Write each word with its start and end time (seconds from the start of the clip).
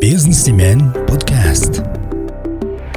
Businessman 0.00 0.88
podcast. 1.04 1.84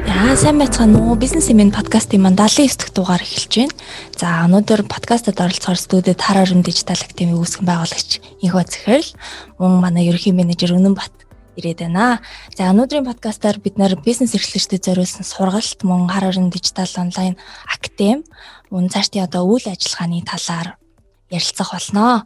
Яа 0.08 0.32
сайн 0.40 0.56
байцгаана 0.64 0.96
уу? 1.04 1.20
Бизнесмен 1.20 1.76
подкастын 1.76 2.24
маань 2.24 2.40
79 2.40 2.80
дахь 2.80 2.96
дугаар 2.96 3.20
эхэлж 3.20 3.52
байна. 3.60 3.76
За 4.16 4.48
өнөөдөр 4.48 4.88
подкастад 4.88 5.36
оролцохоор 5.36 5.76
студид 5.76 6.16
Хараарм 6.16 6.64
дижитал 6.64 6.96
академийн 6.96 7.36
үүсгэн 7.36 7.68
байгуулагч 7.68 8.24
Инхөө 8.40 8.64
Цэхэрл 8.64 9.12
мөн 9.60 9.84
манай 9.84 10.08
ерөнхий 10.08 10.32
менежер 10.32 10.72
Үнэнбат 10.80 11.12
ирээд 11.60 11.84
байна. 11.84 12.24
За 12.56 12.72
өнөөдрийн 12.72 13.04
подкастаар 13.04 13.60
бид 13.60 13.76
нэр 13.76 14.00
бизнес 14.00 14.40
эрхлэгчдэд 14.40 14.88
зориулсан 14.88 15.28
сургалт 15.28 15.84
мөн 15.84 16.08
Хараарм 16.08 16.48
дижитал 16.48 16.88
онлайн 16.96 17.36
академи 17.68 18.24
мөн 18.72 18.88
цаашдын 18.88 19.28
одоо 19.28 19.52
үйл 19.52 19.68
ажиллагааны 19.68 20.24
талаар 20.24 20.80
ярилцах 21.28 21.76
болно. 21.76 22.24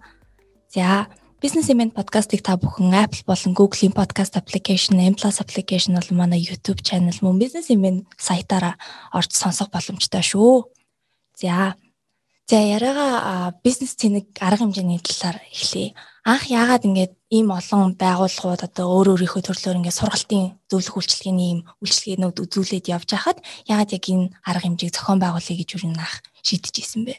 За 0.69 1.09
Business 1.39 1.71
Event 1.71 1.95
подкастыг 1.95 2.43
та 2.43 2.59
бүхэн 2.59 2.91
Apple 2.91 3.23
болон 3.23 3.55
Google-ийн 3.55 3.95
podcast 3.95 4.35
application, 4.35 4.99
M+ 4.99 5.15
application 5.15 5.95
бол 5.95 6.11
манай 6.11 6.43
YouTube 6.43 6.83
channel 6.83 7.15
мөн 7.23 7.39
Business 7.39 7.71
Event 7.71 8.11
сайтаараа 8.19 8.75
орж 9.15 9.31
сонсох 9.31 9.71
боломжтой 9.71 10.19
шүү. 10.19 10.67
За. 11.39 11.79
За 12.43 12.59
яриага 12.59 13.55
бизнес 13.63 13.95
цэник 13.95 14.35
арга 14.43 14.67
хэмжээний 14.67 14.99
талаар 14.99 15.39
эхлэе. 15.47 15.95
Анх 16.27 16.51
яагаад 16.51 16.83
ингэж 16.83 17.15
ийм 17.31 17.55
олон 17.55 17.95
байгууллагууд 17.95 18.67
одоо 18.67 18.85
өөр 18.99 19.15
өөрийнхөө 19.15 19.39
төрлөөр 19.47 19.79
ингэж 19.79 19.95
сургалтын 19.95 20.59
зөвлөх 20.67 20.99
үйлчилгээний 20.99 21.47
ийм 21.55 21.59
үйлчилгээнүүд 21.79 22.35
үзүүлээд 22.35 22.91
явж 22.91 23.15
хахад 23.15 23.39
яагаад 23.63 23.95
яг 23.95 24.03
энэ 24.11 24.35
арга 24.43 24.67
хэмжээг 24.67 24.91
зохион 24.91 25.23
байгуулъя 25.23 25.55
гэж 25.55 25.69
юу 25.79 25.95
нах 25.95 26.19
шийдэж 26.43 26.75
исэн 26.83 27.07
бэ? 27.07 27.15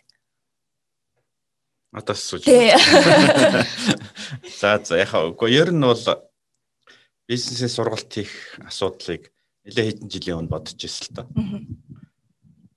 Надаас 1.93 2.23
сууж. 2.23 2.47
За 4.61 4.79
за 4.79 4.95
яхаа 5.01 5.31
үгүй 5.31 5.59
ер 5.59 5.75
нь 5.75 5.83
бол 5.83 5.99
бизнесийн 7.27 7.71
сургалт 7.71 8.11
хийх 8.11 8.31
асуудлыг 8.63 9.31
нэлээд 9.67 9.89
хэдэн 9.99 10.11
жилийн 10.11 10.39
өмнө 10.39 10.55
бодож 10.55 10.79
ирсэн 10.79 11.07
л 11.11 11.15
та. 11.19 11.23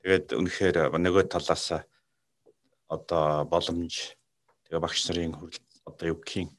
Тэгээд 0.01 0.33
үнэхээр 0.33 0.77
нөгөө 0.97 1.29
талаас 1.29 1.85
одоо 2.89 3.45
боломж 3.45 4.17
тэгээ 4.65 4.81
багш 4.81 5.01
нарын 5.09 5.37
хүрэл 5.37 5.61
одоо 5.85 6.05
юу 6.09 6.17
гэх 6.17 6.45
юм 6.45 6.49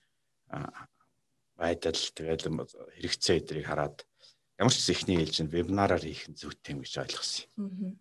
байдал 1.58 1.94
тэгээд 1.94 2.42
хэрэгцээ 2.46 3.36
эдрийг 3.42 3.66
хараад 3.66 4.06
ямар 4.58 4.74
ч 4.74 4.91
ихний 4.94 5.18
ээлжинд 5.18 5.50
вебинараар 5.50 6.02
хийх 6.02 6.30
нь 6.30 6.39
зүйтэй 6.39 6.78
юм 6.78 6.83
гэж 6.83 6.94
ойлгосон 7.02 7.46
юм. 7.58 7.98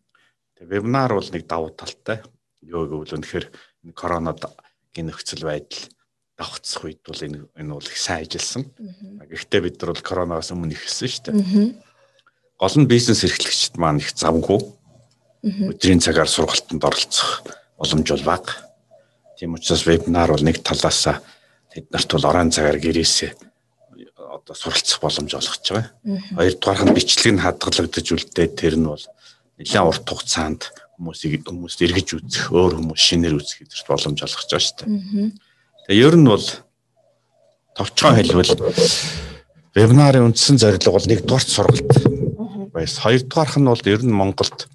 Тэгээ 0.58 0.74
вебинар 0.74 1.12
бол 1.14 1.30
нэг 1.34 1.44
давуу 1.50 1.74
талтай. 1.74 2.22
Юу 2.62 2.88
гэвэл 2.88 3.18
үнэхээр 3.18 3.46
коронавигийн 3.92 5.12
нөхцөл 5.12 5.44
байдал 5.44 5.84
давхцах 6.40 6.88
үед 6.88 7.04
бол 7.04 7.20
энэ 7.20 7.40
энэ 7.60 7.74
бол 7.76 7.84
их 7.84 8.00
сайн 8.00 8.24
ажилласан. 8.24 8.64
Гэхдээ 9.28 9.62
бид 9.68 9.76
нар 9.84 9.92
бол 9.92 10.08
коронавигаас 10.08 10.56
өмнө 10.56 10.72
ихсэн 10.74 11.12
шүү 11.12 11.24
дээ. 11.28 11.76
Гол 12.56 12.76
нь 12.80 12.88
бизнес 12.88 13.28
эрхлэгчид 13.28 13.76
маань 13.76 14.00
их 14.00 14.16
завгүй. 14.16 14.64
Өдрийн 15.44 16.00
цагаар 16.00 16.32
сургалтанд 16.32 16.80
оролцох 16.80 17.44
боломж 17.76 18.08
бол 18.08 18.24
бага. 18.24 18.54
Тийм 19.36 19.60
учраас 19.60 19.84
вебинар 19.84 20.32
бол 20.32 20.40
нэг 20.40 20.64
талаас 20.64 21.20
тэд 21.68 21.92
нарт 21.92 22.10
бол 22.16 22.30
орон 22.32 22.56
цагаар 22.56 22.80
гэрээсээ 22.80 23.36
одоо 24.44 24.56
суралцах 24.56 25.00
боломж 25.02 25.32
олгож 25.36 25.68
байгаа. 25.70 25.92
Хоёрдугаарх 26.36 26.84
нь 26.86 26.96
бичлэг 26.96 27.34
нь 27.34 27.44
хадгалагдаж 27.44 28.08
үлдээд 28.12 28.54
тэр 28.58 28.76
нь 28.80 28.88
бол 28.90 29.06
нэлээд 29.58 29.88
урт 29.88 30.08
хугацаанд 30.10 30.62
хүмүүсийг 31.04 31.44
хүмүүст 31.44 31.84
эргэж 31.84 32.08
үзэх, 32.16 32.56
өөр 32.56 32.80
хүмүүс 32.80 33.02
шинээр 33.04 33.36
үзэх 33.36 33.68
гэдэгт 33.68 33.88
боломж 33.92 34.20
олгож 34.24 34.48
байгаа 34.48 34.64
шүү 34.64 34.78
дээ. 34.80 35.32
Тэгээ 35.84 36.06
ер 36.08 36.16
нь 36.16 36.30
бол 36.32 36.48
товчхон 37.76 38.16
хэлбэл 38.24 38.56
вебинарын 39.76 40.32
үндсэн 40.32 40.56
зорилго 40.56 40.96
бол 40.96 41.10
нэгдүгээр 41.12 41.44
сургалт 41.44 41.92
байс. 42.72 43.04
Хоёрдугаарх 43.04 43.60
нь 43.60 43.68
бол 43.68 43.84
ер 43.84 44.02
нь 44.08 44.16
Монголд 44.16 44.72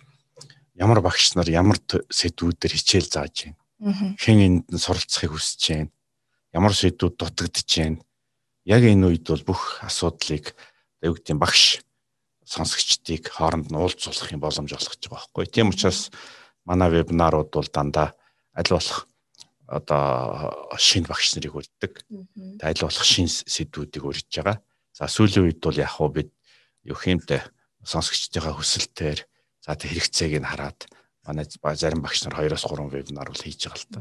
ямар 0.77 1.01
багш 1.01 1.33
нар 1.33 1.49
ямар 1.49 1.81
сэдвүүдээр 1.81 2.77
хичээл 2.77 3.09
зааж 3.09 3.49
байна. 3.49 3.57
Хэн 4.21 4.39
энд 4.45 4.67
нь 4.69 4.83
суралцахыг 4.83 5.33
хүсэж 5.33 5.63
байна. 5.73 5.91
Ямар 6.53 6.75
сэдвүүд 6.77 7.15
дутагдж 7.17 7.71
байна. 7.81 8.05
Яг 8.69 8.85
энэ 8.85 9.17
үед 9.17 9.25
бол 9.25 9.45
бүх 9.49 9.81
асуудлыг 9.81 10.53
гэдэг 11.01 11.39
багш 11.41 11.81
сонсогчдыг 12.49 13.29
хооронд 13.29 13.69
нь 13.69 13.77
уулзуулах 13.77 14.33
юм 14.33 14.41
боломж 14.41 14.73
олгож 14.73 14.97
байгаа 15.05 15.29
байхгүй. 15.29 15.45
Тийм 15.53 15.69
учраас 15.69 16.09
манай 16.65 16.89
вебинарууд 16.89 17.53
бол 17.53 17.69
дандаа 17.69 18.17
аль 18.57 18.73
болох 18.73 19.05
одоо 19.69 20.73
шинэ 20.81 21.09
багш 21.13 21.37
нарыг 21.37 21.55
урьддаг. 21.55 21.93
Аль 22.65 22.81
болох 22.81 23.05
шинэ 23.05 23.29
сэдвүүдийг 23.29 24.05
урьж 24.05 24.33
байгаа. 24.33 24.65
За 24.97 25.05
сүүлийн 25.13 25.45
үед 25.45 25.61
бол 25.61 25.77
яг 25.77 25.93
хуу 25.93 26.09
бид 26.09 26.33
юу 26.89 26.97
хэмтэй 26.97 27.45
сонсогчдынхаа 27.85 28.57
хүсэлтээр 28.57 29.29
за 29.61 29.77
тэг 29.77 29.93
хэрэгцээг 29.93 30.41
нь 30.41 30.49
хараад 30.49 30.89
манай 31.29 31.45
зарим 31.77 32.01
багш 32.01 32.25
нар 32.25 32.41
2-3 32.41 32.89
вебинар 32.89 33.29
бол 33.29 33.45
хийж 33.45 33.69
байгаа 33.69 33.77
л 33.77 33.93
та. 33.93 34.01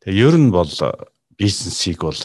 Тэгээ 0.00 0.24
ер 0.24 0.36
нь 0.40 0.48
бол 0.48 0.72
бизнесийг 1.36 2.00
бол 2.00 2.16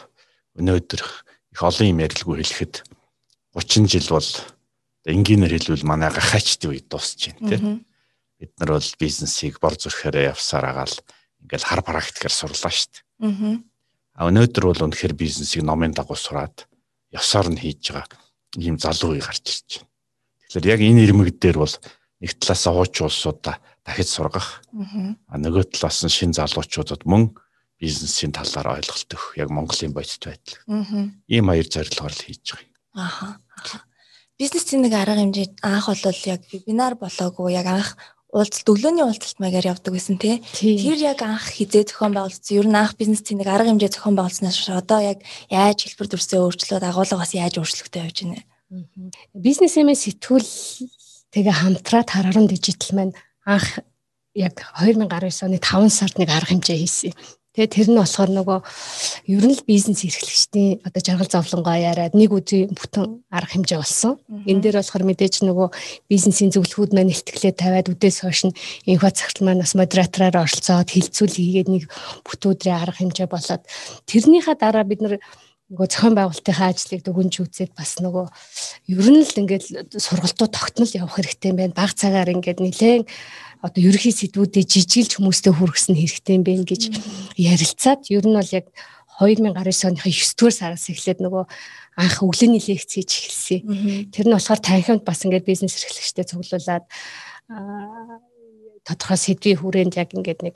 өнөөдөр 0.56 1.04
их 1.52 1.60
олон 1.60 1.92
юм 1.92 2.00
ярилгүй 2.00 2.40
хэлэхэд 2.40 2.88
30 3.56 3.92
жил 3.92 4.08
бол 4.16 4.30
энгийнээр 5.06 5.54
хэлбэл 5.54 5.86
манай 5.86 6.10
гахаачдын 6.10 6.74
үед 6.74 6.90
дуусч 6.90 7.30
байна 7.30 7.50
тийм. 7.50 7.86
Бид 8.42 8.52
нар 8.60 8.76
бол 8.76 8.90
бизнесийг 9.00 9.62
бор 9.62 9.78
зүрхээр 9.78 10.34
явсаар 10.34 10.66
агаал 10.66 10.96
ингээл 11.46 11.70
хар 11.70 11.82
практикаар 11.86 12.34
сурлаа 12.34 12.74
шүү 12.74 12.90
дээ. 12.90 13.62
Аа 14.18 14.28
өнөөдөр 14.34 14.66
бол 14.66 14.86
үнэхээр 14.90 15.14
бизнесийг 15.14 15.62
номын 15.64 15.94
дагуу 15.94 16.18
сураад 16.18 16.66
ёсоор 17.14 17.54
нь 17.54 17.62
хийж 17.62 17.94
байгаа 17.94 18.18
ийм 18.58 18.82
залуу 18.82 19.14
үе 19.14 19.22
гарч 19.22 19.46
ирж 19.46 19.70
байна. 19.78 19.90
Тэгэхээр 20.50 20.72
яг 20.74 20.82
энэ 20.82 21.04
ирмэг 21.06 21.30
дээр 21.38 21.58
бол 21.62 21.76
нэг 22.20 22.32
талаас 22.42 22.66
хууч 22.66 22.96
улсуудаа 23.06 23.62
дахиж 23.86 24.10
сургах. 24.10 24.66
Аа 25.30 25.38
нөгөө 25.38 25.70
талаас 25.70 26.02
нь 26.02 26.12
шин 26.12 26.34
залуучуудад 26.34 27.06
мөн 27.06 27.38
бизнесийн 27.78 28.34
талаар 28.34 28.82
ойлголт 28.82 29.10
өгөх 29.14 29.38
яг 29.38 29.50
Монголын 29.54 29.94
бодит 29.94 30.24
байдал. 30.24 30.58
Ийм 31.30 31.46
хоёр 31.52 31.68
зорилгоор 31.70 32.14
л 32.16 32.26
хийж 32.26 32.56
байгаа 32.56 32.66
юм. 32.66 32.74
Аха 32.96 33.86
бизнесийн 34.40 34.84
нэг 34.84 34.94
арга 34.94 35.16
хэмжээ 35.20 35.48
анх 35.64 35.88
бол 35.88 36.20
яг 36.28 36.42
вебинар 36.52 36.94
болоогүй 37.00 37.56
яг 37.56 37.68
анх 37.72 37.90
уулзалт 38.36 38.68
өглөөний 38.68 39.08
уулзалт 39.08 39.40
маягаар 39.40 39.72
явдаг 39.72 39.96
гэсэн 39.96 40.20
тий. 40.20 40.44
Тэр 40.60 41.00
яг 41.00 41.24
анх 41.24 41.56
хизээ 41.56 41.88
зохион 41.88 42.12
байгуулсан. 42.12 42.52
Ер 42.60 42.68
нь 42.68 42.76
анх 42.76 43.00
бизнесийн 43.00 43.40
нэг 43.40 43.48
арга 43.48 43.72
хэмжээ 43.72 43.96
зохион 43.96 44.20
байгуулснаас 44.20 44.60
одоо 44.76 45.00
яг 45.00 45.24
яаж 45.48 45.88
хэлбэр 45.88 46.12
төрсөө 46.12 46.44
өөрчлөөд 46.44 46.84
агуулга 46.84 47.16
бас 47.16 47.32
яаж 47.32 47.56
өөрчлөгдөж 47.64 48.02
явж 48.04 48.18
байна. 48.28 48.44
Бизнесэмээ 49.32 49.96
сэтгүүл 49.96 50.52
тэгээ 51.32 51.56
хамтраад 51.56 52.10
харааран 52.12 52.52
дижитал 52.52 52.92
маань 52.92 53.16
анх 53.48 53.80
яг 54.36 54.60
2019 54.84 55.48
оны 55.48 55.64
5 55.64 55.88
сард 55.96 56.20
нэг 56.20 56.28
арга 56.28 56.52
хэмжээ 56.52 56.76
хийсэн. 56.84 57.16
Тэгээ 57.56 57.72
тэр 57.72 57.88
нь 57.88 58.00
болохоор 58.04 58.32
нөгөө 58.36 58.60
ер 59.32 59.44
нь 59.48 59.56
л 59.56 59.64
бизнес 59.64 60.04
эрхлэгчдийн 60.04 60.84
одоо 60.84 61.00
жаргал 61.00 61.32
зовлонгоо 61.32 61.72
яриад 61.72 62.12
нэг 62.12 62.36
үзий 62.36 62.68
бүтэн 62.68 63.24
арга 63.32 63.56
хэмжээ 63.56 63.80
болсон. 63.80 64.20
Энэ 64.44 64.60
дээр 64.60 64.84
болохоор 64.84 65.04
мэдээж 65.08 65.48
нөгөө 65.48 65.68
бизнесийн 66.12 66.52
зөвлөхүүд 66.52 66.92
маань 66.92 67.16
ихтгэлээ 67.16 67.56
тавиад 67.56 67.88
үдээс 67.96 68.28
хойш 68.28 68.52
нь 68.52 68.58
инфо 68.92 69.08
цагтл 69.08 69.48
маань 69.48 69.64
бас 69.64 69.72
модератораар 69.72 70.44
оролцоод 70.44 70.92
хилцүүл 70.92 71.40
хийгээд 71.40 71.70
нэг 71.72 71.84
бүтүүдрийн 72.28 72.76
арга 72.76 73.00
хэмжээ 73.00 73.28
болоод 73.32 73.64
тэрнийхаа 74.04 74.60
дараа 74.60 74.84
бид 74.84 75.00
нар 75.00 75.16
нөгөө 75.66 75.88
зохион 75.90 76.14
байгуулалтынхаа 76.14 76.70
ажлыг 76.70 77.02
дүгнж 77.02 77.34
үзээд 77.42 77.72
бас 77.74 77.98
нөгөө 77.98 78.26
ер 78.94 79.08
нь 79.10 79.26
л 79.26 79.40
ингээд 79.42 79.98
сургалтууд 79.98 80.54
тогтнол 80.54 80.94
явах 80.94 81.18
хэрэгтэй 81.18 81.50
юм 81.50 81.58
байна. 81.58 81.74
Баг 81.74 81.98
цагаар 81.98 82.30
ингээд 82.30 82.62
нэлээд 82.62 83.10
одоо 83.66 83.82
ерөнхий 83.82 84.14
сэдвүүдэд 84.14 84.70
жижиглж 84.70 85.18
хүмүүстэй 85.18 85.54
хүргэсэн 85.58 85.98
хэрэгтэй 85.98 86.36
юм 86.38 86.46
байна 86.46 86.66
гэж 86.70 86.82
ярилцаад 87.34 88.06
ер 88.14 88.26
нь 88.30 88.38
бол 88.38 88.52
яг 88.54 88.70
2019 89.18 89.90
оны 89.90 89.98
9 90.06 90.38
дугаар 90.38 90.54
сараас 90.54 90.86
эхлээд 90.92 91.20
нөгөө 91.26 91.44
анх 91.98 92.18
өглөөний 92.20 92.62
лекц 92.62 92.92
хийж 92.94 93.12
эхэлсэн. 93.16 93.60
Тэр 94.12 94.26
нь 94.28 94.36
болохоор 94.36 94.60
танхимд 94.60 95.04
бас 95.08 95.24
ингээд 95.24 95.48
бизнес 95.48 95.80
эрхлэгчтэй 95.80 96.26
цуглуулад 96.28 96.86
тодорхой 98.84 99.18
сэдвийн 99.18 99.60
хүрээнд 99.64 99.96
яг 99.96 100.12
ингээд 100.12 100.42
нэг 100.44 100.56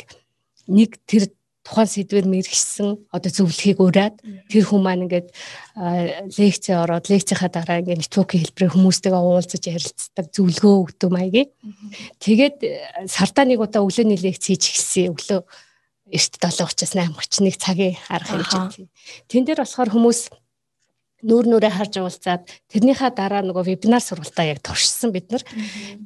нэг 0.68 1.00
тэр 1.08 1.32
тухайн 1.70 1.86
сэдвэр 1.86 2.26
мэрэгсэн 2.26 3.14
одоо 3.14 3.30
зөвлөхийг 3.30 3.78
ураад 3.78 4.18
тэр 4.50 4.66
хүмүүс 4.66 4.82
маань 4.82 5.06
ингээд 5.06 5.30
лекц 6.34 6.66
ороод 6.74 7.06
лекцийнхаа 7.14 7.54
дараа 7.54 7.86
ингээд 7.86 8.10
нэтворкийн 8.10 8.42
хэлбэрээр 8.50 8.74
хүмүүстэйгээ 8.74 9.22
уулзаж 9.22 9.64
ярилцдаг 9.70 10.26
зөвлөгөө 10.34 10.76
өгдөг 10.90 11.10
маягийн. 11.14 11.50
Тэгээд 12.18 12.58
сартаа 13.06 13.46
нэг 13.46 13.62
удаа 13.62 13.86
өглөөний 13.86 14.18
лекц 14.18 14.50
хийж 14.50 14.66
гисэн 14.66 15.14
өглөө 15.14 15.46
эрт 16.10 16.34
7:30-аас 16.42 16.94
8:31 16.98 17.54
цагийн 17.62 17.96
арга 18.10 18.42
хэмжээ. 18.42 18.90
Тэн 19.30 19.46
дээр 19.46 19.62
болохоор 19.62 19.94
хүмүүс 19.94 20.34
нүүр 21.20 21.52
нүрээ 21.52 21.74
харж 21.76 22.00
уулзаад 22.00 22.48
тэрнийхээ 22.72 23.12
дараа 23.12 23.44
нөгөө 23.44 23.76
вебинар 23.76 24.00
сургалтаа 24.00 24.56
яг 24.56 24.64
туршсан 24.64 25.12
бид 25.12 25.28
нар. 25.32 25.44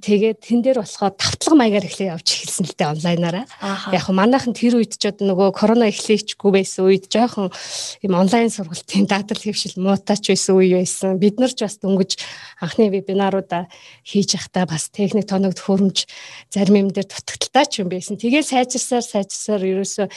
Тэгээд 0.01 0.41
тэн 0.41 0.65
дээр 0.65 0.81
болохоор 0.81 1.13
тавтлага 1.13 1.53
маягаар 1.53 1.85
эхлээ 1.85 2.13
явж 2.17 2.27
эхэлсэн 2.33 2.65
л 2.65 2.73
дээ 2.73 2.91
онлайнаараа. 2.97 3.45
Яг 3.93 4.09
нь 4.09 4.17
манайхан 4.17 4.57
тэр 4.57 4.81
үед 4.81 4.97
ч 4.97 5.05
одоо 5.05 5.29
нөгөө 5.29 5.49
корона 5.53 5.85
эхлэхчгүй 5.93 6.49
байсан 6.49 6.89
үед 6.89 7.13
жоохон 7.13 7.53
юм 8.01 8.13
онлайн 8.17 8.49
сургалтын 8.49 9.05
даатал 9.05 9.37
хэвшил 9.37 9.77
муутаач 9.77 10.33
байсан 10.33 10.57
үе 10.57 10.81
байсан. 10.81 11.21
Бид 11.21 11.37
нар 11.37 11.53
ч 11.53 11.61
бас 11.61 11.77
дөнгөж 11.77 12.17
анхны 12.57 12.89
вебинаруудаа 12.89 13.69
хийж 14.01 14.33
явахдаа 14.33 14.65
бас 14.65 14.89
техник 14.89 15.29
тоногд 15.29 15.61
хөрөмж 15.61 16.09
зарим 16.49 16.81
юм 16.81 16.89
дээр 16.89 17.05
дутагдaltaй 17.05 17.65
ч 17.69 17.85
юм 17.85 17.93
байсан. 17.93 18.17
Тэгээд 18.17 18.49
сайжирсаар 18.49 19.05
сайжирсаар 19.05 19.61
ерөөсөө 19.61 20.07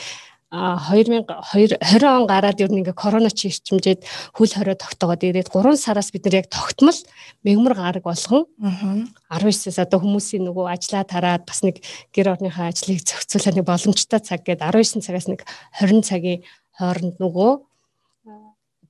2020 0.52 2.06
он 2.06 2.26
гараад 2.30 2.60
ер 2.62 2.70
нь 2.70 2.78
ингээ 2.78 2.94
корона 2.94 3.34
чи 3.34 3.50
ирчимжээд 3.50 4.06
хөл 4.30 4.52
хорио 4.54 4.78
тогтоогоод 4.78 5.26
ирээд 5.26 5.50
3 5.50 5.74
сараас 5.74 6.14
бид 6.14 6.22
нар 6.22 6.46
яг 6.46 6.46
тогтмол 6.46 6.94
мегмар 7.42 7.74
гараг 7.74 8.06
болгон 8.06 8.46
19-с 8.62 9.82
одоо 9.82 9.98
хүмүүсийн 9.98 10.46
нөгөө 10.46 10.70
ажлаа 10.70 11.02
тараад 11.02 11.42
бас 11.50 11.66
нэг 11.66 11.82
гэр 12.14 12.38
орныхаа 12.38 12.70
ажлыг 12.70 13.02
зохицуулах 13.02 13.58
нэг 13.58 13.66
боломжтой 13.66 14.20
цаг 14.22 14.46
гээд 14.46 14.62
19 14.62 15.02
цагаас 15.02 15.26
нэг 15.26 15.42
20 15.82 16.06
цагийн 16.06 16.46
хооронд 16.78 17.18
нөгөө 17.18 17.50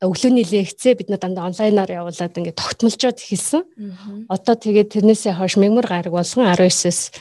өглөөний 0.04 0.44
лекцээ 0.44 0.92
бид 0.92 1.08
нар 1.08 1.24
дандаа 1.24 1.48
онлайнаар 1.48 2.04
явуулаад 2.04 2.36
ингээ 2.36 2.52
тогтмолжод 2.52 3.16
эхэлсэн. 3.16 3.64
Одоо 4.28 4.54
тэгээд 4.60 4.92
тэрнээсээ 4.92 5.40
хойш 5.40 5.56
мегмар 5.56 5.88
гараг 5.88 6.12
болгон 6.12 6.52
19-с 6.52 7.16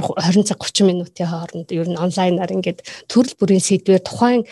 20 0.00 0.48
цаг 0.48 0.58
30 0.62 0.88
минутын 0.88 1.28
хооронд 1.28 1.68
ер 1.74 1.88
нь 1.88 2.00
онлайнаар 2.00 2.54
ингээд 2.54 2.80
төрөл 3.10 3.36
бүрийн 3.36 3.60
сэдвээр 3.60 4.00
тухайн 4.00 4.42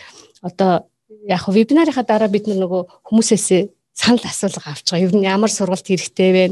одоо 0.45 0.85
яг 1.25 1.47
вебинарынхаа 1.47 2.05
дараа 2.05 2.29
бид 2.29 2.45
нөгөө 2.45 3.09
хүмүүсээс 3.09 3.71
санал 3.97 4.25
асуулга 4.25 4.71
авч 4.71 4.91
байгаа. 4.91 5.05
Ер 5.05 5.13
нь 5.15 5.25
ямар 5.25 5.51
сургалт 5.51 5.87
хэрэгтэй 5.87 6.31
вэ? 6.31 6.45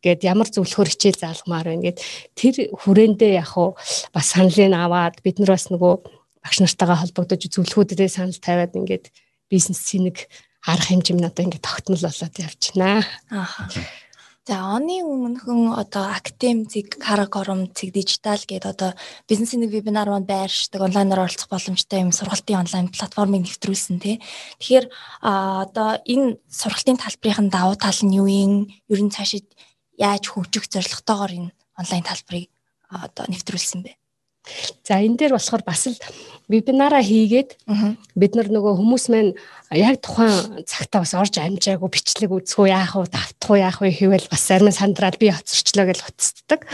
гээд 0.00 0.24
ямар 0.24 0.48
зөвлөхөр 0.48 0.88
хичээл 0.88 1.20
заалгамаар 1.20 1.68
байна 1.68 1.84
гэд 1.92 1.98
тэр 2.32 2.72
хүрээндээ 2.72 3.32
яг 3.36 3.52
уу 3.60 3.76
бас 4.16 4.32
саналыг 4.32 4.72
аваад 4.72 5.20
бид 5.20 5.36
нар 5.38 5.52
бас 5.52 5.68
нөгөө 5.68 5.92
багш 6.40 6.58
нартайгаа 6.64 7.04
холбогдож 7.04 7.42
зөвлөхүүдээ 7.52 8.08
санал 8.08 8.40
тавиад 8.40 8.72
ингээд 8.72 9.12
бизнесийн 9.52 10.08
нэг 10.08 10.24
арга 10.64 10.88
хэмжээ 10.88 11.16
нь 11.20 11.28
одоо 11.28 11.44
ингээд 11.44 11.68
тогтмол 11.68 12.00
болоод 12.00 12.36
явчихнаа. 12.40 13.04
Аа. 13.28 13.68
За 14.50 14.74
оны 14.74 14.98
өмнөхөн 15.06 15.78
одоо 15.78 16.10
актем 16.10 16.66
зэг, 16.66 16.98
карагором 16.98 17.70
зэг 17.70 17.94
дижитал 17.94 18.42
гэдэг 18.42 18.66
одоо 18.66 18.90
бизнесийн 19.30 19.62
нэг 19.62 19.70
вебинар 19.70 20.10
маань 20.10 20.26
байршдаг 20.26 20.82
онлайнаар 20.82 21.22
оролцох 21.22 21.46
боломжтой 21.46 22.02
юм 22.02 22.10
сургалтын 22.10 22.58
онлайн 22.58 22.90
платформыг 22.90 23.46
нэвтрүүлсэн 23.46 24.02
тий. 24.02 24.18
Тэгэхээр 24.58 24.90
одоо 25.22 26.02
энэ 26.02 26.42
сургалтын 26.50 26.98
талбарын 26.98 27.46
давуу 27.46 27.78
тал 27.78 27.94
нь 28.02 28.18
юу 28.18 28.26
юм? 28.26 28.66
Ер 28.90 28.98
нь 29.06 29.14
цаашид 29.14 29.46
яаж 29.94 30.26
хөгжих 30.26 30.66
зорилготойгоор 30.66 31.30
энэ 31.30 31.54
онлайн 31.78 32.02
талбарыг 32.02 32.50
одоо 32.90 33.30
нэвтрүүлсэн 33.30 33.86
бэ? 33.86 33.99
За 34.84 35.00
энэ 35.00 35.16
дээр 35.16 35.34
болохоор 35.36 35.62
бас 35.66 35.86
л 35.86 35.96
вебинараа 36.50 36.98
хийгээд 36.98 37.56
бид 38.18 38.32
нар 38.34 38.48
нөгөө 38.50 38.74
хүмүүс 38.74 39.04
маань 39.14 39.38
яг 39.70 40.02
тухайн 40.02 40.66
цагтаа 40.66 41.06
бас 41.06 41.14
орж 41.14 41.38
амжаагүй 41.38 41.86
бичлэг 41.86 42.30
үзэхүү 42.34 42.66
яах 42.74 42.98
вэ 42.98 43.06
давтах 43.06 43.50
уу 43.54 43.62
яах 43.62 43.78
вэ 43.78 43.94
хийвэл 43.94 44.26
бас 44.26 44.42
зарим 44.50 44.74
сандраад 44.74 45.14
би 45.22 45.30
хоцорчлоо 45.30 45.86
гэж 45.86 45.98
уцтдаг. 46.02 46.66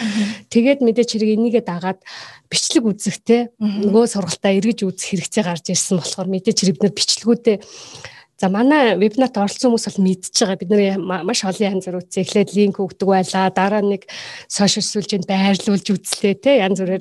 Тэгээд 0.48 0.80
мэдээч 0.80 1.10
хэрэг 1.12 1.36
энийгээ 1.36 1.64
дагаад 1.68 2.00
бичлэг 2.48 2.88
үзэхтэй 2.88 3.52
нөгөө 3.60 4.04
сургалтаа 4.16 4.56
эргэж 4.56 4.88
үзэх 4.88 5.12
хэрэгцээ 5.12 5.44
гарч 5.44 5.64
ирсэн 5.76 6.00
болохоор 6.00 6.28
мэдээч 6.32 6.56
хэрэг 6.64 6.76
бид 6.80 6.84
нар 6.88 6.96
бичлгүүдээ 6.96 7.56
За 8.36 8.50
манай 8.52 8.92
вебинарт 9.00 9.36
оролцсон 9.40 9.72
хүмүүс 9.72 9.86
бол 9.88 10.04
мэдчихэж 10.04 10.44
байгаа. 10.44 10.60
Бид 10.60 10.68
нэр 10.68 11.00
маш 11.00 11.40
олон 11.40 11.72
янз 11.72 11.88
бүр 11.88 12.04
үзье. 12.04 12.20
Эхлээд 12.20 12.52
линк 12.52 12.76
өгдөг 12.84 13.08
байлаа. 13.08 13.48
Дараа 13.48 13.80
нэг 13.80 14.04
сошиал 14.44 14.84
сүлжээнд 14.84 15.24
байрлуулж 15.24 15.88
үзлээ 15.88 16.36
те. 16.36 16.60
Янз 16.60 16.84
бүрээр 16.84 17.00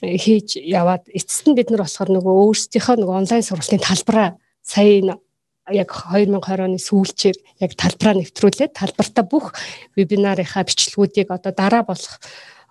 хийж 0.00 0.56
яваад 0.56 1.08
эцэст 1.12 1.48
нь 1.48 1.56
бид 1.56 1.70
нар 1.70 1.84
болохоор 1.84 2.10
нөгөө 2.10 2.34
өөрсдийнхөө 2.44 2.96
нөгөө 3.00 3.16
онлайн 3.20 3.44
сургалтын 3.44 3.84
талбараа 3.84 4.28
сая 4.64 5.16
яг 5.70 5.90
2020 5.92 6.66
оны 6.66 6.78
сүүлчээр 6.80 7.36
яг 7.62 7.72
талбараа 7.76 8.14
нэвтрүүлээд 8.18 8.72
талбартаа 8.74 9.24
бүх 9.28 9.54
вебинарынхаа 9.94 10.66
бичлэгүүдийг 10.66 11.30
одоо 11.30 11.52
дараа 11.54 11.82
болох 11.86 12.18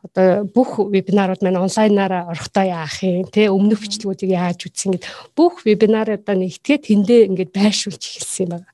одоо 0.04 0.48
бүх 0.48 0.80
вебинарууд 0.80 1.44
маань 1.44 1.64
онлайнаараа 1.64 2.32
орохдоо 2.32 2.64
яах 2.64 3.04
юм 3.04 3.28
те 3.28 3.52
өмнөх 3.52 3.84
бичлэгүүдийг 3.84 4.32
яаж 4.32 4.60
үзсэн 4.68 4.96
гэд 4.96 5.06
бүх 5.36 5.64
вебинаруудаа 5.68 6.36
нэгтгээд 6.40 6.88
тэндээ 6.88 7.28
ингээд 7.28 7.52
байршуулж 7.52 8.00
эхэлсэн 8.00 8.44
юм 8.48 8.52
байна. 8.56 8.68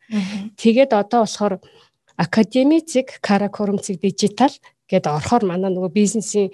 Тэгээд 0.57 0.91
одоо 0.93 1.25
болохоор 1.25 1.55
академи 2.17 2.79
зэг 2.85 3.19
каракурум 3.25 3.81
зэг 3.81 4.01
дижитал 4.01 4.53
гэд 4.85 5.09
орохоор 5.09 5.43
манай 5.49 5.73
нөгөө 5.73 5.91
бизнесийн 5.91 6.53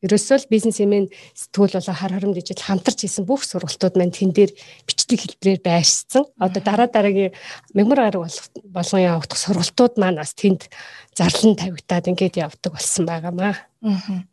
Ерөөсөө 0.00 0.36
л 0.40 0.52
бизнес 0.52 0.80
эмэн 0.80 1.12
сэтгүүл 1.36 1.76
болон 1.76 1.96
хар 1.96 2.12
харамд 2.16 2.40
ижил 2.40 2.56
хамтарч 2.56 3.04
хийсэн 3.04 3.28
бүх 3.28 3.44
сургалтууд 3.44 4.00
маань 4.00 4.16
тэн 4.16 4.32
дээр 4.32 4.52
бичлэг 4.88 5.20
хэлбэрээр 5.20 5.60
байршсан. 5.60 6.24
Одоо 6.40 6.60
дараа 6.64 6.88
дараагийн 6.88 7.36
мегмар 7.76 8.08
арга 8.08 8.24
болгон 8.64 9.02
явагдах 9.04 9.36
сургалтууд 9.36 10.00
маань 10.00 10.16
бас 10.16 10.32
тэнд 10.32 10.72
зарлан 11.12 11.52
тавигдаад 11.52 12.08
ингээд 12.08 12.40
явдаг 12.40 12.72
болсон 12.72 13.04
байгаамаа. 13.04 13.54
Аа. 13.84 14.24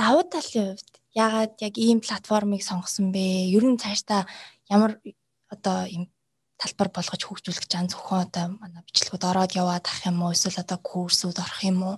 Давуу 0.00 0.24
талын 0.24 0.72
хувьд 0.72 0.88
яагаад 1.12 1.52
яг 1.60 1.74
ийм 1.76 2.00
платформыг 2.00 2.64
сонгосон 2.64 3.12
бэ? 3.12 3.52
Ер 3.52 3.64
нь 3.68 3.76
цаашдаа 3.76 4.24
ямар 4.72 4.96
одоо 5.52 5.84
ийм 5.84 6.08
талбар 6.60 6.88
болгож 6.92 7.22
хөгжүүлэх 7.24 7.64
гэж 7.64 7.72
ан 7.76 7.88
зөвхөн 7.92 8.24
одоо 8.24 8.44
манай 8.60 8.84
бичлэгүүд 8.84 9.24
ороод 9.24 9.52
яваад 9.56 9.84
ах 9.84 10.00
юм 10.08 10.22
уу 10.22 10.32
эсвэл 10.36 10.60
одоо 10.60 10.78
курсууд 10.80 11.38
орох 11.40 11.60
юм 11.64 11.80
уу? 11.84 11.96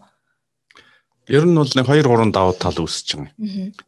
Ер 1.32 1.48
нь 1.48 1.56
бол 1.56 1.64
нэг 1.64 1.88
2 1.88 2.04
3 2.04 2.28
давуу 2.28 2.52
тал 2.52 2.76
үүсэж 2.76 3.08
байгаа. 3.16 3.32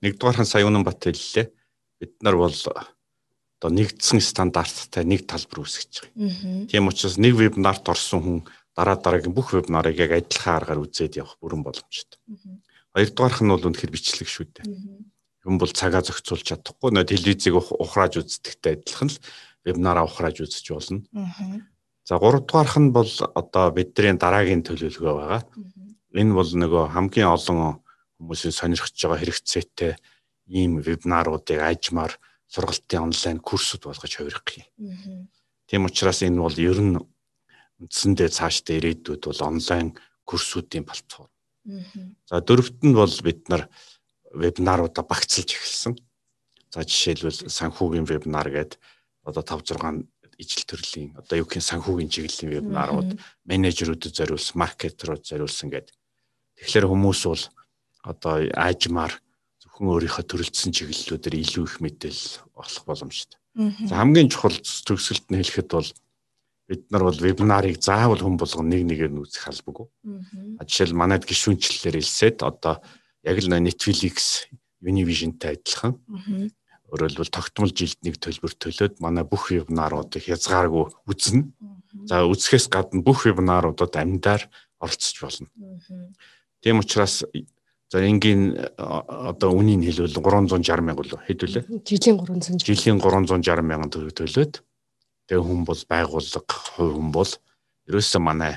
Нэгдүгээр 0.00 0.40
нь 0.40 0.48
сая 0.48 0.64
үнэн 0.64 0.80
бат 0.80 1.04
хэллээ. 1.04 1.52
Бид 2.00 2.12
нар 2.24 2.40
бол 2.40 2.56
одоо 2.56 3.68
нэгдсэн 3.68 4.24
стандарттай 4.24 5.04
нэг 5.04 5.28
талбар 5.28 5.60
үүсгэж 5.60 5.92
байгаа. 6.08 6.72
Тийм 6.72 6.88
учраас 6.88 7.20
нэг 7.20 7.36
вебинарт 7.36 7.84
орсон 7.84 8.20
хүн 8.24 8.38
дараа 8.72 8.96
дараагийн 8.96 9.36
бүх 9.36 9.52
вебинарыг 9.52 9.92
яг 10.00 10.16
адилхан 10.16 10.56
аргаар 10.56 10.88
үзээд 10.88 11.20
явах 11.20 11.36
бүрэн 11.44 11.60
боломжтой. 11.60 12.16
Хоёрдугаарх 12.96 13.40
нь 13.44 13.52
бол 13.52 13.66
үнэхээр 13.68 13.92
бичлэг 13.92 14.28
шүү 14.32 14.46
дээ. 14.48 14.66
Хүн 15.44 15.60
бол 15.60 15.68
цагаа 15.68 16.00
зохицуулж 16.00 16.48
чадахгүй 16.48 16.96
нөө 16.96 17.12
телевизийг 17.12 17.60
ухрааж 17.60 18.24
үздэгтэй 18.24 18.80
адилхан 18.80 19.12
л 19.12 19.20
вебинараа 19.68 20.08
ухрааж 20.08 20.48
үзэж 20.48 20.64
болно. 20.72 21.04
За 22.08 22.16
гуравдугаарх 22.16 22.80
нь 22.80 22.88
бол 22.88 23.12
одоо 23.36 23.68
бидний 23.68 24.16
дараагийн 24.16 24.64
төлөвлөгөө 24.64 25.12
байгаа 25.12 25.44
энэ 26.14 26.32
бол 26.32 26.46
нөгөө 26.46 26.94
хамгийн 26.94 27.28
олон 27.28 27.82
хүмүүсийн 28.18 28.54
сонирхож 28.54 28.94
байгаа 28.94 29.20
хэрэгцээтэй 29.20 29.92
ийм 30.46 30.78
вебинаруудыг 30.78 31.58
ажмаар 31.58 32.12
сургалтын 32.46 33.10
онлайн 33.10 33.38
курсууд 33.42 33.82
болгож 33.84 34.12
хувирах 34.14 34.46
юм. 34.54 35.28
Тийм 35.66 35.84
учраас 35.90 36.22
энэ 36.22 36.38
бол 36.38 36.54
ер 36.54 36.78
нь 36.78 36.96
үндсэндээ 37.82 38.30
цаашдаа 38.30 38.78
ирээдүйд 38.78 39.22
бол 39.26 39.40
онлайн 39.42 39.98
курсуудын 40.22 40.86
платформ. 40.86 41.32
За 42.28 42.38
дөрөвт 42.38 42.78
нь 42.86 42.94
бол 42.94 43.14
бид 43.26 43.48
нар 43.50 43.66
вебинаруудаа 44.30 45.02
багцлж 45.02 45.50
эхэлсэн. 45.50 45.98
За 46.70 46.86
жишээлбэл 46.86 47.50
санхүүгийн 47.50 48.06
вебинар 48.06 48.48
гэдэг 48.50 48.78
одоо 49.24 49.42
5 49.42 49.74
6 49.74 50.06
ижил 50.38 50.64
төрлийн 50.66 51.10
одоо 51.16 51.38
юу 51.42 51.48
гэх 51.48 51.62
санхүүгийн 51.62 52.10
чиглэлийн 52.10 52.54
вебинарууд 52.58 53.10
менежерүүдэд 53.46 54.12
зориулсан, 54.18 54.58
маркетерууд 54.58 55.22
зориулсан 55.22 55.70
гэдэг 55.70 55.94
Тэгэхээр 56.64 56.88
хүмүүс 56.88 57.20
бол 57.28 57.44
одоо 58.08 58.34
аажмаар 58.56 59.12
зөвхөн 59.60 59.92
өөрийнхөө 59.92 60.24
төрөлдсөн 60.24 60.72
чиглэлүүдээр 60.72 61.36
илүү 61.44 61.64
их 61.68 61.76
мэдээлэл 61.84 62.32
олох 62.56 62.84
боломжтой. 62.88 63.38
За 63.84 64.00
хамгийн 64.00 64.32
чухал 64.32 64.56
төгсгөлт 64.56 65.28
нь 65.28 65.38
хэлэхэд 65.44 65.70
бол 65.76 65.90
бид 66.68 66.82
нар 66.90 67.04
бол 67.04 67.20
вебинарыг 67.20 67.76
заавал 67.84 68.20
хүн 68.24 68.40
болгон 68.40 68.72
нэг 68.72 68.82
нэгээр 68.88 69.12
нь 69.12 69.20
үзэх 69.20 69.46
албагүй. 69.52 69.86
Жишээл 70.64 70.96
манайд 70.96 71.28
гişүнчлэлээр 71.28 72.00
хэлсээд 72.00 72.40
одоо 72.40 72.80
яг 73.24 73.36
л 73.40 73.52
Netflix, 73.52 74.48
Univision-тай 74.80 75.60
адилхан. 75.60 76.00
Хэлбэл 76.88 77.32
тогтмол 77.32 77.72
жилд 77.74 77.98
нэг 78.06 78.16
төлбөр 78.22 78.54
төлөөд 78.54 79.02
манай 79.02 79.24
бүх 79.26 79.50
вебинаруудыг 79.50 80.24
хязгааргүй 80.24 80.94
үзнэ. 81.10 81.50
За 82.06 82.22
үзэхээс 82.24 82.70
гадна 82.70 83.02
бүх 83.02 83.26
вебинаруудад 83.26 83.92
амьдаар 83.98 84.46
оролцож 84.78 85.16
болно. 85.20 85.48
Тийм 86.64 86.80
учраас 86.80 87.20
за 87.92 88.00
энгийн 88.00 88.56
одоо 88.80 89.52
үнийн 89.52 89.84
хэлбэл 89.84 90.16
360 90.16 90.80
мянга 90.80 91.04
л 91.04 91.20
хэд 91.20 91.44
вүлээ? 91.44 91.64
Жилийн 91.84 92.16
360. 92.24 92.64
Жилийн 92.64 92.98
360 93.04 93.60
мянган 93.60 93.92
төгрөг 93.92 94.16
төлөөд 94.16 94.64
тэгээ 95.28 95.44
хүн 95.44 95.68
бол 95.68 95.82
байгууллага 95.84 96.56
хувь 96.72 96.96
хүн 96.96 97.10
бол 97.12 97.32
ерөөсөө 97.92 98.20
манай 98.24 98.56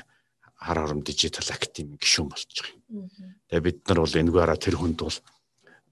хар 0.56 0.80
хором 0.80 1.04
дижитал 1.04 1.52
академи 1.52 2.00
гишүүн 2.00 2.32
болж 2.32 2.48
байгаа 2.48 2.72
юм. 2.88 3.12
Тэгээ 3.52 3.66
бид 3.68 3.78
нар 3.84 4.00
бол 4.00 4.20
энэгээрээ 4.24 4.56
тэр 4.56 4.76
хүнд 4.80 4.98
бол 5.04 5.18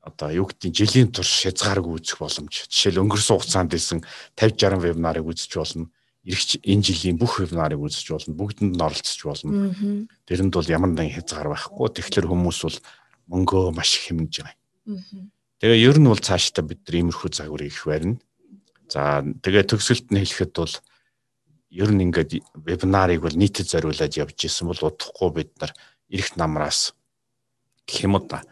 одоо 0.00 0.28
юу 0.32 0.46
гэдгийг 0.48 0.72
жилийн 0.72 1.12
турш 1.12 1.44
хязгааргүй 1.44 2.00
үзэх 2.00 2.16
боломж. 2.16 2.64
Жишээл 2.72 3.04
өнгөрсөн 3.04 3.36
хугацаанд 3.36 3.76
исэн 3.76 4.00
50 4.40 4.56
60 4.56 4.80
вебинарыг 4.80 5.28
үзэж 5.28 5.52
болно. 5.60 5.92
Ирэх 6.26 6.58
энэ 6.58 6.82
жилийн 6.82 7.16
бүх 7.16 7.38
вебинарыг 7.38 7.78
үзэж 7.78 8.10
болно, 8.10 8.34
бүгдэнд 8.34 8.74
нь 8.74 8.82
оролцож 8.82 9.20
болно. 9.22 9.70
Тэрэнд 10.26 10.52
бол 10.58 10.66
ямар 10.66 10.90
нэгэн 10.90 11.22
хязгаар 11.22 11.54
байхгүй. 11.54 11.86
Тэгэхээр 11.94 12.26
хүмүүс 12.26 12.58
бол 12.66 12.78
мөнгөө 13.30 13.64
маш 13.70 13.94
их 13.94 14.10
хэмнэж 14.10 14.34
байгаа. 14.42 14.58
Тэгээ 15.62 15.86
ер 15.86 15.96
нь 16.02 16.10
бол 16.10 16.18
цаашдаа 16.18 16.66
бид 16.66 16.82
нар 16.82 16.96
иймэрхүү 16.98 17.30
загварыг 17.30 17.70
их 17.70 17.86
барина. 17.86 18.18
За 18.90 19.22
тэгээ 19.22 19.70
төгсөлт 19.70 20.10
нь 20.10 20.18
хэлэхэд 20.18 20.52
бол 20.58 20.74
ер 21.70 21.90
нь 21.94 22.04
ингээд 22.10 22.30
вебинарыг 22.58 23.22
бол 23.22 23.38
нийтэд 23.38 23.70
зориулаад 23.70 24.14
явж 24.18 24.38
исэн 24.46 24.66
бол 24.66 24.82
удахгүй 24.82 25.30
бид 25.30 25.50
нар 25.62 25.72
эрэх 26.10 26.34
намраас 26.34 26.94
гэх 27.86 28.06
юм 28.06 28.18
уу 28.18 28.26
да 28.26 28.42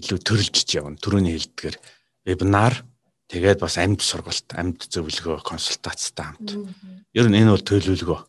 илүү 0.00 0.18
төрөлжиж 0.24 0.68
явна. 0.80 0.96
Төрөний 0.96 1.36
хэлдгээр 1.36 1.76
вебинар 2.24 2.84
Тэгээд 3.28 3.60
бас 3.60 3.76
амьд 3.76 4.00
сургалт, 4.00 4.48
амьд 4.56 4.88
зөвлөгөө, 4.88 5.44
консультацтай 5.44 6.32
хамт. 6.32 6.56
Ер 7.12 7.28
нь 7.28 7.36
энэ 7.36 7.52
бол 7.52 7.60
төлөвлөгөө. 7.60 8.20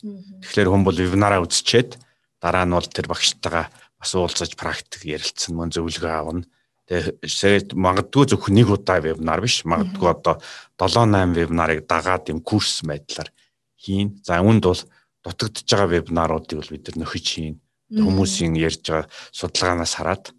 Тэгэхээр 0.43 0.67
хүн 0.67 0.83
бол 0.83 0.99
вебинараа 0.99 1.39
үзчихэд 1.39 1.95
дараа 2.43 2.67
нь 2.67 2.75
бол 2.75 2.83
тэр 2.83 3.07
багштайгаа 3.07 3.71
бас 3.71 4.11
уулзаж 4.11 4.59
практик 4.59 5.07
ярилцсан 5.07 5.55
мөн 5.55 5.71
зөвлөгөө 5.71 6.11
авна. 6.11 6.43
Тэгээд 6.91 7.79
магадгүй 7.79 8.27
зөвхөн 8.27 8.59
нэг 8.59 8.67
удаа 8.75 8.99
вебинар 8.99 9.39
биш, 9.39 9.63
магадгүй 9.63 10.09
одоо 10.11 10.35
7 10.75 11.07
8 11.07 11.31
вебинарыг 11.31 11.87
дагаад 11.87 12.27
юм 12.27 12.43
курс 12.43 12.83
байдлаар 12.83 13.31
хийн. 13.79 14.19
За 14.27 14.43
үүнд 14.43 14.67
бол 14.67 14.83
дутагдж 15.23 15.63
байгаа 15.63 15.95
вебинаруудыг 15.95 16.59
бол 16.59 16.73
бид 16.75 16.91
нөхөж 16.91 17.25
хийн. 17.39 17.55
Хүмүүсийн 17.87 18.59
ярьж 18.59 18.83
байгаа 18.83 19.07
судалгаанаас 19.31 19.95
хараад 19.95 20.35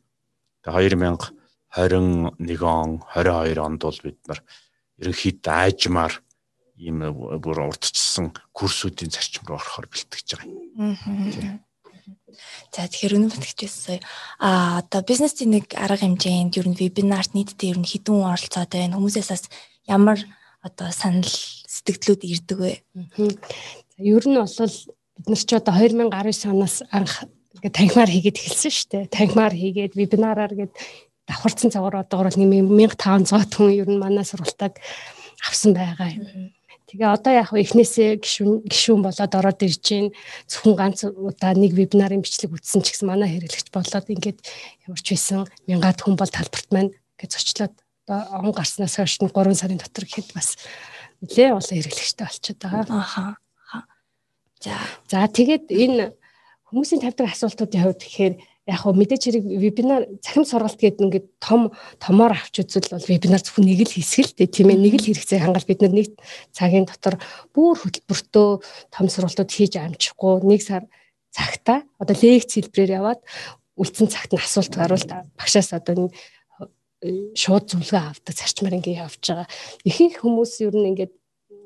тэгээд 0.68 1.00
2000 1.00 1.39
21 1.76 2.62
он 2.62 3.02
22 3.14 3.58
онд 3.58 3.80
бол 3.82 4.00
бид 4.02 4.18
нар 4.26 4.40
ерөнхийдөө 4.98 5.54
аажмаар 5.54 6.14
ийм 6.80 7.04
бүр 7.44 7.58
урдчилсан 7.68 8.32
курсуудын 8.56 9.12
зарчим 9.12 9.44
руу 9.46 9.60
орохоор 9.60 9.86
бэлтгэж 9.86 10.28
байгаа 10.34 10.48
юм. 10.48 11.60
За 12.72 12.86
тэгэхээр 12.88 13.16
өнөө 13.18 13.36
бэлтгэжсэн 13.36 14.00
а 14.40 14.80
одоо 14.80 15.02
бизнесийн 15.04 15.50
нэг 15.54 15.74
арга 15.76 16.00
хэмжээнд 16.00 16.56
ер 16.56 16.68
нь 16.70 16.78
вебинарт 16.78 17.34
нийтдээ 17.34 17.74
ер 17.74 17.78
нь 17.78 17.86
хэдэн 17.86 18.14
хүн 18.16 18.32
оролцоод 18.32 18.70
байна 18.72 18.96
хүмүүсээс 18.96 19.30
бас 19.30 19.44
ямар 19.84 20.18
одоо 20.64 20.88
санал 20.94 21.26
сэтгэлдлүүд 21.26 22.22
ирдэг 22.24 22.58
вэ? 22.58 22.74
За 23.18 23.98
ер 23.98 24.24
нь 24.24 24.38
бол 24.38 24.76
бид 25.20 25.26
нар 25.28 25.42
ч 25.42 25.50
одоо 25.52 25.74
2019 25.74 26.48
оноос 26.48 26.76
анх 26.90 27.26
ингээд 27.60 27.76
танхимаар 27.76 28.10
хийгээд 28.10 28.40
эхэлсэн 28.40 28.72
шүү 28.72 28.88
дээ. 28.88 29.12
Танхимаар 29.12 29.54
хийгээд 29.54 29.98
вебинараар 29.98 30.52
гээд 30.54 30.72
давхарцсан 31.30 31.70
цагаар 31.70 32.02
одоогор 32.02 32.28
бол 32.28 32.42
1500 32.42 33.54
хүн 33.54 33.70
ер 33.70 33.88
нь 33.88 34.02
манай 34.02 34.26
сургалтаг 34.26 34.82
авсан 35.46 35.72
байгаа 35.72 36.10
юм. 36.10 36.50
Тэгээ 36.90 37.06
одоо 37.06 37.32
яг 37.38 37.54
эхнээсээ 37.54 38.18
гişүүн 38.18 38.66
гişүүн 38.66 39.02
болоод 39.06 39.32
ороод 39.38 39.62
ирж 39.62 39.78
гин 39.78 40.10
зөвхөн 40.50 40.74
ганц 40.74 41.06
удаа 41.06 41.54
нэг 41.54 41.70
вебинарын 41.78 42.18
бичлэг 42.18 42.50
үзсэн 42.50 42.82
ч 42.82 42.90
гэсэн 42.90 43.06
манай 43.06 43.30
хэрэглэгч 43.30 43.70
болоод 43.70 44.10
ингээд 44.10 44.42
ямар 44.90 44.98
ч 44.98 45.14
байсан 45.14 45.46
мянгаад 45.70 46.02
хүн 46.02 46.18
бол 46.18 46.34
талбарт 46.34 46.68
маань 46.74 46.90
гэж 47.14 47.30
зочлоод 47.38 47.74
одоо 48.10 48.42
он 48.42 48.50
гарснаас 48.50 48.98
хойш 48.98 49.22
3 49.22 49.30
сарын 49.54 49.78
дотор 49.78 50.02
гэхэд 50.02 50.34
бас 50.34 50.58
нэлээ 51.22 51.54
олон 51.54 51.78
хэрэглэгчтэй 51.78 52.26
болчиход 52.26 52.58
байгаа. 52.58 52.90
Аха. 52.90 53.38
За 54.58 54.74
за 55.06 55.30
тэгээд 55.30 55.70
энэ 55.70 56.10
хүмүүсийн 56.68 57.06
тавьдаг 57.06 57.30
асуултуудын 57.30 57.82
хувьд 57.86 58.02
тэгэхээр 58.02 58.34
яг 58.68 58.80
хөө 58.84 58.92
мэдээч 58.92 59.22
хэрэг 59.24 59.44
вебинар 59.46 60.02
цахим 60.20 60.44
сургалт 60.44 60.76
гэдэг 60.76 61.00
ингээд 61.00 61.26
том 61.40 61.72
томоор 61.96 62.36
авч 62.36 62.60
үзэл 62.60 62.92
бол 62.92 63.08
вебинар 63.08 63.40
зөвхөн 63.40 63.64
нэг 63.64 63.88
л 63.88 63.94
хэсэг 63.96 64.36
л 64.36 64.52
тийм 64.52 64.68
ээ 64.68 64.78
нэг 64.78 64.94
л 65.00 65.06
хэрэгцээ 65.08 65.40
хангаал 65.40 65.64
бид 65.64 65.80
нар 65.80 65.94
нэг 65.96 66.08
цагийн 66.52 66.84
дотор 66.84 67.16
бүр 67.56 67.74
хөтөлбөртөө 67.80 68.48
том 68.92 69.06
сургалтууд 69.08 69.50
хийж 69.50 69.80
амжихгүй 69.80 70.44
нэг 70.44 70.60
сар 70.60 70.84
цагта 71.32 71.88
одоо 71.96 72.14
лекц 72.14 72.52
хэлбэрээр 72.58 73.00
яваад 73.00 73.20
үлдсэн 73.80 74.12
цагт 74.12 74.36
нь 74.36 74.42
асуулт 74.44 74.76
гарвал 74.76 75.08
багшаас 75.40 75.72
одоо 75.72 76.12
шууд 77.00 77.64
зөвлөгөө 77.64 78.12
авдаг 78.12 78.34
зарчмаар 78.36 78.76
ингээд 78.76 79.00
явж 79.00 79.24
байгаа. 79.24 79.48
Ихэнх 79.88 80.20
хүмүүс 80.20 80.52
ер 80.68 80.76
нь 80.76 80.88
ингээд 80.92 81.12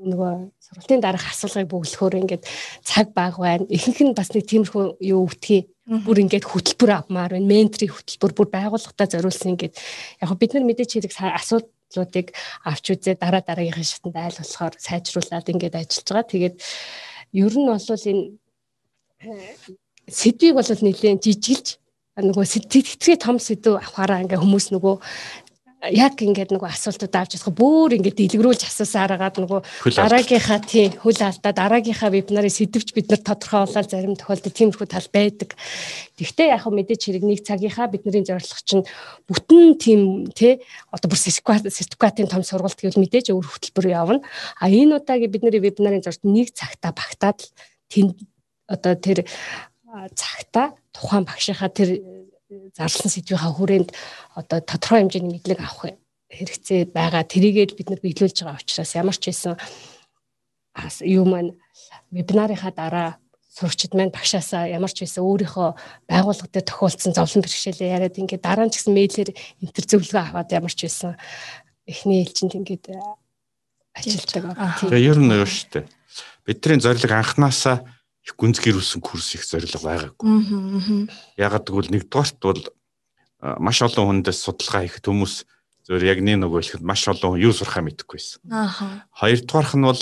нөгөө 0.04 0.32
сургалтын 0.61 1.00
дараах 1.00 1.26
асуулгыг 1.32 1.70
бөглөхөөр 1.73 2.20
ингээд 2.20 2.44
цаг 2.84 3.16
баг 3.16 3.40
байна. 3.40 3.64
Ихэнх 3.68 4.00
нь 4.04 4.16
бас 4.16 4.30
нэг 4.30 4.44
тиймэрхүү 4.46 4.84
юу 5.00 5.25
өвтгий 5.25 5.68
бүр 5.84 6.23
ингээд 6.25 6.49
хөтөлбөр 6.49 6.90
авмаар 6.92 7.37
байна. 7.37 7.49
Ментрийн 7.49 7.92
хөтөлбөр 7.92 8.32
бүр 8.37 8.49
байгууллагатаа 8.52 9.08
зориулсан 9.08 9.56
ингээд 9.56 9.75
яг 10.23 10.30
бид 10.38 10.52
нар 10.54 10.64
мэдээч 10.64 10.90
хэрэг 10.96 11.12
асуудлуудыг 11.12 12.26
авч 12.64 12.84
үзээ 12.92 13.16
дараа 13.20 13.42
дараагийнхын 13.44 13.88
шатанд 13.88 14.16
айл 14.16 14.38
болохоор 14.40 14.75
сайжруулад 14.80 15.49
ингээд 15.52 15.80
ажиллаж 15.80 16.08
байгаа. 16.08 16.32
Тэгээд 16.32 16.56
ер 17.34 17.54
нь 17.58 17.68
бол 17.68 17.80
энэ 17.84 18.25
сэдвийг 20.08 20.54
бол 20.54 20.68
нэлээд 20.68 21.25
жижиглж 21.25 21.80
нөгөө 22.14 22.46
сэтгэлгээ 22.46 23.18
том 23.18 23.42
сэдв 23.42 23.75
авахаараа 23.75 24.23
ингээ 24.23 24.38
хүмүүс 24.38 24.70
нөгөө 24.70 24.94
яг 25.92 26.16
ингээд 26.22 26.54
нөгөө 26.54 26.70
асуултууд 26.70 27.12
авч 27.12 27.36
чадах 27.36 27.52
бүр 27.52 27.96
ингээд 27.98 28.16
дэлгэрүүлж 28.16 28.62
асуусаар 28.64 29.12
агаад 29.18 29.36
нөгөө 29.42 29.60
дараагийнхаа 29.92 30.60
тий 30.64 30.88
хөл 30.96 31.20
алдаа 31.20 31.52
дараагийнхаа 31.52 32.08
вебинарын 32.14 32.52
сэдвч 32.52 32.94
бид 32.96 33.12
нар 33.12 33.20
тодорхойлол 33.20 33.88
зарим 33.90 34.16
тохиолдолд 34.16 34.54
тиймэрхүү 34.54 34.88
тал 34.88 35.08
байдаг. 35.12 35.58
Тэгвэл 36.16 36.56
яг 36.56 36.64
мэдээч 36.64 37.02
хэрэг 37.04 37.24
нэг 37.28 37.40
цагийнхаа 37.44 37.92
бидний 37.92 38.24
зорилго 38.24 38.60
чинь 38.64 38.86
бүтэн 39.28 39.76
тийм 39.76 40.00
тий 40.32 40.64
одоо 40.88 41.10
бүр 41.12 41.20
сертификатын 41.20 42.32
том 42.32 42.40
сургалт 42.40 42.80
гэвэл 42.80 43.02
мэдээж 43.04 43.34
өөр 43.34 43.44
хөтөлбөр 43.44 43.86
явна. 43.92 44.20
А 44.56 44.70
энэ 44.70 45.02
удаагийн 45.02 45.32
бидний 45.32 45.60
вебинарын 45.60 46.00
зорилт 46.00 46.24
нэг 46.24 46.56
цагта 46.56 46.96
багтаад 46.96 47.44
тэнд 47.92 48.16
одоо 48.70 48.94
тэр 48.96 49.28
цагта 50.14 50.72
тухайн 50.94 51.24
багшийнхаа 51.28 51.68
тэр 51.68 52.00
зарласан 52.74 53.10
сэдвийнхаа 53.10 53.52
хүрээнд 53.54 53.90
одоо 54.34 54.58
тодорхой 54.60 55.00
хэмжээний 55.06 55.32
мэдлэг 55.38 55.60
авах 55.62 55.94
хэрэгцээ 56.34 56.90
байгаа. 56.90 57.22
Тэрийгээд 57.22 57.78
бид 57.78 57.88
нар 57.90 58.02
биелүүлж 58.02 58.42
байгаа 58.42 58.58
учраас 58.58 58.92
ямар 58.98 59.16
ч 59.16 59.30
байсан 59.30 59.54
юу 61.06 61.24
маань 61.24 61.54
вебинарынхаа 62.10 62.72
дараа 62.74 63.08
сурагчид 63.54 63.94
маань 63.94 64.10
багшаасаа 64.10 64.66
ямар 64.66 64.90
ч 64.90 65.06
байсан 65.06 65.22
өөрийнхөө 65.22 65.68
байгууллага 66.10 66.50
дээр 66.50 66.66
тохиолдсон 66.66 67.14
зовлон 67.14 67.42
бэрхшээлээ 67.46 67.94
яриад 67.94 68.18
ингээд 68.18 68.42
дараа 68.42 68.66
нь 68.66 68.72
ч 68.74 68.82
гэсэн 68.82 68.94
мэйлэр 68.98 69.30
энтер 69.62 69.84
зөвлөгөө 69.86 70.22
аваад 70.34 70.50
ямар 70.50 70.74
ч 70.74 70.90
байсан 70.90 71.14
эхний 71.86 72.26
ээлжинд 72.26 72.58
ингээд 72.58 72.84
ажилладаг. 73.94 74.58
Тэгээ 74.82 75.06
ер 75.06 75.18
нь 75.22 75.30
юу 75.30 75.46
шүү 75.46 75.70
дээ. 75.70 75.86
Бидний 76.42 76.82
зорилго 76.82 77.14
анханасаа 77.14 77.86
их 78.24 78.34
гүнз 78.40 78.58
гэрүүлсэн 78.64 79.00
курс 79.04 79.36
их 79.36 79.44
зорилго 79.44 79.80
байгаагүй. 79.84 81.08
Ягаад 81.36 81.68
гэвэл 81.68 81.92
нэгдүгээрт 81.92 82.40
бол 82.40 82.62
маш 83.60 83.78
олон 83.84 84.24
хүндээс 84.24 84.40
судалгаа 84.40 84.88
хийх 84.88 85.04
хүмүүс 85.04 85.44
зөвөр 85.84 86.04
яг 86.08 86.18
нэг 86.24 86.40
нөгөө 86.40 86.80
хэлэхэд 86.80 86.84
маш 86.88 87.04
олон 87.04 87.36
хүн 87.36 87.44
юу 87.44 87.52
сурахаа 87.52 87.84
мэдэхгүйсэн. 87.84 88.48
Аа. 88.48 89.04
Хоёрдугаарх 89.12 89.76
нь 89.76 89.84
бол 89.84 90.00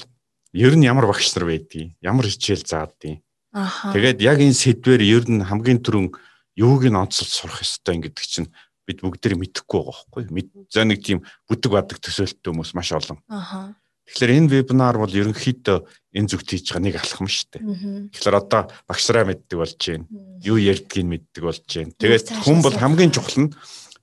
ер 0.54 0.74
нь 0.78 0.86
ямар 0.86 1.10
багш 1.10 1.34
нар 1.34 1.50
байдгийг, 1.50 1.98
ямар 1.98 2.30
хичээл 2.30 2.62
заадгийг. 2.62 3.26
Аа. 3.50 3.90
Тэгээд 3.90 4.22
яг 4.22 4.38
энэ 4.38 4.54
сэдвэр 4.54 5.02
ер 5.02 5.26
нь 5.26 5.42
хамгийн 5.42 5.82
түрүүн 5.82 6.14
юуг 6.54 6.86
нь 6.86 6.94
онцлж 6.94 7.26
сурах 7.26 7.66
ёстой 7.66 7.98
гэдэг 7.98 8.22
чинь 8.22 8.54
бид 8.86 9.02
бүгдээр 9.02 9.34
мэдэхгүй 9.42 9.80
байгаа 9.82 10.06
байхгүй. 10.14 10.70
За 10.70 10.86
нэг 10.86 11.02
тийм 11.02 11.26
бүдэг 11.50 11.70
бадаг 11.74 11.98
төсөөлттэй 11.98 12.50
хүмүүс 12.54 12.78
маш 12.78 12.94
олон. 12.94 13.18
Аа. 13.26 13.74
Тэгэхээр 14.06 14.32
энэ 14.42 14.50
вебинар 14.50 14.98
бол 14.98 15.10
ерөнхийдөө 15.10 15.78
энэ 16.18 16.28
зүгт 16.28 16.48
хийж 16.50 16.66
байгаа 16.74 16.82
нэг 16.82 16.96
алхам 16.98 17.28
шүү 17.30 17.48
дээ. 17.54 17.62
Тэгэхээр 18.10 18.40
одоо 18.40 18.62
багшраа 18.90 19.24
мэддэг 19.30 19.56
болж 19.56 19.78
байна. 19.78 20.06
Юу 20.42 20.58
ярьдгийг 20.58 21.06
мэддэг 21.06 21.42
болж 21.42 21.62
байна. 21.62 21.94
Тэгээд 21.96 22.26
хүн 22.42 22.58
бол 22.60 22.74
хамгийн 22.74 23.14
чухал 23.14 23.46
нь 23.46 23.54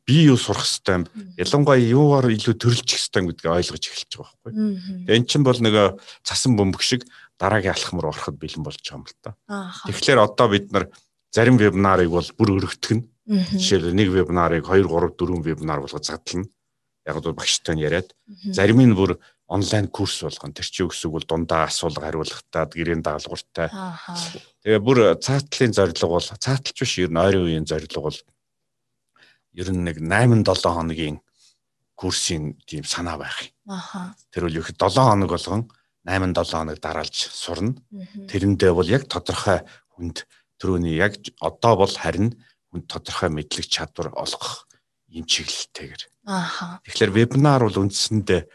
би 0.10 0.26
юу 0.26 0.40
сурах 0.42 0.66
хэвтэй 0.66 0.96
юм. 0.98 1.06
Ялангуяа 1.38 1.78
юугаар 1.78 2.34
илүү 2.34 2.56
төрөлчих 2.58 2.98
хэвтэй 2.98 3.22
гэдгийг 3.30 3.54
ойлгож 3.54 3.84
эхэлж 3.86 4.12
байгаа 4.18 4.38
байхгүй. 4.42 4.54
Тэгээд 5.06 5.18
эн 5.22 5.26
чинь 5.30 5.46
бол 5.46 5.60
нөгөө 5.62 5.88
цасан 6.26 6.58
бөмбөг 6.58 6.82
шиг 6.82 7.06
дараагийн 7.38 7.78
алхам 7.78 8.02
руу 8.02 8.10
ороход 8.10 8.42
бэлэн 8.42 8.66
болж 8.66 8.82
байгаа 8.82 8.98
юм 8.98 9.06
л 9.06 9.18
та. 9.22 9.38
Тэгэхээр 9.86 10.20
одоо 10.26 10.48
бид 10.50 10.74
нар 10.74 10.90
зарим 11.30 11.62
вебинарыг 11.62 12.10
бол 12.10 12.26
бүр 12.26 12.50
өргөтгөн. 12.58 13.06
Жишээлбэл 13.54 13.94
нэг 13.94 14.10
вебинарыг 14.10 14.66
2 14.66 14.90
3 14.90 15.14
4 15.14 15.46
вебинар 15.46 15.80
болгож 15.86 16.10
задлана. 16.10 16.50
Яг 17.06 17.22
бол 17.22 17.38
багштай 17.38 17.78
нь 17.78 17.86
яриад 17.86 18.10
зарим 18.50 18.82
нь 18.82 18.98
бүр 18.98 19.22
онлайн 19.50 19.90
курс 19.90 20.22
болгоно. 20.22 20.54
Тэр 20.54 20.68
чинь 20.70 20.86
өксөг 20.86 21.10
бол 21.10 21.26
дундаа 21.26 21.66
асуулга 21.66 22.06
хариулгатай, 22.06 22.70
гэрийн 22.70 23.02
даалгавартай. 23.02 23.74
Тэгээ 24.62 24.82
бүр 24.86 25.18
цаатлын 25.18 25.74
зорилго 25.74 26.08
бол 26.08 26.22
цааталч 26.22 26.78
биш 26.78 27.02
ер 27.02 27.10
нь 27.10 27.18
ойрын 27.18 27.50
үеийн 27.50 27.66
зорилго 27.66 28.14
бол 28.14 28.20
ер 29.58 29.68
нь 29.74 29.82
нэг 29.82 29.98
8 29.98 30.46
7 30.46 30.70
хоногийн 30.70 31.18
курсын 31.98 32.62
тийм 32.70 32.86
санаа 32.86 33.18
байх 33.18 33.42
юм. 33.42 33.74
Аха. 33.74 34.14
Тэр 34.30 34.46
үл 34.46 34.62
их 34.62 34.70
7 34.78 35.02
хоног 35.02 35.34
болгон 35.34 35.66
8 36.06 36.30
7 36.38 36.54
хоног 36.54 36.78
дараалж 36.78 37.18
сурна. 37.34 37.74
Тэрэндээ 38.30 38.72
бол 38.72 38.86
яг 38.86 39.10
тодорхой 39.10 39.66
хүнд 39.98 40.30
түрүүний 40.62 40.94
яг 41.02 41.18
одоо 41.42 41.74
бол 41.82 41.90
харин 41.90 42.38
хүнд 42.70 42.86
тодорхой 42.86 43.34
мэдлэг 43.34 43.66
чадвар 43.66 44.14
олгох 44.14 44.70
юм 45.10 45.26
чиглэлтэйгэр. 45.26 46.06
Аха. 46.30 46.80
Тэгэхээр 46.86 47.12
вебинар 47.12 47.66
бол 47.66 47.82
үндсэндээ 47.82 48.46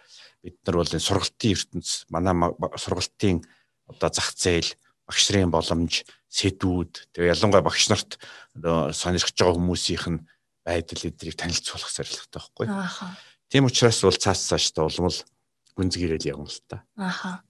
бид 0.44 0.60
нар 0.68 0.76
бол 0.76 0.92
энэ 0.92 1.00
сургалтын 1.00 1.56
ертөнц 1.56 2.04
манай 2.12 2.52
сургалтын 2.76 3.40
одоо 3.88 4.10
зах 4.12 4.36
зээл, 4.36 4.76
багш 5.08 5.24
нарын 5.32 5.48
боломж, 5.48 6.04
сэдвүүд 6.28 6.92
тэгээ 7.16 7.32
ялангуяа 7.32 7.64
багш 7.64 7.88
нарт 7.88 8.20
сонирхож 8.52 9.32
байгаа 9.32 9.56
хүмүүсийнх 9.56 10.06
нь 10.12 10.24
байдал 10.64 11.08
эдрийг 11.08 11.36
танилцуулах 11.40 11.92
зорилготой 11.92 12.40
байхгүй. 12.40 12.66
Ааха. 12.68 13.16
Тийм 13.48 13.68
учраас 13.68 14.00
бол 14.04 14.16
цаас 14.16 14.44
цаашдаа 14.48 14.88
улмал 14.88 15.16
гүнзгийрэл 15.76 16.28
явна 16.28 16.48
л 16.48 16.60
та. 16.68 16.84
Ааха. 16.96 17.44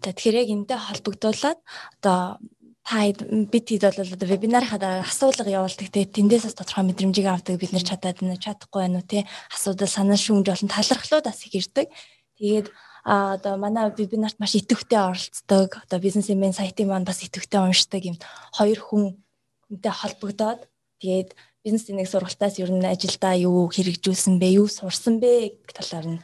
За 0.00 0.12
тэгэхээр 0.16 0.40
яг 0.44 0.48
энэтэй 0.48 0.80
холбогдуулаад 0.80 1.60
одоо 2.00 2.40
та 2.86 3.02
бид 3.50 3.66
хэд 3.66 3.82
бол 3.82 4.14
одоо 4.14 4.28
вебинарынхаа 4.30 4.78
дараа 4.78 5.02
асуулга 5.02 5.50
явуулдаг 5.50 5.90
те 5.90 6.06
тэндээс 6.06 6.46
бас 6.46 6.54
тодорхой 6.54 6.86
мэдрэмжийг 6.86 7.26
авдаг 7.26 7.58
бид 7.58 7.74
нэр 7.74 7.82
чадаад 7.82 8.22
байна 8.22 8.38
чадахгүй 8.38 8.80
байна 8.86 9.02
уу 9.02 9.10
те 9.10 9.26
асуудал 9.50 9.90
санаа 9.90 10.14
шүүмж 10.14 10.46
болон 10.46 10.70
талархлууд 10.70 11.26
бас 11.26 11.42
их 11.42 11.58
ирдэг. 11.58 11.90
Тэгээд 12.38 12.70
а 13.02 13.34
одоо 13.34 13.58
манай 13.58 13.90
вебинарт 13.90 14.38
маш 14.38 14.54
идэвхтэй 14.54 15.02
оролцдог. 15.02 15.82
Одоо 15.82 15.98
бизнесмен 15.98 16.54
сайтын 16.54 16.86
маань 16.86 17.02
бас 17.02 17.26
идэвхтэй 17.26 17.58
уншдаг 17.58 18.06
юм 18.06 18.16
хоёр 18.54 18.78
хүнтэй 18.78 19.90
холбогдоод 19.90 20.70
тэгээд 21.02 21.34
бизнесийн 21.66 21.98
нэг 21.98 22.06
сургалтаас 22.06 22.62
ер 22.62 22.70
нь 22.70 22.86
ажилдаа 22.86 23.34
юу 23.34 23.66
хэрэгжүүлсэн 23.66 24.38
бэ, 24.38 24.62
юу 24.62 24.70
сурсан 24.70 25.18
бэ 25.18 25.58
гэх 25.66 25.74
талаар 25.74 26.06
нь 26.06 26.20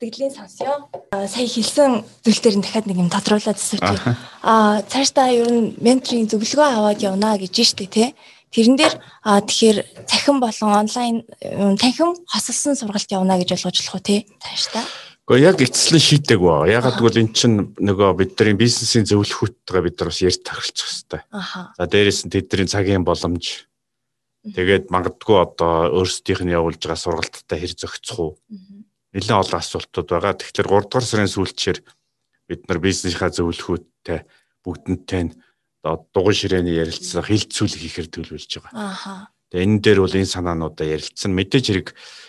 сэтгэлийн 0.00 0.32
сонсё. 0.32 0.88
Сая 1.12 1.44
хэлсэн 1.44 2.00
зүйл 2.24 2.40
дээр 2.40 2.56
нь 2.56 2.64
дахиад 2.64 2.88
нэг 2.88 2.96
юм 2.96 3.12
тодруулаад 3.12 3.60
төсөвч. 3.60 3.84
Аа 4.40 4.80
цаашдаа 4.88 5.28
ер 5.28 5.52
нь 5.52 5.76
менторийн 5.76 6.24
зөвлөгөө 6.24 6.68
аваад 6.72 7.04
явна 7.04 7.36
гэж 7.36 7.52
штэ 7.52 7.84
тий. 7.84 8.08
Тэрэн 8.48 8.80
дээр 8.80 8.96
аа 9.20 9.44
тэгэхээр 9.44 10.08
цахим 10.08 10.40
болон 10.40 10.72
онлайн 10.72 11.20
танхим 11.76 12.16
хосолсон 12.24 12.80
сургалт 12.80 13.12
явна 13.12 13.36
гэж 13.36 13.60
ойлгож 13.60 13.76
болох 13.76 13.94
уу 14.00 14.00
тий 14.00 14.24
цаашдаа. 14.40 14.88
Гэхдээ 15.28 15.46
яг 15.52 15.60
эцэслэн 15.60 16.00
шийдэг 16.00 16.40
ба. 16.40 16.64
Ягаад 16.64 16.96
гэвэл 16.96 17.20
эн 17.20 17.30
чинь 17.36 17.76
нөгөө 17.76 18.16
бидний 18.16 18.56
бизнесийн 18.56 19.04
зөвлөхүүдтэйгээ 19.04 19.84
бид 19.84 19.96
нар 20.00 20.08
бас 20.08 20.24
ярьж 20.24 20.40
тахалчих 20.40 20.88
хэвээр. 20.88 21.28
За 21.76 21.84
дээрээс 21.84 22.24
нь 22.24 22.32
тэдний 22.32 22.66
цагийн 22.72 23.04
боломж 23.04 23.68
тэгээд 24.48 24.88
магадгүй 24.88 25.36
одоо 25.44 25.92
өөрсдийнх 25.92 26.40
нь 26.40 26.56
явуулж 26.56 26.80
байгаа 26.80 26.96
сургалттай 26.96 27.60
хэр 27.60 27.76
зохицох 27.76 28.18
уу 28.18 28.32
нэлээд 29.14 29.42
олон 29.42 29.58
асуултууд 29.58 30.08
байгаа. 30.10 30.34
Тэгэхээр 30.38 30.68
3 30.70 30.86
дугаар 30.86 31.06
сарын 31.06 31.30
сүүлчээр 31.30 31.78
бид 32.46 32.60
нар 32.66 32.78
бизнесийнхаа 32.78 33.30
зөвлөхүүдтэй 33.34 34.20
бүгднтэй 34.62 35.22
нь 35.26 35.32
дугуй 35.82 36.34
ширээний 36.34 36.78
ярилцлага 36.78 37.26
хилцүүлэг 37.26 37.80
хийхээр 37.80 38.08
төлөвлөж 38.10 38.52
байгаа. 38.60 38.72
Ааха. 38.74 39.14
Тэгээ 39.50 39.66
энэ 39.66 39.82
дээр 39.82 39.98
бол 40.06 40.14
энэ 40.14 40.30
санаануудаа 40.30 40.86
ярилцсан. 40.86 41.34
Мэдээж 41.34 41.64
хэрэг 41.66 41.88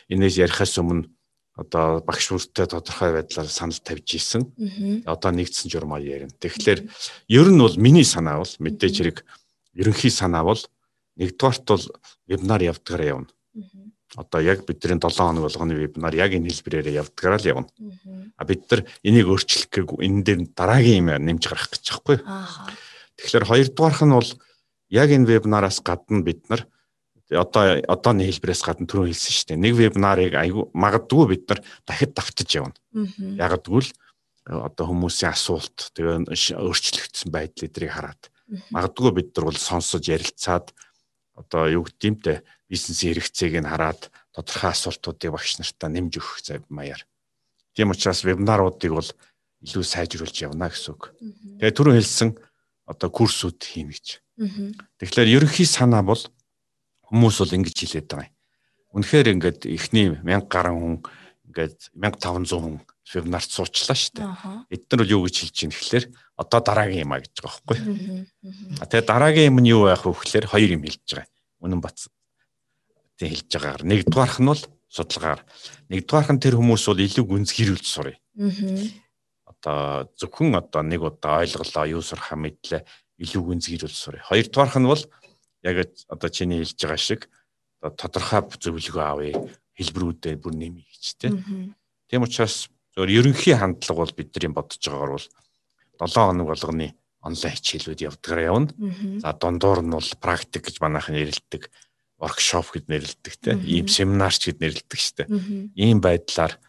энэс 0.10 0.42
ярихаас 0.42 0.74
өмнө 0.82 1.06
одоо 1.54 2.02
багш 2.02 2.34
бүртээ 2.34 2.66
тодорхой 2.66 3.12
байдлаар 3.14 3.50
санал 3.52 3.78
тавьж 3.78 4.10
исэн. 4.18 4.50
Одоо 5.06 5.30
нэгдсэн 5.36 5.70
журмаар 5.70 6.02
ярина. 6.02 6.34
Тэгэхээр 6.34 6.80
ер 7.30 7.48
нь 7.52 7.62
бол 7.62 7.78
миний 7.78 8.08
санаа 8.08 8.42
бол 8.42 8.54
мэдээж 8.58 8.96
хэрэг 8.98 9.18
ерөнхий 9.78 10.10
санаа 10.10 10.48
бол 10.48 10.62
нэгдүгээрт 11.20 11.66
бол 11.68 11.86
вебинар 12.26 12.62
явдгаараа 12.74 13.08
явна 13.22 13.30
одоо 14.18 14.42
яг 14.42 14.66
бидний 14.66 15.00
7 15.00 15.08
хоног 15.08 15.48
болгоны 15.48 15.76
вебинар 15.76 16.16
яг 16.16 16.34
энэ 16.36 16.52
хэлбэрээр 16.52 17.00
явдгаараа 17.00 17.40
л 17.40 17.48
явна. 17.48 17.68
А 18.36 18.44
бид 18.44 18.68
нар 18.68 18.84
энийг 19.04 19.28
өөрчлөх 19.32 19.72
гээгүй 19.72 20.04
энэ 20.04 20.24
дээр 20.24 20.40
дараагийн 20.52 21.08
юм 21.08 21.10
нэмж 21.16 21.44
гарах 21.48 21.72
гэж 21.72 21.86
байгаа 21.88 22.04
байхгүй. 22.04 22.18
Тэгэхээр 23.18 23.46
хоёрдугаарх 23.48 24.02
нь 24.04 24.16
бол 24.16 24.32
яг 24.92 25.10
энэ 25.16 25.30
вебинараас 25.32 25.80
гадна 25.80 26.24
бид 26.28 26.44
нар 26.52 26.68
одоо 27.32 27.80
одооны 27.88 28.28
хэлбэрээс 28.28 28.64
гадна 28.68 28.88
түрүү 28.92 29.16
хэлсэн 29.16 29.32
шүү 29.32 29.48
дээ. 29.56 29.64
Нэг 29.64 29.74
вебинарыг 29.80 30.36
айгу 30.36 30.68
магадгүй 30.76 31.26
бид 31.32 31.48
нар 31.48 31.60
дахид 31.88 32.12
давтаж 32.12 32.50
явна. 32.52 32.76
Яг 33.40 33.56
гэвэл 33.64 33.88
одоо 34.44 34.86
хүмүүсийн 34.92 35.32
асуулт 35.32 35.96
тэгээ 35.96 36.28
өөрчлөгдсөн 36.60 37.32
байдал 37.32 37.68
эдрийг 37.70 37.96
хараад 37.96 38.28
магадгүй 38.76 39.12
бид 39.16 39.30
нар 39.38 39.48
бол 39.48 39.60
сонсож 39.60 40.04
ярилцаад 40.12 40.76
одоо 41.40 41.64
юу 41.72 41.88
гэдэмтэй 41.88 42.44
бизнесийн 42.72 43.20
хэрэгцээг 43.20 43.60
нь 43.60 43.68
хараад 43.68 44.08
тодорхой 44.32 44.72
асуултуудыг 44.72 45.36
багш 45.36 45.60
нартаа 45.60 45.92
нэмж 45.92 46.24
өгөх 46.24 46.40
зав 46.40 46.64
маяар. 46.72 47.04
Тийм 47.76 47.92
учраас 47.92 48.24
вебинаруудыг 48.24 48.92
бол 48.96 49.10
илүү 49.60 49.84
сайжруулж 49.84 50.38
явна 50.40 50.72
гэсэн 50.72 50.96
үг. 50.96 51.12
Тэгээ 51.60 51.76
түрүү 51.76 51.94
хэлсэн 52.00 52.30
одоо 52.88 53.10
курсууд 53.12 53.60
хийнэ 53.60 53.92
гэж. 53.92 54.08
Тэгэхээр 55.04 55.36
ерөнхий 55.36 55.68
санаа 55.68 56.00
бол 56.00 56.24
хүмүүс 57.12 57.36
бол 57.44 57.56
ингэж 57.60 57.76
хэлээд 57.76 58.08
байгаа 58.08 58.32
юм. 58.32 58.36
Үнэхээр 58.96 59.28
ингээд 59.36 59.60
эхний 59.68 60.08
1000 60.16 60.48
гаруй 60.48 60.76
хүн 60.80 60.96
ингээд 61.52 61.92
1500 61.92 62.56
хүн 62.56 62.76
вебинарт 63.12 63.52
суучлаа 63.52 63.96
шүү 64.00 64.16
дээ. 64.16 64.32
Эдгээр 64.72 65.02
бол 65.04 65.16
юу 65.20 65.22
гэж 65.28 65.36
хэлж 65.44 65.58
байна 65.60 65.76
гэхэлэр 65.76 66.06
одоо 66.40 66.60
дараагийн 66.64 67.04
юм 67.04 67.12
а 67.12 67.20
гэж 67.20 67.36
байгаа 67.36 67.60
байхгүй. 67.68 67.78
Тэгээ 68.88 69.04
дараагийн 69.08 69.50
юм 69.52 69.60
нь 69.60 69.72
юу 69.72 69.92
байх 69.92 70.04
вэ 70.08 70.16
гэхэлэр 70.16 70.48
хоёр 70.48 70.72
юм 70.80 70.84
хэлж 70.88 71.04
байгаа. 71.12 71.28
Үнэн 71.60 71.84
бац 71.84 72.08
тийм 73.22 73.30
хэлж 73.38 73.54
байгаагаар 73.54 73.84
нэгдүгээрх 73.86 74.38
нь 74.42 74.50
бол 74.50 74.64
судалгаар 74.90 75.42
нэгдүгээрх 75.94 76.30
нь 76.34 76.42
тэр 76.42 76.56
хүмүүс 76.58 76.84
бол 76.90 77.06
илүү 77.06 77.26
гүнз 77.30 77.50
хэрүүлж 77.54 77.86
сурыг. 77.86 78.18
Одоо 79.46 80.10
зөвхөн 80.18 80.58
одоо 80.58 80.82
нэг 80.82 81.06
удаа 81.06 81.46
ойлголоо 81.46 81.86
юу 81.86 82.02
сурахаа 82.02 82.42
мэдлээ 82.42 82.82
илүү 83.22 83.42
гүнз 83.46 83.66
хэрүүлж 83.70 83.94
сурыг. 83.94 84.26
Хоёрдугаарх 84.26 84.78
нь 84.82 84.90
бол 84.90 85.04
яг 85.62 85.76
одоо 86.10 86.30
чиний 86.34 86.66
хэлж 86.66 86.82
байгаа 86.82 86.98
шиг 86.98 87.22
одоо 87.78 87.94
тодорхой 87.94 88.42
зөвлөгөө 88.58 89.06
авъя 89.06 89.38
хэлбэрүүдэд 89.78 90.42
бүр 90.42 90.54
нэмье 90.58 90.82
гэж 90.90 91.06
тийм. 91.22 91.78
Тийм 92.10 92.26
учраас 92.26 92.74
зөвөр 92.98 93.10
ерөнхий 93.22 93.54
хандлага 93.54 94.02
бол 94.02 94.18
бидний 94.18 94.50
бодож 94.50 94.82
байгаагаар 94.82 95.14
бол 95.14 96.10
7 96.10 96.26
хоног 96.26 96.48
болгоны 96.50 96.88
онлайн 97.22 97.54
хичээлүүд 97.54 98.02
явдгаар 98.02 98.42
явна. 98.50 98.74
За 99.22 99.38
дундуур 99.38 99.86
нь 99.86 99.94
бол 99.94 100.10
практик 100.18 100.66
гэж 100.66 100.82
манайхан 100.82 101.16
нэрлэдэг 101.16 101.70
воркшоп 102.22 102.78
гэд 102.78 102.86
нэрлэдэг 102.88 103.34
те 103.42 103.58
ийм 103.66 103.90
семинарч 103.90 104.46
гэд 104.46 104.62
нэрлэдэг 104.62 105.00
штэ. 105.02 105.26
Ийм 105.74 106.00
байдлаар 106.06 106.62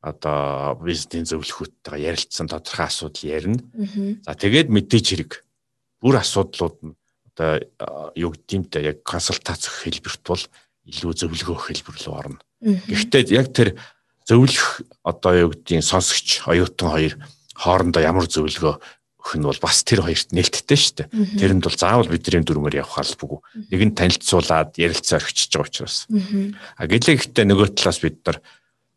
одоо 0.00 0.78
бизнесийн 0.80 1.28
зөвлөхүүдтэйгээ 1.28 2.08
ярилцсан 2.08 2.48
тодорхой 2.48 2.86
асуудал 2.88 3.26
ярина. 3.26 3.60
За 4.24 4.32
тэгээд 4.38 4.72
мэдээж 4.72 5.06
хэрэг 5.12 5.32
бүр 6.00 6.22
асуудлууд 6.22 6.76
нь 6.80 6.94
одоо 7.28 8.14
юу 8.16 8.32
гэдэмтэй 8.32 8.96
яг 8.96 8.98
консультац 9.04 9.68
өгөх 9.68 9.84
хэлбэрт 9.84 10.22
бол 10.24 10.44
илүү 10.88 11.12
зөвлөгөө 11.20 11.52
өгөх 11.52 11.68
хэлбэр 11.68 11.96
рүү 12.00 12.14
орно. 12.16 12.40
Гэхдээ 12.64 13.22
яг 13.36 13.52
тэр 13.52 13.76
зөвлөх 14.24 14.86
одоо 15.04 15.32
юу 15.36 15.50
гэдгийг 15.52 15.84
сонсогч 15.84 16.48
оюутан 16.48 16.88
хоёр 16.88 17.14
хоорондоо 17.58 18.00
ямар 18.00 18.24
зөвлөгөө 18.24 18.80
өгөх 19.20 19.36
нь 19.36 19.44
бол 19.44 19.60
бас 19.60 19.84
тэр 19.84 20.00
хоёрт 20.00 20.32
нээлттэй 20.32 20.78
шүү 20.80 20.94
дээ. 21.04 21.08
Тэрэнд 21.36 21.64
бол 21.68 21.76
заавал 21.76 22.08
бидний 22.08 22.40
дүрмээр 22.40 22.80
явах 22.80 23.04
албагүй. 23.04 23.38
Нэг 23.68 23.80
нь 23.84 23.96
танилцуулаад 23.96 24.80
ярилцаа 24.80 25.20
орчиж 25.20 25.52
байгаа 25.52 25.68
учраас. 25.68 26.08
А 26.80 26.88
гэлээ 26.88 27.20
гэхдээ 27.20 27.44
нөгөө 27.44 27.68
талаас 27.76 28.00
бид 28.00 28.24
нар 28.24 28.40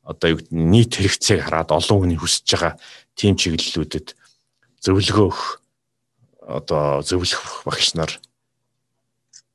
одоо 0.08 0.28
юу 0.32 0.40
гэдэг 0.40 0.56
нийт 0.56 0.92
хэрэгцээг 0.96 1.44
хараад 1.44 1.76
олон 1.76 2.00
хүний 2.08 2.20
хүсэж 2.20 2.48
байгаа 2.56 2.74
тим 3.20 3.36
чиглэлүүдэд 3.36 4.08
зөвлөгөө 4.84 5.28
өгөх 5.28 5.44
одоо 6.44 7.04
зөвлөх 7.04 7.64
багш 7.64 7.96
нар 7.96 8.12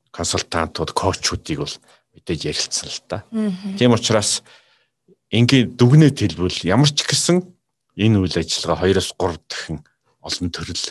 консультантууд, 0.09 0.93
коучуудыг 0.97 1.61
бол 1.61 1.75
мэдээж 2.17 2.41
ярилцсан 2.49 2.89
л 2.89 3.01
та. 3.05 3.17
Тийм 3.77 3.93
учраас 3.93 4.41
ингийн 5.29 5.77
дүгнэлт 5.77 6.17
хэлбэл 6.17 6.65
ямар 6.65 6.89
ч 6.89 7.05
гэсэн 7.05 7.45
энэ 7.93 8.17
үйл 8.17 8.35
ажиллагаа 8.41 8.89
2-3 8.89 9.37
дахин 9.45 9.77
олон 10.21 10.49
төрөл 10.51 10.85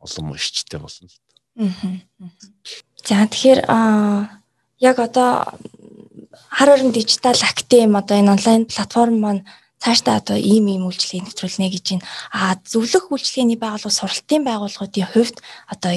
олон 0.00 0.32
уншичтай 0.32 0.80
болно 0.80 1.06
л 1.08 1.16
дээ. 1.16 2.04
За 3.04 3.26
тэгэхээр 3.26 3.60
яг 4.80 4.96
одоо 4.98 5.58
хар 6.48 6.68
орон 6.70 6.92
дижитал 6.92 7.36
актем 7.42 7.96
одоо 7.96 8.16
энэ 8.18 8.32
онлайн 8.36 8.64
платформ 8.66 9.20
маань 9.20 9.44
цаашдаа 9.80 10.20
одоо 10.20 10.36
ийм 10.36 10.68
ийм 10.68 10.84
үйлчлэгийг 10.88 11.24
нэвтрүүлнэ 11.32 11.68
гэж 11.72 11.84
байна. 11.90 12.06
А 12.32 12.56
зөвлөх 12.64 13.08
үйлчлэгээний 13.12 13.56
байгууллага 13.60 13.98
сургалтын 13.98 14.44
байгууллагуудын 14.44 15.08
хувьд 15.08 15.36
одоо 15.72 15.92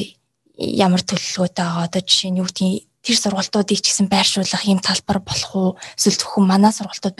ямар 0.57 1.01
төлөвлөгөөтэй 1.03 1.63
байгаа 1.63 1.87
одоо 1.87 2.01
жишээ 2.01 2.31
нь 2.31 2.39
юу 2.39 2.47
гэдгийг 2.47 2.87
тэр 3.03 3.17
сургалтуудыг 3.19 3.79
ч 3.83 3.91
гэсэн 3.91 4.07
байршуулах 4.07 4.63
юм 4.63 4.79
талбар 4.79 5.19
болох 5.19 5.51
уу? 5.55 5.71
Эсвэл 5.99 6.15
зөвхөн 6.15 6.47
манай 6.47 6.71
сургалтууд 6.71 7.15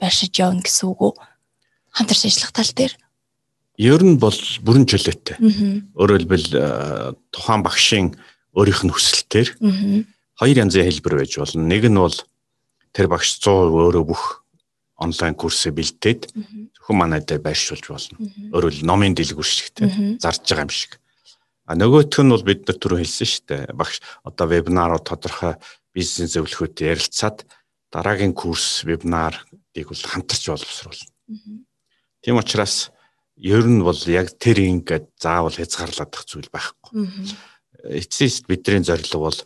байршиж 0.00 0.32
явна 0.40 0.64
гэсэн 0.64 0.88
үг 0.88 1.00
үү? 1.04 1.12
Хамтарч 1.92 2.22
ажиллах 2.24 2.52
тал 2.56 2.72
дээр. 2.72 2.92
Ер 3.76 4.00
нь 4.00 4.16
бол 4.16 4.36
бүрэн 4.64 4.88
чөлөөтэй. 4.88 5.36
Өөрөөр 5.92 6.20
хэлбэл 6.24 6.48
э, 6.56 7.12
тухайн 7.28 7.60
багшийн 7.60 8.06
өөрийнх 8.56 8.88
нь 8.88 8.92
хүсэлтээр 8.92 9.48
хоёр 10.40 10.56
янзын 10.56 10.88
хэлбэр 10.88 11.20
байж 11.20 11.36
болно. 11.36 11.68
Нэг 11.68 11.84
нь 11.84 12.00
бол 12.00 12.16
тэр 12.96 13.06
багш 13.12 13.36
100% 13.36 13.76
өөрөө 13.76 14.04
бүх 14.08 14.46
онлайн 14.96 15.36
курсээ 15.36 15.76
бэлдээд 15.76 16.32
зөвхөн 16.32 16.96
манай 16.96 17.20
дээр 17.20 17.44
байршуулж 17.44 17.84
болно. 17.84 18.16
Өөрөөр 18.56 18.80
хэл 18.80 18.88
номын 18.88 19.12
дэлгүүр 19.12 19.44
шигтэй 19.44 20.16
зарж 20.16 20.40
байгаа 20.48 20.64
юм 20.64 20.72
шиг. 20.72 20.96
А 21.68 21.76
нөгөөх 21.76 22.16
нь 22.24 22.32
бол 22.32 22.44
бид 22.48 22.64
нар 22.64 22.80
түрүү 22.80 23.04
хэлсэн 23.04 23.28
шүү 23.28 23.44
дээ. 23.44 23.62
Багш 23.76 24.00
одоо 24.24 24.46
вебинарууд 24.48 25.04
тодорхой 25.04 25.60
бизнес 25.92 26.32
зөвлөхөд 26.32 26.80
ярилцаад 26.80 27.44
дараагийн 27.92 28.32
курс 28.32 28.88
вебинарыг 28.88 29.44
бол 29.76 30.00
хамтарч 30.00 30.48
боловсруулна. 30.48 31.12
Тийм 32.24 32.40
учраас 32.40 32.88
ер 33.36 33.64
нь 33.68 33.84
бол 33.84 34.00
яг 34.08 34.32
тэр 34.40 34.64
ингээд 34.64 35.20
заавал 35.20 35.52
хязгаарлагдах 35.52 36.24
зүйл 36.24 36.48
байхгүй. 36.48 37.06
Эцсийн 37.84 38.32
бидний 38.48 38.82
зорилго 38.82 39.20
бол 39.28 39.40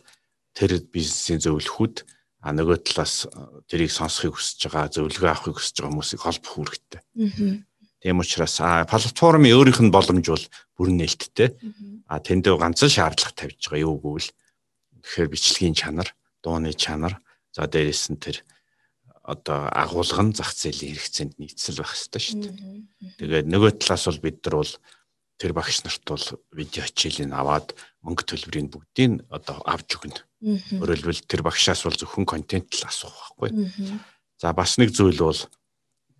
тэр 0.55 0.79
бизнесийн 0.87 1.43
зөвлөхүүд 1.43 2.07
а 2.41 2.55
нөгөө 2.57 2.81
талаас 2.81 3.29
тэрийг 3.69 3.91
сонсохыг 3.93 4.33
хүсэж 4.33 4.71
байгаа, 4.71 4.89
зөвлөгөө 4.89 5.29
авахыг 5.29 5.55
хүсэж 5.61 5.75
байгаа 5.77 5.91
хүмүүсийг 5.93 6.21
холбох 6.25 6.55
үүрэгтэй. 6.57 7.01
Тийм 8.01 8.17
учраас 8.17 8.57
платформын 8.89 9.53
өөрийнх 9.53 9.81
нь 9.85 9.93
боломж 9.93 10.25
бол 10.25 10.45
бүрэн 10.73 10.97
нээлттэй. 11.05 11.53
А 12.09 12.17
тэндээ 12.17 12.57
ганцхан 12.57 12.89
шаардлага 12.89 13.37
тавьж 13.37 13.69
байгаа 13.69 13.85
юу 13.85 14.01
гэвэл 14.01 14.29
тэгэхээр 15.05 15.29
бичлэгийн 15.29 15.77
чанар, 15.77 16.09
дууны 16.41 16.73
чанар, 16.73 17.21
за 17.53 17.69
дээрэс 17.69 18.09
нь 18.09 18.17
тэр 18.17 18.41
одоо 19.21 19.69
агуулган 19.69 20.33
зах 20.33 20.53
зээлийн 20.57 20.97
хэрэгцээнд 20.97 21.33
нийцэл 21.37 21.77
байх 21.77 21.93
хэрэгтэй 21.93 22.21
шүү 22.21 22.39
дээ. 22.41 22.57
Тэгээд 23.21 23.47
нөгөө 23.53 23.71
талаас 23.77 24.05
бол 24.09 24.23
бид 24.25 24.37
нар 24.41 24.55
бол 24.61 24.73
тэр 25.37 25.51
багш 25.53 25.77
нарт 25.85 26.05
бол 26.05 26.25
видео 26.53 26.85
хичээлийн 26.85 27.33
аваад 27.33 27.73
мөнгө 28.01 28.23
төлбөрийн 28.25 28.69
бүгдийг 28.73 29.25
одоо 29.29 29.61
авч 29.65 29.89
өгнө. 29.97 30.21
Өөрөөр 30.81 31.01
хэлбэл 31.05 31.25
тэр 31.29 31.41
багшаас 31.45 31.85
бол 31.85 31.97
зөвхөн 31.97 32.25
контент 32.25 32.73
л 32.73 32.85
асуух 32.89 33.37
байхгүй. 33.37 33.53
За 34.41 34.53
бас 34.57 34.81
нэг 34.81 34.89
зүйл 34.89 35.21
бол 35.21 35.41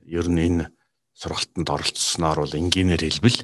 ер 0.06 0.26
нь 0.30 0.42
энэ 0.42 0.70
сургалтанд 1.18 1.70
оролцсноор 1.70 2.46
бол 2.46 2.58
энгийнээр 2.58 3.02
хэлбэл 3.02 3.40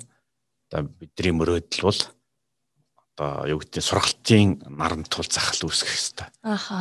одоо 0.69 0.81
бидний 1.01 1.33
мөрөөдөл 1.33 1.81
бол 1.85 2.01
одоо 3.17 3.49
юу 3.49 3.57
гэдэг 3.57 3.81
сургалтын 3.81 4.61
наран 4.69 5.01
тул 5.09 5.25
захал 5.25 5.65
үүсгэх 5.65 5.89
хэрэгтэй. 5.89 6.27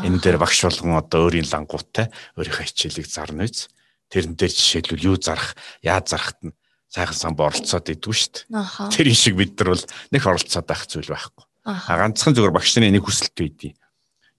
Энэ 0.04 0.20
дээр 0.20 0.36
багш 0.36 0.68
болгон 0.68 1.00
одоо 1.00 1.32
өөрийн 1.32 1.48
лангуутай 1.48 2.12
өөрийнхөө 2.36 2.68
хичээлийг 2.68 3.08
зарна 3.08 3.48
үз. 3.48 3.72
Тэрэн 4.12 4.36
дээр 4.36 4.52
жишээлбэл 4.52 5.08
юу 5.08 5.16
зарах, 5.16 5.56
яаж 5.80 6.12
зарахт 6.12 6.40
нь 6.44 6.52
сайхан 6.92 7.16
сан 7.16 7.34
боролцоод 7.40 7.88
идэггүй 7.88 8.12
шүү 8.12 8.52
дээ. 8.52 8.92
Тэр 8.92 9.08
шиг 9.16 9.34
бид 9.40 9.56
нар 9.56 9.72
бол 9.72 9.84
нэг 10.12 10.22
оролцоод 10.28 10.66
байх 10.68 10.84
зүйл 10.84 11.08
байхгүй. 11.08 11.44
А 11.64 11.96
ганцхан 11.96 12.36
зүгээр 12.36 12.52
багш 12.52 12.76
нарын 12.76 12.94
нэг 13.00 13.08
хүсэлт 13.08 13.34
байдیں۔ 13.34 13.74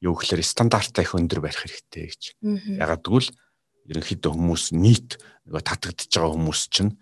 Юу 0.05 0.13
гэхээр 0.13 0.45
стандартаа 0.45 1.01
их 1.01 1.17
өндөр 1.17 1.41
барих 1.41 1.65
хэрэгтэй 1.65 2.05
гэж. 2.13 2.21
Ягаад 2.77 3.03
гэвэл 3.03 3.33
ерөнхийдөө 3.89 4.31
хүмүүс 4.37 4.71
нийт 4.77 5.17
нөгөө 5.49 5.63
татагдж 5.65 6.13
байгаа 6.13 6.37
хүмүүс 6.37 6.61
чинь 6.69 6.93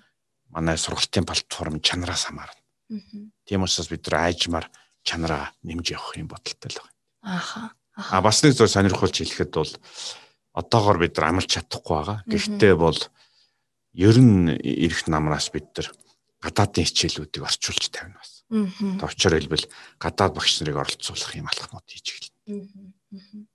манай 0.49 0.79
сургалтын 0.79 1.27
платформ 1.27 1.83
чанараас 1.83 2.31
хамаарна. 2.31 2.57
Тийм 3.45 3.67
учраас 3.67 3.91
бид 3.91 4.07
нар 4.07 4.31
айжмаар 4.31 4.65
чанараа 5.05 5.53
нэмж 5.61 5.93
явах 5.93 6.17
юм 6.17 6.27
бодолтой 6.27 6.69
л 6.73 6.81
байна. 6.81 6.93
Ааха. 7.21 7.61
А 7.95 8.19
бас 8.19 8.43
нэг 8.43 8.57
зүйл 8.57 8.73
сонирхолж 8.73 9.15
хэлэхэд 9.15 9.51
бол 9.55 9.71
одоогоор 10.57 10.97
бид 10.99 11.15
нар 11.15 11.29
амлж 11.31 11.47
чадахгүй 11.47 11.95
байгаа. 11.95 12.19
Гэхдээ 12.27 12.75
бол 12.75 12.99
ер 13.93 14.17
нь 14.19 14.51
ирэх 14.59 15.07
намраас 15.07 15.53
бид 15.53 15.71
нар 15.77 15.87
гадаадын 16.43 16.83
хичээлүүдийг 16.83 17.43
орчуулж 17.45 17.85
тавина 17.93 18.19
бас. 18.19 18.43
Товчор 18.99 19.33
хэлбэл 19.39 19.65
гадаад 20.01 20.33
багш 20.35 20.59
нарыг 20.59 20.77
оролцуулах 20.81 21.31
юм 21.35 21.47
алхмууд 21.47 21.87
хийж 21.87 22.07
эхэлнэ. 22.11 23.47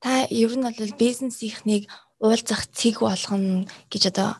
Та 0.00 0.28
ер 0.30 0.52
нь 0.54 0.64
бол 0.64 1.00
бизнесийнхнийг 1.00 1.90
уулзах 2.22 2.68
цэг 2.70 3.02
болгоно 3.02 3.66
гэж 3.90 4.02
одоо 4.14 4.38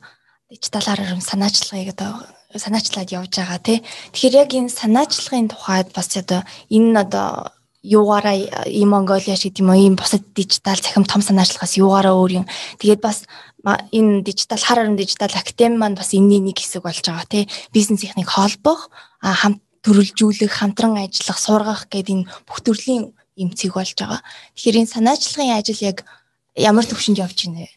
дижиталаар 0.48 1.20
санаачлагыг 1.20 1.92
одоо 1.96 2.22
санаачлаад 2.58 3.10
явж 3.10 3.32
байгаа 3.36 3.60
тий. 3.60 3.78
Тэгэхээр 4.12 4.34
яг 4.42 4.50
энэ 4.54 4.70
санаачлагын 4.70 5.48
тухайд 5.50 5.88
бас 5.92 6.08
одоо 6.16 6.42
энэ 6.70 7.00
одоо 7.00 7.54
юугаараа 7.84 8.64
и 8.64 8.84
Монголиа 8.84 9.36
шиг 9.36 9.54
тийм 9.54 9.70
ийм 9.74 9.96
бусад 9.96 10.22
дижитал 10.34 10.80
цахим 10.80 11.04
том 11.04 11.20
санаачлагаас 11.20 11.76
юугаараа 11.76 12.16
өөр 12.16 12.44
юм. 12.44 12.46
Тэгээд 12.80 13.00
бас 13.04 13.28
энэ 13.64 14.24
дижитал 14.24 14.62
хар 14.62 14.78
арам 14.80 14.96
дижитал 14.96 15.30
академи 15.34 15.76
маань 15.76 15.94
бас 15.94 16.14
энэний 16.14 16.40
нэг 16.40 16.58
хэсэг 16.58 16.82
болж 16.82 17.04
байгаа 17.04 17.28
тий. 17.28 17.48
Бизнесийнхнийг 17.72 18.28
холбох, 18.28 18.88
хамт 19.20 19.60
төрөлжүүлэх, 19.84 20.48
хамтран 20.48 20.96
ажиллах, 20.96 21.38
сургах 21.38 21.88
гэдэг 21.92 22.24
энэ 22.24 22.28
бүх 22.48 22.64
төрлийн 22.64 23.12
эмцэг 23.36 23.76
болж 23.76 23.92
байгаа. 24.00 24.24
Тэгэхээр 24.56 24.80
энэ 24.80 24.94
санаачлагын 24.94 25.58
ажил 25.60 25.80
яг 25.84 26.08
ямар 26.56 26.88
төвшөнд 26.88 27.20
явж 27.20 27.36
байна 27.44 27.68
вэ? 27.68 27.72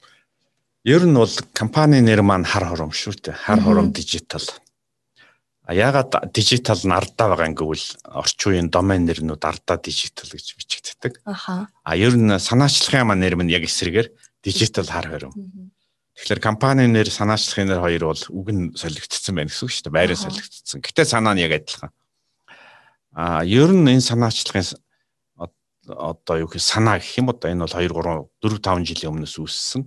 Ер 0.87 1.03
нь 1.03 1.19
бол 1.19 1.35
компани 1.51 1.99
нэр 1.99 2.23
маань 2.23 2.47
хар 2.47 2.63
хором 2.71 2.95
шүү 2.95 3.19
дээ. 3.19 3.35
Хар 3.35 3.59
хором 3.59 3.91
дижитал. 3.91 4.47
А 5.67 5.75
ягаад 5.75 6.31
дижитал 6.31 6.79
нь 6.79 6.95
ардаа 6.95 7.35
байгаа 7.35 7.51
гэвэл 7.51 7.85
орчин 8.15 8.47
үеийн 8.55 8.69
домен 8.71 9.03
нэрнүүд 9.03 9.43
ардаа 9.43 9.75
дижитал 9.75 10.31
гэж 10.31 10.55
бичигддэг. 10.55 11.19
Аха. 11.27 11.67
А 11.83 11.91
ер 11.99 12.15
нь 12.15 12.31
санаачлагын 12.39 13.03
маань 13.03 13.19
нэр 13.19 13.35
нь 13.35 13.51
яг 13.51 13.67
эсрэгээр 13.67 14.07
дижитал 14.47 14.87
хар 14.87 15.11
хором. 15.11 15.35
Тэгэхээр 16.15 16.39
компани 16.39 16.87
нэр 16.87 17.11
санаачлагын 17.11 17.67
нэр 17.67 17.83
хоёр 17.83 18.03
бол 18.15 18.23
үг 18.31 18.47
нь 18.55 18.63
солигдсон 18.79 19.35
байна 19.35 19.51
гэсэн 19.51 19.67
үг 19.67 19.71
шүү 19.75 19.83
дээ. 19.91 19.97
Байраа 19.99 20.15
солигдсон. 20.15 20.79
Гэтэ 20.79 21.03
санаа 21.03 21.35
нь 21.35 21.43
яг 21.43 21.51
адилхан. 21.51 21.91
А 23.11 23.43
ер 23.43 23.67
нь 23.75 23.91
энэ 23.91 24.07
санаачлагын 24.07 24.71
одоо 25.83 26.35
юу 26.39 26.47
гэх 26.47 26.63
санаа 26.63 27.03
гэх 27.03 27.19
юм 27.19 27.27
одоо 27.27 27.51
энэ 27.51 27.67
бол 27.67 27.75
2 27.75 27.91
3 27.91 28.23
4 28.39 28.55
5 28.63 28.87
жилийн 28.87 29.11
өмнөөс 29.11 29.35
үүссэн. 29.35 29.83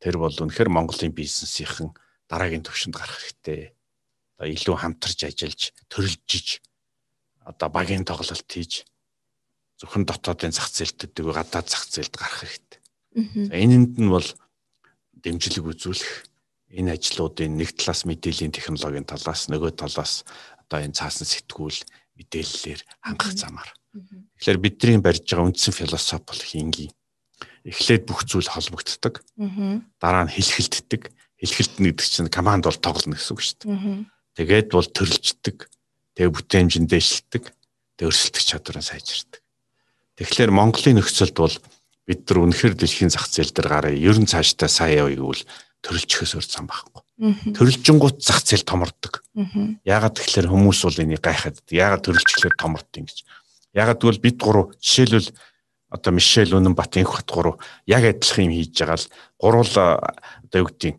Тэр 0.00 0.16
бол 0.16 0.32
үнэхээр 0.32 0.72
Монголын 0.72 1.12
бизнесийнхэн 1.12 1.92
дараагийн 2.24 2.64
төвшөнд 2.64 2.96
гарах 2.96 3.20
хэрэгтэй 3.20 3.76
одоо 4.38 4.54
илүү 4.54 4.76
хамтарч 4.78 5.26
ажиллаж 5.26 5.74
төрөлжиж 5.90 6.62
одоо 7.42 7.68
багийн 7.74 8.06
тоглолт 8.06 8.46
хийж 8.46 8.86
зөвхөн 9.82 10.06
дотоодын 10.06 10.54
зах 10.54 10.70
зээлд 10.70 11.10
төдөө 11.10 11.34
гадаад 11.42 11.66
зах 11.66 11.90
зээлд 11.90 12.14
гарах 12.14 12.46
хэрэгтэй. 12.46 12.78
Энэнд 13.50 13.98
нь 13.98 14.06
бол 14.06 14.26
дэмжлэг 15.18 15.66
үзүүлэх 15.66 16.12
энэ 16.70 16.94
ажлуудын 16.94 17.58
нэг 17.58 17.74
талаас 17.74 18.06
мэдээллийн 18.06 18.54
технологийн 18.54 19.06
талаас 19.10 19.50
нөгөө 19.50 19.74
талаас 19.74 20.22
одоо 20.62 20.78
энэ 20.86 20.94
цаасан 20.94 21.26
сэтгүүл 21.26 21.82
мэдээллээр 22.14 22.80
хангах 23.02 23.34
замаар. 23.34 23.70
Тэгэхээр 24.38 24.58
бидний 24.62 25.02
барьж 25.02 25.26
байгаа 25.26 25.50
үндсэн 25.50 25.74
философи 25.74 26.22
бол 26.22 26.42
хингийн. 26.42 26.92
Эхлээд 27.66 28.06
бүх 28.06 28.22
зүйл 28.22 28.46
холбогддог. 28.46 29.18
Дараа 29.98 30.24
нь 30.26 30.34
хэлхэлддэг. 30.34 31.10
Хэлхэлт 31.42 31.74
нэгдэг 31.82 32.06
чинь 32.06 32.30
команд 32.30 32.66
бол 32.66 32.78
тоглоно 32.78 33.18
гэсэн 33.18 33.32
үг 33.34 33.42
шүү 33.42 33.58
дээ. 33.66 34.17
Тэгээд 34.38 34.70
бол 34.70 34.86
төрөлждөг. 34.86 35.66
Тэгээ 36.14 36.30
бүтээмжинд 36.30 36.86
дэвшилдэг. 36.86 37.50
Тэгээ 37.98 38.06
өрсөлдөх 38.06 38.44
чадвараа 38.46 38.86
сайжирдаг. 38.86 39.42
Тэгэхээр 40.22 40.54
Монголын 40.54 41.02
нөхцөлд 41.02 41.34
бол 41.34 41.56
бид 42.06 42.22
нар 42.22 42.38
үнэхэр 42.46 42.78
дэлхийн 42.78 43.10
зах 43.10 43.26
зээл 43.26 43.50
дээр 43.50 43.66
гараа 43.66 43.90
ер 43.90 44.14
нь 44.14 44.30
цаашдаа 44.30 44.70
сайн 44.70 45.10
явъя 45.10 45.18
гэвэл 45.18 45.42
төрөлжөхөөс 45.82 46.32
өөр 46.38 46.46
зам 46.46 46.70
байхгүй. 46.70 47.02
Төрөлжингууд 47.54 48.18
зах 48.22 48.46
зээл 48.46 48.62
томордог. 48.62 49.26
Яагаад 49.82 50.14
тэгэхээр 50.22 50.46
хүмүүс 50.46 50.80
бол 50.86 51.02
энийг 51.02 51.22
гайхаад 51.22 51.58
яагаад 51.70 52.02
төрөлжлөөр 52.06 52.54
томордсон 52.54 53.04
гэж. 53.10 53.18
Яагаад 53.74 53.98
гэвэл 53.98 54.22
бид 54.22 54.38
гурав 54.38 54.74
жишээлбэл 54.78 55.34
одоо 55.90 56.12
Мишель 56.14 56.54
Үнэнбат 56.54 56.96
инх 56.96 57.12
бат 57.14 57.28
гурав 57.28 57.60
яг 57.86 58.06
адилхан 58.06 58.48
юм 58.48 58.54
хийж 58.54 58.74
байгаа 58.78 58.98
л 58.98 59.10
гурвал 59.36 59.74
одоо 59.76 60.58
юу 60.62 60.68
гэдэг 60.70 60.94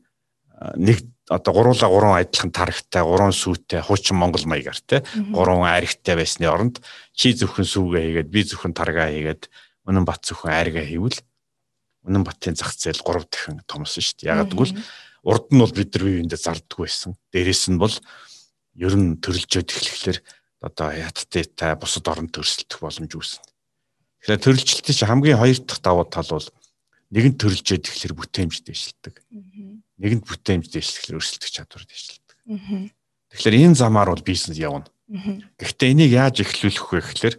нэг 0.77 0.97
одоо 1.29 1.53
гуруула 1.53 1.87
гурван 1.87 2.17
адилхан 2.17 2.49
тарагтай, 2.49 3.05
гурван 3.05 3.31
сүйтэй, 3.31 3.85
хуучин 3.85 4.17
монгол 4.17 4.43
маягаар 4.49 4.81
те 4.81 5.05
гурван 5.29 5.69
аригтай 5.69 6.17
байсны 6.17 6.49
оронд 6.49 6.81
чи 7.13 7.37
зөвхөн 7.37 7.69
сүүгээ 7.69 8.25
хийгээд 8.25 8.29
би 8.33 8.41
зөвхөн 8.49 8.73
таргаа 8.73 9.13
хийгээд 9.13 9.45
үнэн 9.85 10.05
бат 10.09 10.25
зөвхөн 10.25 10.57
аригаа 10.57 10.89
хийвэл 10.89 11.21
үнэн 12.09 12.25
батын 12.25 12.57
зах 12.57 12.73
зээл 12.73 13.05
3 13.05 13.29
дахин 13.29 13.61
томсон 13.69 14.01
шүү 14.01 14.17
дээ. 14.25 14.31
Ягаад 14.33 14.53
гэвэл 14.57 14.75
урд 15.21 15.47
нь 15.53 15.61
бол 15.61 15.73
бид 15.75 15.93
нар 15.93 16.03
биеиндээ 16.09 16.39
зарддаг 16.41 16.77
байсан. 16.81 17.13
Дээрээс 17.29 17.63
нь 17.69 17.77
бол 17.77 17.93
ер 18.73 18.93
нь 18.97 19.21
төрөлжөөд 19.21 19.69
эхлэхлээр 19.69 20.19
одоо 20.65 20.89
яттай 20.95 21.43
та 21.45 21.75
бусад 21.75 22.07
оронд 22.07 22.33
төрсөлдөх 22.33 22.79
боломж 22.81 23.11
үүснэ. 23.13 23.45
Тэгэхээр 24.25 24.43
төрөлжилтийн 24.43 25.09
хамгийн 25.11 25.39
хоёр 25.39 25.59
дахь 25.61 25.83
давуу 25.83 26.07
тал 26.07 26.27
бол 26.31 26.47
нэгэн 27.11 27.35
төрөлжөөд 27.37 27.83
эхлэхэр 27.85 28.15
бүтээмж 28.15 28.55
дэвшилдэг 28.63 29.15
нэгэнд 29.99 30.23
бүтээмж 30.25 30.65
дэвшлэхлээр 30.71 31.19
өрсөлдөх 31.19 31.51
чадвар 31.51 31.83
дэвшилдэг. 31.83 32.27
Тэгэхээр 33.35 33.55
энэ 33.69 33.77
замаар 33.77 34.09
бол 34.15 34.23
бизнес 34.25 34.57
явна. 34.57 34.87
Гэхдээ 35.59 35.91
энийг 35.93 36.11
яаж 36.15 36.41
эхлүүлэх 36.41 36.87
вэ 36.89 37.01
гэхээр 37.03 37.35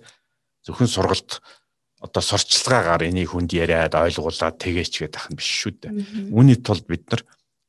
зөвхөн 0.67 0.91
сургалт 0.91 1.43
одоо 2.01 2.23
сурчлагаагаар 2.25 3.09
энийг 3.09 3.33
хүнд 3.33 3.53
яриад 3.53 3.95
ойлгуулад 3.97 4.57
тэгээч 4.61 5.05
гэдэг 5.05 5.19
ах 5.21 5.29
нь 5.31 5.39
биш 5.39 5.51
шүү 5.51 5.73
дээ. 5.85 5.93
Үүний 6.33 6.59
тулд 6.61 6.89
бид 6.89 7.05
нар 7.13 7.23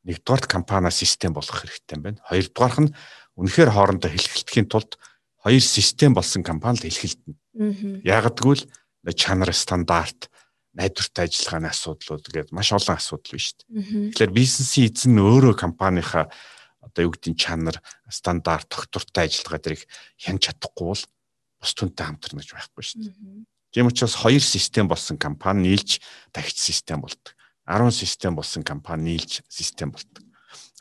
нэгдүгээр 0.07 0.47
компани 0.47 0.91
систем 0.91 1.35
болгох 1.35 1.67
хэрэгтэй 1.67 1.99
юм 1.99 2.03
байна. 2.05 2.23
Хоёрдугаарх 2.25 2.79
нь 2.81 2.93
үнэхээр 3.35 3.71
хоорондоо 3.75 4.09
хэлхэлдэхийн 4.09 4.67
тулд 4.71 4.97
хоёр 5.43 5.61
систем 5.61 6.15
болсон 6.15 6.41
компанид 6.41 6.87
хэлхэлдэнэ. 6.87 8.05
Яг 8.07 8.31
гэвэл 8.33 8.65
чанар 9.13 9.51
стандарт 9.53 10.31
найдвартай 10.73 11.27
ажиллагааны 11.27 11.67
асуудлууд 11.67 12.25
гэдэг 12.27 12.55
маш 12.55 12.71
олон 12.71 12.95
асуудал 12.95 13.31
байна 13.31 13.43
шүү 13.43 13.57
дээ. 13.59 14.11
Тэгэхээр 14.15 14.31
бизнесийн 14.31 14.87
эзэн 14.87 15.19
өөрөө 15.19 15.55
компанийхаа 15.59 16.31
одоо 16.81 17.01
юу 17.05 17.13
гэдгийг 17.13 17.37
чанар, 17.37 17.77
стандарт, 18.09 18.71
тогтвортой 18.71 19.27
ажиллагаа 19.27 19.61
дэрийг 19.61 19.83
хянж 20.17 20.41
чадахгүй 20.47 20.87
бол 20.95 21.03
бус 21.61 21.71
түнтэй 21.75 22.05
хамтарна 22.07 22.41
гэж 22.41 22.49
байхгүй 22.55 22.83
шүү 22.83 22.99
дээ. 23.03 23.45
Тийм 23.71 23.87
учраас 23.87 24.15
хоёр 24.15 24.43
систем 24.43 24.87
болсон 24.87 25.15
компани 25.19 25.71
нийлж 25.71 26.01
тагч 26.31 26.57
систем 26.57 27.03
болдог. 27.03 27.35
10 27.67 27.91
систем 27.91 28.35
болсон 28.35 28.63
компани 28.63 29.15
нийлж 29.15 29.43
систем 29.47 29.91
болдог. 29.91 30.25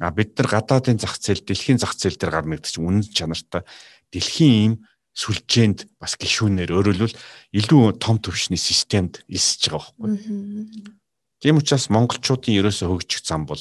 А 0.01 0.11
бид 0.11 0.39
нар 0.39 0.49
гадаадын 0.49 0.99
зах 0.99 1.21
зээл, 1.21 1.45
дэлхийн 1.45 1.79
зах 1.79 1.95
зээл 1.95 2.17
дээр 2.17 2.33
гарна 2.33 2.57
гэдэг 2.57 2.73
чинь 2.73 2.87
үнэн 2.89 3.05
чанартай 3.07 3.63
дэлхийн 4.11 4.55
ийм 4.57 4.75
сүлжээнд 5.21 5.79
бас 6.01 6.17
гişүүнээр 6.17 6.73
өөрөлдвөл 6.73 7.17
илүү 7.53 8.01
том 8.01 8.17
төвшний 8.25 8.57
системд 8.57 9.21
элсэж 9.29 9.69
байгаа 9.69 9.93
байхгүй. 10.01 10.97
Тийм 11.41 11.61
учраас 11.61 11.89
монголчуудын 11.93 12.57
ерөөсө 12.57 12.89
хөгжих 12.89 13.21
зам 13.25 13.45
бол 13.45 13.61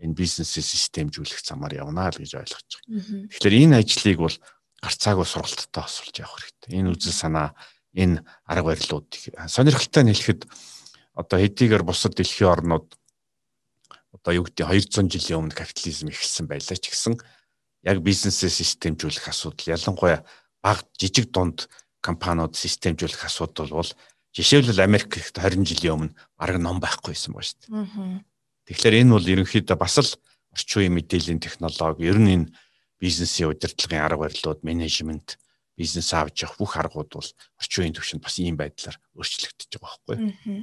энэ 0.00 0.16
бизнесээ 0.16 0.64
системжүүлэх 0.64 1.40
замаар 1.40 1.80
явна 1.80 2.12
л 2.12 2.20
гэж 2.20 2.36
ойлгож 2.36 2.68
байгаа. 2.84 3.28
Тэгэхээр 3.32 3.60
энэ 3.64 3.78
ажлыг 3.80 4.18
бол 4.20 4.36
гарцаагүй 4.80 5.26
сургалттай 5.28 5.84
осолж 5.84 6.14
явах 6.20 6.40
хэрэгтэй. 6.40 6.80
Энэ 6.80 6.92
үзэл 6.96 7.16
санаа, 7.16 7.52
энэ 7.92 8.24
арга 8.48 8.72
барилуудыг 8.72 9.20
сонирхолтой 9.48 10.02
нь 10.04 10.12
хэлэхэд 10.16 10.42
одоо 11.16 11.38
хэдийгээр 11.40 11.84
бусад 11.84 12.16
дэлхийн 12.16 12.48
орнууд 12.48 12.88
одоо 14.16 14.32
юу 14.32 14.44
гэдэг 14.48 14.66
200 14.68 15.12
жилийн 15.12 15.38
өмнө 15.44 15.56
капитализм 15.56 16.08
эхэлсэн 16.08 16.46
байлаа 16.48 16.76
ч 16.80 16.88
гэсэн 16.88 17.14
яг 17.84 17.98
бизнесээ 18.00 18.48
системжүүлэх 18.48 19.28
асуудал 19.28 19.76
ялангуяа 19.76 20.24
баг 20.62 20.84
жижиг 21.00 21.30
дунд 21.32 21.68
компаниуд 22.00 22.56
системжүүлэх 22.56 23.24
асуудал 23.28 23.68
бол 23.68 23.90
жишээлбэл 24.36 24.80
Америкт 24.80 25.34
20 25.34 25.66
жилийн 25.66 25.94
өмнө 25.96 26.16
бараг 26.38 26.58
ном 26.62 26.78
байхгүйсэн 26.80 27.34
ба 27.34 27.42
шүү 27.42 27.58
дээ. 27.66 28.24
Тэгэхээр 28.70 29.00
энэ 29.02 29.14
бол 29.16 29.26
ерөнхийдөө 29.26 29.76
бас 29.76 29.98
л 29.98 30.12
орчин 30.54 30.78
үеийн 30.80 30.94
мэдээллийн 30.94 31.40
технологи, 31.42 32.06
ер 32.06 32.18
нь 32.18 32.30
энэ 32.30 32.52
бизнесийн 33.02 33.50
удирдлагын 33.50 34.04
арга 34.06 34.24
барилууд, 34.28 34.62
менежмент, 34.62 35.38
бизнес 35.74 36.12
авч 36.14 36.44
явах 36.44 36.58
бүх 36.60 36.76
аргууд 36.78 37.10
бол 37.10 37.30
орчин 37.58 37.80
үеийн 37.82 37.96
төвшөнд 37.96 38.22
бас 38.22 38.36
ийм 38.38 38.54
байдлаар 38.54 38.96
өөрчлөгдөж 39.18 39.70
байгаа 39.80 39.98
байхгүй. 40.06 40.16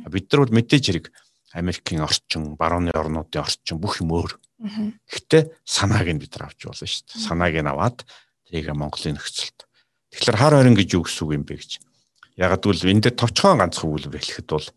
Бид 0.08 0.26
нар 0.32 0.42
бол 0.46 0.56
мэдээж 0.56 0.86
хэрэг 0.88 1.06
Америкийн 1.58 2.04
орчин, 2.04 2.56
барууны 2.56 2.92
орнуудын 2.96 3.44
орчин 3.44 3.80
бүх 3.80 4.00
юм 4.00 4.16
өөр. 4.16 4.36
Гэхдээ 5.12 5.44
санааг 5.68 6.08
нь 6.08 6.22
бид 6.24 6.36
нар 6.36 6.52
авч 6.52 6.64
болно 6.68 6.88
шүү 6.88 7.04
дээ. 7.08 7.24
Санааг 7.24 7.56
нь 7.56 7.72
аваад 7.72 7.98
тэрийг 8.48 8.72
Монголын 8.76 9.16
нөхцөлд. 9.20 9.67
Тэгэхээр 10.12 10.38
хар 10.38 10.54
хорин 10.56 10.76
гэж 10.78 10.90
юу 10.96 11.04
гэсэн 11.04 11.24
үг 11.28 11.34
юм 11.36 11.44
бэ 11.44 11.56
гэж. 11.60 11.72
Яг 12.38 12.54
гэвэл 12.62 12.92
энэ 12.92 13.04
дээр 13.10 13.16
товчхон 13.18 13.60
ганцхан 13.60 13.92
үйл 13.92 14.08
хэлэхэд 14.08 14.48
бол 14.48 14.68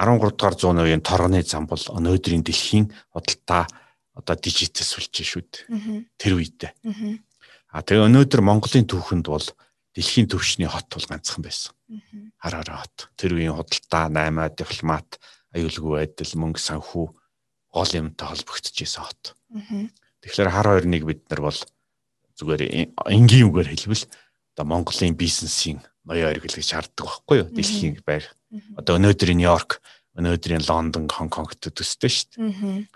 13 0.00 0.32
дугаар 0.32 0.56
зууны 0.56 0.80
үеийн 0.88 1.04
торгоны 1.04 1.44
зам 1.44 1.68
бол 1.68 1.80
өнөөдрийн 1.80 2.40
дэлхийн 2.40 2.88
худалдаа 3.12 3.68
одоо 4.16 4.36
дижиталсулж 4.36 5.12
шүү 5.12 5.42
дээ. 5.44 6.08
Тэр 6.16 6.32
үедээ. 6.40 6.72
А 7.70 7.84
тэгээ 7.84 8.08
өнөөдөр 8.08 8.40
Монголын 8.40 8.88
түүхэнд 8.88 9.26
бол 9.28 9.44
дэлхийн 9.92 10.30
төвшний 10.30 10.70
хот 10.70 10.88
бол 10.88 11.06
ганцхан 11.06 11.44
байсан. 11.44 11.76
Хар 12.40 12.54
хараа 12.64 12.86
хот. 12.86 13.12
Тэр 13.20 13.36
үеийн 13.36 13.54
худалдаа, 13.54 14.08
наймаа, 14.08 14.48
дипломат, 14.48 15.20
аюулгүй 15.52 16.00
байдал, 16.00 16.32
мөнгө 16.38 16.60
санхүү 16.62 17.06
гол 17.74 17.90
юмтай 17.94 18.26
холбогдож 18.26 18.76
исэн 18.80 19.04
хот. 19.04 19.36
Тэгэхээр 20.22 20.50
хар 20.50 20.68
хоёрныг 20.78 21.02
бид 21.04 21.26
нар 21.30 21.42
бол 21.50 21.58
зүгээр 22.40 22.62
энгийн 23.12 23.52
үгээр 23.52 23.68
хэлбэл 23.76 24.04
одоо 24.56 24.64
Монголын 24.64 25.14
бизнесийн 25.14 25.78
ноён 26.08 26.32
оргил 26.32 26.56
гэж 26.56 26.68
харддаг 26.72 27.04
байхгүй 27.06 27.36
юу? 27.44 27.48
Дэлхийн 27.52 28.00
байр. 28.02 28.24
Одоо 28.80 28.96
өнөөдрийн 28.96 29.38
Нью-Йорк, 29.38 29.78
өнөөдрийн 30.16 30.64
Лондон, 30.66 31.06
Хонконгт 31.06 31.70
төстэй 31.70 32.10
шүү 32.10 32.28
дээ. 32.34 32.88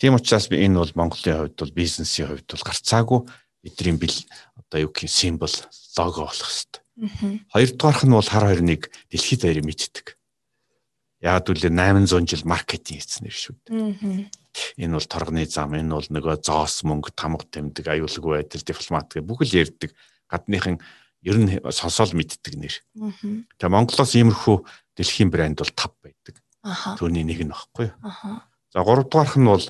Тийм 0.00 0.16
учраас 0.16 0.48
би 0.48 0.56
энэ 0.64 0.80
бол 0.80 0.92
Монголын 0.96 1.50
хувьд 1.50 1.58
бол 1.60 1.76
бизнесийн 1.76 2.32
хувьд 2.32 2.48
бол 2.48 2.64
гарцаагүй 2.64 3.20
эдрийн 3.68 3.98
бил 4.00 4.16
одоо 4.56 4.88
юу 4.88 4.92
гэх 4.94 5.10
символ 5.12 5.52
лого 5.98 6.24
болох 6.24 6.48
хэвээр. 6.48 6.80
Хоёрдугаарх 7.52 8.02
нь 8.08 8.16
бол 8.16 8.24
хар 8.24 8.48
хоёрныг 8.48 8.88
дэлхийд 9.12 9.44
баярыг 9.44 9.66
мэддэг. 9.68 10.06
Яг 11.20 11.50
үл 11.52 11.60
800 11.60 12.24
жил 12.24 12.44
маркетинг 12.48 13.00
хийснээр 13.04 13.36
шүү 13.36 13.54
дээ. 13.68 14.32
Энэ 14.80 14.96
бол 14.96 15.06
торгоны 15.06 15.44
зам, 15.44 15.76
энэ 15.76 15.92
бол 15.92 16.08
нөгөө 16.08 16.40
зоос 16.40 16.80
мөнгө, 16.88 17.12
тамга 17.12 17.44
тэмдэг, 17.44 17.86
аюулгүй 17.92 18.40
байдал, 18.40 18.64
дипломат 18.64 19.12
гэх 19.12 19.28
бүх 19.28 19.44
л 19.44 19.52
ярьдаг. 19.52 19.92
Гадныхан 20.32 20.80
ер 21.22 21.36
нь 21.36 21.60
сонсоол 21.68 22.16
мэддэг 22.16 22.54
нэр. 22.56 22.74
Тэгээ 23.60 23.68
Монголоос 23.68 24.16
иймэрхүү 24.16 24.56
дэлхийн 24.96 25.28
брэнд 25.28 25.60
бол 25.60 25.72
5 25.76 25.92
байдаг. 26.00 26.36
Түүний 26.96 27.24
нэг 27.28 27.44
нь 27.44 27.52
багхгүй. 27.52 27.92
За 28.72 28.80
3 28.80 29.04
дугаарх 29.04 29.36
нь 29.36 29.44
бол 29.44 29.66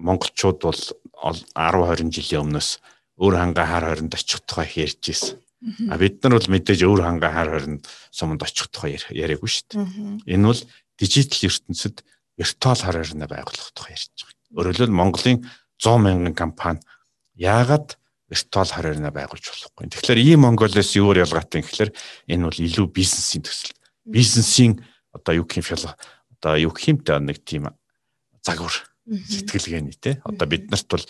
монголчууд 0.00 0.58
бол 0.64 0.80
10 1.20 1.44
20 1.54 2.08
жилийн 2.08 2.48
өмнөөс 2.48 2.80
өөр 3.20 3.34
хангаа 3.36 3.66
хар 3.68 3.84
хоринд 3.92 4.16
очих 4.16 4.40
тухай 4.48 4.68
ярьж 4.80 5.12
ирсэн. 5.12 5.36
А 5.60 5.98
бид 6.00 6.22
нар 6.24 6.38
бол 6.38 6.48
мэдээж 6.56 6.80
өөр 6.84 7.00
хангаа 7.04 7.32
хар 7.32 7.50
хоринд 7.52 7.84
суманд 8.08 8.40
очих 8.40 8.72
тухай 8.72 8.96
яриаггүй 8.96 9.50
шүү 9.50 9.66
дээ. 9.76 10.36
Энэ 10.36 10.48
бол 10.48 10.60
дижитал 10.96 11.48
ертөнцид 11.52 12.00
виртуал 12.40 12.80
хар 12.80 12.96
хорина 12.96 13.28
байгуулах 13.28 13.70
тухай 13.76 13.92
ярьж 13.92 14.08
байгаа. 14.08 14.56
Өөрөөр 14.56 14.76
хэлбэл 14.80 14.96
Монголын 14.96 15.38
100 15.76 16.00
мянган 16.00 16.34
компани 16.36 16.80
яагаад 17.36 18.00
виртуал 18.30 18.70
харьяана 18.70 19.10
байгуулж 19.10 19.42
болохгүй. 19.42 19.90
Тэгэхээр 19.90 20.20
ийм 20.22 20.46
Монголиос 20.46 20.94
юу 20.94 21.12
ялгаатай 21.12 21.60
юм 21.60 21.66
гэхээр 21.66 21.90
энэ 22.30 22.46
бол 22.46 22.58
илүү 22.62 22.86
бизнесийн 22.94 23.42
төсөл. 23.42 23.74
Бизнесийн 24.06 24.80
одоо 25.10 25.42
юу 25.42 25.46
гэх 25.50 25.66
юм 25.66 25.90
одоо 26.38 26.54
юу 26.56 26.70
гэх 26.70 26.94
юмтай 26.94 27.18
нэг 27.18 27.42
тийм 27.42 27.74
загвар 28.46 28.72
сэтгэлгээний 29.04 29.98
те. 29.98 30.22
Одоо 30.22 30.46
бид 30.46 30.70
нарт 30.70 30.86
бол 30.86 31.04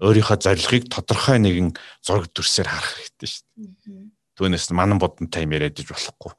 өөрийнхөө 0.00 0.38
зорилгыг 0.40 0.88
тодорхой 0.88 1.38
нэгэн 1.38 1.76
зураг 2.00 2.32
дүрсээр 2.32 2.68
харах 2.68 2.92
хэрэгтэй 2.96 3.28
шүү 3.28 3.44
дээ. 3.52 4.08
Түүнээс 4.40 4.72
манан 4.72 4.96
бодон 4.96 5.28
тайм 5.28 5.52
яриад 5.52 5.76
иж 5.76 5.92
болохгүй. 5.92 6.32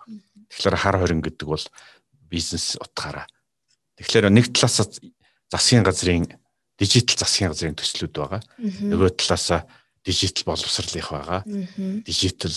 Тэгэхээр 0.49 0.77
хар 0.81 0.97
хорин 0.97 1.21
гэдэг 1.21 1.47
бол 1.47 1.65
бизнес 2.25 2.75
утгаараа. 2.81 3.29
Тэгэхээр 4.01 4.33
нэг 4.33 4.49
талаас 4.49 4.97
засгийн 5.53 5.85
газрын 5.85 6.25
дижитал 6.81 7.21
засгийн 7.21 7.53
газрын 7.53 7.77
төслүүд 7.77 8.13
байгаа. 8.17 8.41
Нөгөө 8.57 9.13
талаас 9.21 9.69
дижитал 10.01 10.49
боловсролынх 10.49 11.09
байгаа. 11.13 11.41
Дижитал 12.01 12.55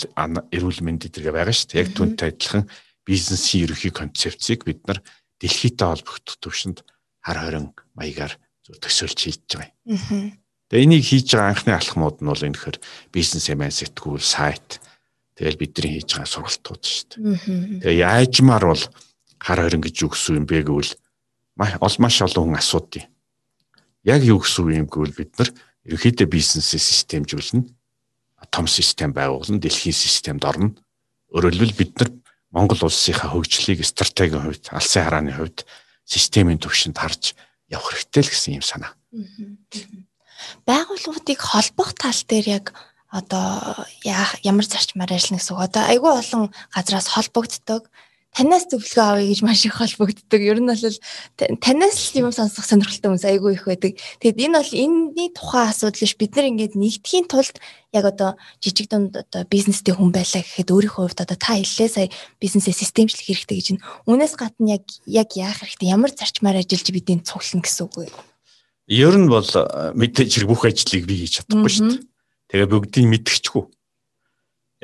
эрүүл 0.49 0.81
мэнд 0.81 1.12
эдэргээ 1.12 1.37
байгаа 1.37 1.53
шүү 1.53 1.69
дээ. 1.77 1.83
Яг 1.85 1.90
түүнтэй 1.93 2.33
адилхан 2.33 2.64
бизнесийн 3.05 3.69
ерөнхий 3.69 3.93
концепцийг 3.93 4.64
бид 4.64 4.81
нар 4.88 5.05
дэлхийтэй 5.45 5.85
холбогдох 5.85 6.40
төвшөнд 6.40 6.81
хар 7.21 7.38
хорин 7.45 7.67
маягаар 7.93 8.33
төсөөлж 8.64 9.19
хийж 9.21 9.45
байгаа 9.53 9.69
юм. 9.85 10.33
Тэгээ 10.75 10.91
энийг 10.91 11.07
хийж 11.07 11.31
байгаа 11.31 11.55
анхны 11.55 11.71
алхмууд 11.71 12.19
нь 12.19 12.27
бол 12.27 12.43
энэхэр 12.51 12.83
бизнес 13.15 13.47
эмэн 13.47 13.71
сэтгүүл 13.71 14.19
сайт 14.19 14.83
тэгэл 15.39 15.63
бидний 15.63 16.03
хийж 16.03 16.19
байгаа 16.19 16.27
сургалтууд 16.27 16.83
шүү 16.83 17.07
дээ. 17.15 17.95
Тэгээ 17.95 18.03
яажмаар 18.03 18.75
бол 18.75 18.83
хар 19.39 19.61
хорин 19.63 19.87
гэж 19.87 19.95
юу 20.03 20.11
гэсэн 20.11 20.43
юм 20.43 20.47
бэ 20.51 20.67
гэвэл 20.67 20.99
маш 21.55 22.17
олон 22.27 22.51
хүн 22.51 22.59
асуудیں۔ 22.59 23.07
Яг 24.03 24.27
юу 24.27 24.43
гэсэн 24.43 24.83
юм 24.83 24.91
гэвэл 24.91 25.15
бид 25.15 25.31
нар 25.39 25.55
ерөнхийдөө 25.87 26.27
бизнесээ 26.27 26.83
системжүүлнэ. 26.83 27.71
Том 28.51 28.67
систем 28.67 29.15
байгуулна, 29.15 29.63
дэлхийн 29.63 29.95
системд 29.95 30.43
орно. 30.43 30.75
Хэлбэл 31.31 31.79
бид 31.79 31.95
нар 32.03 32.11
Монгол 32.51 32.91
улсынхаа 32.91 33.31
хөгжлийг 33.31 33.87
стратегийн 33.87 34.43
хувьд, 34.43 34.75
алсын 34.75 35.07
харааны 35.07 35.39
хувьд 35.39 35.63
системийн 36.03 36.59
төвшөнд 36.59 36.99
харж 36.99 37.39
явах 37.71 37.95
хэрэгтэй 37.95 38.23
л 38.27 38.33
гэсэн 38.35 38.59
юм 38.59 38.67
санаа. 38.67 38.99
Байгууллагуудыг 40.68 41.40
холбох 41.40 41.92
тал 41.94 42.20
дээр 42.29 42.46
яг 42.59 42.66
одоо 43.12 43.87
ямар 44.42 44.66
зарчмаар 44.66 45.12
ажиллана 45.12 45.38
гэсэн 45.38 45.55
үг. 45.55 45.64
Одоо 45.64 45.83
айгүй 45.87 46.12
олон 46.12 46.42
газраас 46.74 47.09
холбогддог 47.14 47.88
танаас 48.35 48.66
зөвлөгөө 48.66 49.07
авъя 49.07 49.29
гэж 49.31 49.40
маш 49.46 49.62
их 49.62 49.79
холбогддог. 49.79 50.40
Ер 50.42 50.59
нь 50.59 50.66
бол 50.66 50.98
танаас 51.62 51.96
л 52.11 52.18
юм 52.18 52.35
сонсох 52.35 52.66
сонирхолтой 52.66 53.14
хүмүүс 53.14 53.27
айгүй 53.31 53.55
их 53.55 53.64
байдаг. 53.70 53.94
Тэгэд 54.18 54.42
энэ 54.42 54.59
бол 54.59 54.72
энэний 54.74 55.31
тухайн 55.31 55.70
асуудал 55.70 56.03
биш. 56.03 56.18
Бид 56.18 56.35
нар 56.35 56.50
ингээд 56.50 56.74
нэгдэхийн 56.74 57.31
тулд 57.31 57.62
яг 57.94 58.05
одоо 58.11 58.35
жижиг 58.59 58.90
дунд 58.90 59.14
одоо 59.14 59.46
бизнестэй 59.46 59.94
хүн 59.94 60.11
байлаа 60.11 60.42
гэхэд 60.42 60.74
өөрийнхөө 60.74 61.03
хувьд 61.14 61.22
одоо 61.22 61.38
та 61.38 61.55
хэллээ 61.55 61.88
сая 61.88 62.09
бизнесээ 62.42 62.74
системчлэх 62.74 63.22
хэрэгтэй 63.31 63.57
гэж. 63.62 63.68
Үүнээс 64.11 64.35
гадна 64.35 64.83
яг 64.83 64.85
яг 65.07 65.31
яах 65.38 65.62
хэрэгтэй? 65.62 65.94
Ямар 65.94 66.11
зарчмаар 66.11 66.59
ажиллаж 66.59 66.90
бидний 66.90 67.22
цуглана 67.22 67.62
гэсэн 67.62 67.87
үг? 67.87 68.11
Ер 68.88 69.16
нь 69.16 69.29
бол 69.33 69.49
мэдээж 69.97 70.31
хэрэг 70.44 70.51
бүх 70.51 70.68
ажлыг 70.68 71.09
би 71.09 71.25
хийж 71.25 71.40
чадахгүй 71.40 71.73
шүү 71.73 71.88
дээ. 71.88 72.05
Тэгээ 72.53 72.68
бүгдийг 72.68 73.07
мэдчихгүй. 73.09 73.64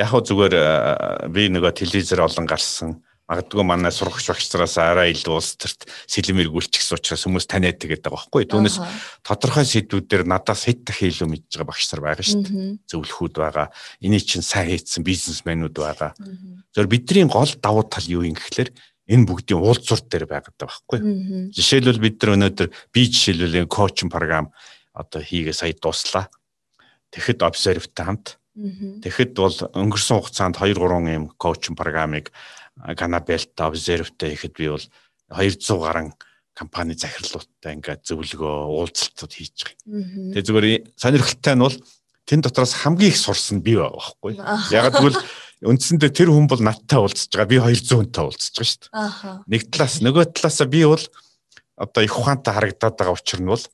Яг 0.00 0.08
хөө 0.08 0.22
зүгээр 0.24 0.54
би 1.28 1.42
нөгөө 1.52 1.72
телевизээр 1.76 2.24
олон 2.24 2.48
гарсан 2.48 3.04
магадгүй 3.30 3.62
манай 3.62 3.92
сурагч 3.94 4.26
багцраас 4.26 4.74
арай 4.82 5.12
илүү 5.14 5.34
улс 5.38 5.54
төрт 5.54 5.86
сэлэм 6.10 6.42
эргүүлчихсэн 6.42 6.98
учраас 6.98 7.22
хүмүүс 7.22 7.46
таниад 7.46 7.78
тэгээд 7.78 8.02
байгаа 8.02 8.26
байхгүй. 8.26 8.46
Түүнээс 8.50 8.76
тодорхой 9.22 9.66
сэдвүүдээр 9.70 10.26
надаас 10.26 10.66
хэд 10.66 10.82
дахин 10.90 11.14
илүү 11.14 11.28
мэдж 11.30 11.54
байгаа 11.54 11.70
багш 11.70 11.86
нар 11.94 12.02
байгаа 12.10 12.26
шүү 12.26 12.42
дээ. 12.42 12.74
Зөвлөхүүд 12.90 13.34
байгаа. 13.38 13.66
Эний 14.02 14.18
чинь 14.18 14.42
сайн 14.42 14.74
хийцэн 14.74 15.06
бизнесмэнүүд 15.06 15.76
байгаа. 15.78 16.10
Зөв 16.74 16.90
бидний 16.90 17.30
гол 17.30 17.54
давуу 17.62 17.86
тал 17.86 18.10
юу 18.10 18.26
юм 18.26 18.34
гэхэлэр 18.34 18.74
энэ 19.10 19.26
бүгдийн 19.26 19.58
уулзурт 19.58 20.06
дээр 20.06 20.30
байгаад 20.30 20.54
байгаа 20.54 20.70
байхгүй. 20.70 20.98
Жишээлбэл 21.50 21.98
бид 21.98 22.16
нар 22.22 22.34
өнөөдөр 22.38 22.68
би 22.94 23.00
жишээлбэл 23.10 23.66
коучинг 23.66 24.14
програм 24.14 24.54
одоо 24.94 25.20
хийгээ 25.20 25.54
сая 25.54 25.74
дуслаа. 25.74 26.30
Тэгэхэд 27.10 27.42
observe-тай 27.42 28.06
хамт. 28.06 28.38
Тэгэхэд 29.02 29.34
бол 29.34 29.58
өнгөрсөн 29.74 30.16
хугацаанд 30.22 30.56
2 30.62 30.78
3 30.78 31.10
юм 31.10 31.34
коучинг 31.34 31.74
програмыг 31.74 32.30
Канабелт 32.96 33.54
Observe-тэй 33.58 34.34
ихэд 34.34 34.54
би 34.56 34.70
бол 34.70 34.86
200 35.28 35.78
гаруй 35.82 36.12
компани 36.54 36.94
захирлуудтай 36.94 37.76
ингээд 37.76 38.04
зөвлөгөө 38.08 38.56
уулзалтууд 38.72 39.32
хийж 39.32 39.56
байгаа. 39.64 40.34
Тэгээ 40.34 40.46
зүгээр 40.48 40.66
сонирхолтой 40.96 41.54
нь 41.56 41.64
бол 41.64 41.76
тэн 42.26 42.40
дотроос 42.40 42.72
хамгийн 42.84 43.12
их 43.12 43.18
сурсан 43.20 43.60
би 43.60 43.76
байгаа 43.76 43.96
байхгүй. 43.96 44.32
Яг 44.72 44.92
тэгвэл 44.92 45.18
үндсэндээ 45.60 46.10
тэр 46.12 46.32
хүн 46.32 46.48
бол 46.48 46.62
надтай 46.64 47.00
уулзж 47.00 47.36
байгаа. 47.36 47.50
Би 47.50 47.58
200 47.60 48.00
хүнтэй 48.00 48.24
уулзж 48.24 48.54
байгаа 48.56 48.68
шүү 48.70 48.80
дээ. 48.88 49.44
Нэг 49.52 49.62
талаас 49.68 49.96
нөгөө 50.00 50.24
талаасаа 50.32 50.68
би 50.72 50.80
бол 50.88 51.04
одоо 51.76 52.02
их 52.04 52.16
ухаантай 52.16 52.52
харагдаад 52.56 52.96
байгаа 52.96 53.16
учир 53.16 53.40
нь 53.44 53.52
бол 53.52 53.64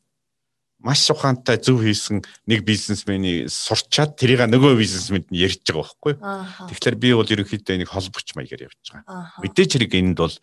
маш 0.83 1.03
ухаантай 1.11 1.59
зөв 1.63 1.83
хийсэн 1.83 2.23
нэг 2.47 2.67
бизнесмений 2.67 3.47
сурчаад 3.47 4.19
тэрийг 4.19 4.47
нөгөө 4.47 4.79
бизнесмэнд 4.79 5.31
нь 5.31 5.41
ярьж 5.43 5.63
байгаа 5.63 5.83
байхгүй. 5.83 6.15
Тэгэхээр 6.71 6.97
би 6.99 7.09
бол 7.15 7.27
ерөнхийдөө 7.27 7.77
нэг 7.83 7.91
холбогч 7.91 8.35
маягаар 8.35 8.67
явж 8.67 8.83
байгаа. 8.91 9.43
Мэдээж 9.43 9.71
хэрэг 9.79 9.95
энд 9.95 10.19
бол 10.19 10.35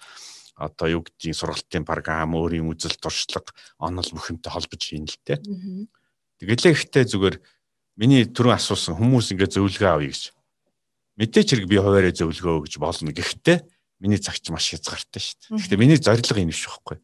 одоо 0.60 0.88
юу 0.88 1.02
гэдгийг 1.04 1.36
сургалтын 1.36 1.86
програм, 1.88 2.36
өөрийн 2.38 2.68
үзэл 2.70 3.00
туршлага, 3.02 3.56
онол 3.80 4.06
бүхэнтэй 4.06 4.52
холбож 4.54 4.82
хийн 4.84 5.10
л 5.10 5.18
дээ. 5.26 5.42
Тэгэлээ 6.40 6.74
ихтэй 6.76 7.04
зүгээр 7.10 7.42
миний 7.98 8.26
түрүүн 8.30 8.58
асуусан 8.58 8.98
хүмүүс 8.98 9.34
ингээ 9.34 9.50
зөвлөгөө 9.50 9.90
авъя 9.90 10.14
гэж. 10.14 10.24
Мэдээж 11.20 11.48
хэрэг 11.54 11.68
би 11.70 11.78
хуваараа 11.78 12.14
зөвлөгөө 12.14 12.66
өгж 12.66 12.82
болно. 12.82 13.14
Гэхдээ 13.14 13.62
миний 14.02 14.18
цагч 14.18 14.50
маш 14.50 14.74
хязгаартай 14.74 15.22
шүү 15.22 15.38
дээ. 15.46 15.78
Гэхдээ 15.78 15.80
миний 15.80 16.00
зорилго 16.02 16.40
юм 16.42 16.50
биш 16.50 16.66
байхгүй. 16.66 16.98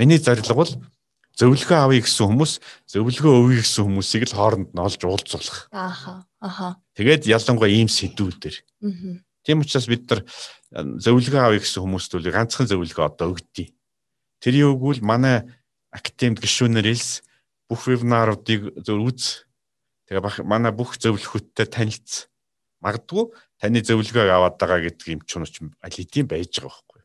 Миний 0.00 0.18
зорилго 0.18 0.54
бол 0.56 0.72
зөвлөгөө 1.36 1.78
авъя 1.78 2.00
гэсэн 2.00 2.26
хүмүүс 2.30 2.52
зөвлөгөө 2.88 3.34
өгье 3.44 3.60
гэсэн 3.60 3.84
хүмүүсийг 3.84 4.22
л 4.30 4.36
хооронд 4.38 4.70
нь 4.72 4.80
олж 4.80 5.00
уулзуулах. 5.02 5.68
Ааха. 5.74 6.24
Аха. 6.40 6.80
Тэгээд 6.96 7.26
ялангуяа 7.28 7.70
ийм 7.70 7.90
сэдвүүдэр. 7.90 8.56
Тийм 9.44 9.60
учраас 9.60 9.86
бид 9.90 10.08
нар 10.08 10.20
зөвлөгөө 10.74 11.42
авъя 11.42 11.60
гэсэн 11.60 11.82
хүмүүст 11.84 12.10
бол 12.16 12.30
ганцхан 12.32 12.70
зөвлөгөө 12.70 13.04
одоо 13.04 13.34
өгдөө. 13.34 13.66
Тэр 14.40 14.54
юуггүй 14.62 14.98
л 14.98 15.06
манай 15.06 15.44
академид 15.92 16.40
гишүүнээр 16.40 16.90
илс 16.90 17.20
бүх 17.68 17.86
вебинаруудыг 17.86 18.78
зөв 18.82 18.98
үз. 19.04 19.46
Тэгээ 20.08 20.44
манай 20.46 20.72
бүх 20.72 20.96
зөвлөхөдтэй 20.98 21.66
танилцсан. 21.66 22.30
Магадгүй 22.84 23.24
таны 23.56 23.80
зөвлөгөөг 23.80 24.28
аваад 24.28 24.60
байгаа 24.60 24.80
гэдэг 24.84 25.08
юм 25.08 25.20
ч 25.24 25.40
аль 25.40 25.96
хэдийн 25.96 26.28
байж 26.28 26.60
байгаа 26.60 26.68
байхгүй. 26.68 27.00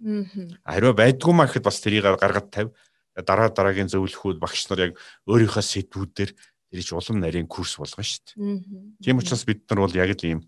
Хариу 0.68 0.94
байдгүй 0.94 1.34
маа 1.34 1.48
гэхэд 1.48 1.64
бас 1.64 1.80
тэрийг 1.80 2.04
гаргад 2.20 2.52
тавь 2.52 2.76
дараа 3.16 3.50
дараагийн 3.50 3.88
зөвлөхүүд 3.88 4.44
багш 4.44 4.68
нар 4.68 4.92
яг 4.92 4.94
өөрийнхөө 5.28 5.64
сэдвүүдээр 5.64 6.32
тэр 6.36 6.80
их 6.80 6.92
улам 6.94 7.20
нарийн 7.24 7.48
курс 7.48 7.80
болгоно 7.80 8.06
шүү 8.06 8.24
дээ. 8.36 8.64
Тийм 9.04 9.20
учраас 9.20 9.44
бид 9.48 9.64
нар 9.72 9.80
бол 9.88 9.96
яг 9.96 10.12
л 10.14 10.28
ийм 10.28 10.40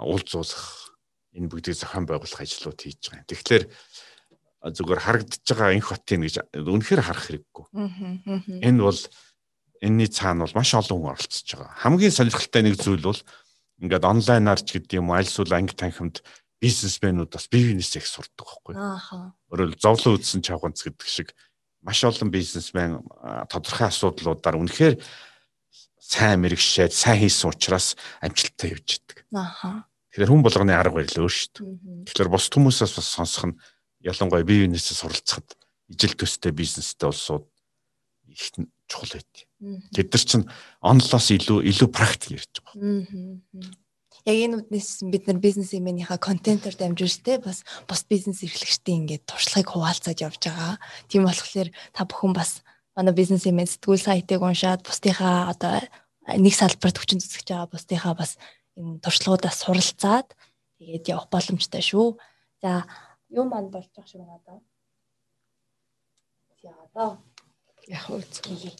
уулзуулах 0.00 0.96
энэ 1.36 1.48
бүгдийг 1.48 1.76
зохион 1.78 2.08
байгуулах 2.08 2.42
ажлууд 2.42 2.80
хийж 2.80 3.12
байгаа 3.12 3.22
юм. 3.22 3.28
Тэгэхээр 3.30 3.64
зүгээр 4.74 5.00
харагдаж 5.00 5.44
байгаа 5.46 5.76
инх 5.76 5.88
хотын 5.88 6.20
гэж 6.26 6.34
үнэхээр 6.58 7.02
харах 7.04 7.24
хэрэггүй. 7.30 7.66
Энэ 8.66 8.80
бол 8.82 9.00
энэний 9.80 10.10
цаана 10.10 10.44
бол 10.44 10.58
маш 10.58 10.74
олон 10.74 10.98
хүн 11.00 11.12
оролцож 11.14 11.48
байгаа. 11.54 11.72
Хамгийн 11.80 12.12
сонирхолтой 12.12 12.62
нэг 12.66 12.76
зүйл 12.76 13.04
бол 13.06 13.20
ингээд 13.80 14.04
онлайнаар 14.04 14.60
ч 14.60 14.76
гэдэг 14.76 15.00
юм 15.00 15.10
аль 15.16 15.24
эсвэл 15.24 15.56
анги 15.56 15.72
танхимд 15.74 16.20
бизнесмэнүүд 16.60 17.32
бас 17.32 17.48
бие 17.48 17.72
биенээсээ 17.72 18.04
их 18.04 18.08
сурдаг 18.08 18.44
байхгүй. 18.44 18.74
Өөрөөр 18.76 19.80
зовлон 19.80 20.20
үдсэн 20.20 20.44
чавганц 20.44 20.84
гэдэг 20.84 21.08
шиг 21.08 21.32
маш 21.80 22.04
олон 22.04 22.28
бизнесмен 22.28 23.00
тодорхой 23.48 23.88
асуудлуудаар 23.88 24.60
үнэхээр 24.60 25.00
сайн 25.96 26.44
мэрэгшээд 26.44 26.92
сайн 26.92 27.24
хийсэн 27.24 27.48
учраас 27.48 27.96
амжилттай 28.20 28.76
явж 28.76 29.00
идэг. 29.00 29.24
Аха. 29.32 29.88
Тэгэхээр 30.12 30.28
хүн 30.28 30.44
болгоны 30.44 30.76
арга 30.76 31.00
барил 31.00 31.24
өөр 31.24 31.32
шүү 31.32 31.50
дээ. 31.56 32.04
Тэгэхээр 32.12 32.28
бус 32.28 32.52
хүмүүсээс 32.52 32.92
бас 33.00 33.08
сонсох 33.08 33.44
нь 33.48 33.58
ялангуяа 34.04 34.44
бие 34.44 34.68
биенээсээ 34.68 34.96
суралцахад 35.00 35.56
ижил 35.88 36.14
төстэй 36.20 36.52
бизнестэй 36.52 37.08
улсууд 37.08 37.48
их 38.28 38.52
чухал 38.90 39.16
байд. 39.16 39.32
Тэд 39.60 40.08
нар 40.08 40.24
чинь 40.24 40.48
онлоос 40.80 41.26
илүү 41.36 41.58
илүү 41.68 41.88
практик 41.92 42.40
ярьж 42.40 42.54
байгаа 42.64 43.76
яг 44.26 44.36
энэ 44.36 44.56
үднээс 44.60 45.04
бид 45.08 45.24
нар 45.26 45.40
бизнес 45.40 45.72
эмээнийхээ 45.72 46.20
контентоор 46.20 46.76
дамжуулж 46.76 47.24
те 47.24 47.40
бас 47.40 47.64
бус 47.88 48.04
бизнес 48.04 48.44
эрхлэгчдийн 48.44 49.08
ингээд 49.08 49.24
туршлагыг 49.24 49.72
хуваалцаад 49.72 50.20
явж 50.20 50.40
байгаа. 50.44 50.76
Тийм 51.08 51.24
болохоор 51.24 51.68
та 51.96 52.04
бүхэн 52.04 52.32
бас 52.36 52.60
манай 52.96 53.14
бизнес 53.16 53.48
эмээн 53.48 53.70
сэтгүүл 53.70 54.04
сайтыг 54.04 54.44
уншаад 54.44 54.84
бусдынхаа 54.84 55.48
одоо 55.52 55.80
нэг 56.28 56.54
салбарт 56.54 57.00
хүчин 57.00 57.20
зүсгэж 57.20 57.48
байгаа 57.48 57.72
бусдынхаа 57.72 58.14
бас 58.16 58.36
энэ 58.76 59.00
туршлагуудаас 59.00 59.56
суралцаад 59.64 60.28
тэгээд 60.76 61.08
явах 61.08 61.32
боломжтой 61.32 61.80
шүү. 61.80 62.20
За 62.60 62.84
юу 63.32 63.48
маань 63.48 63.72
болж 63.72 63.88
байгаа 63.96 64.10
шиг 64.10 64.20
надаа. 64.20 64.60
За 66.60 66.70
одоо 66.92 67.24
яг 67.88 68.04
үгүй. 68.12 68.76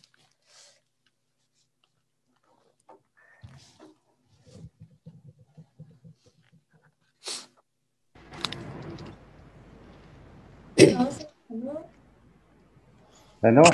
Байна 13.42 13.60
уу? 13.62 13.72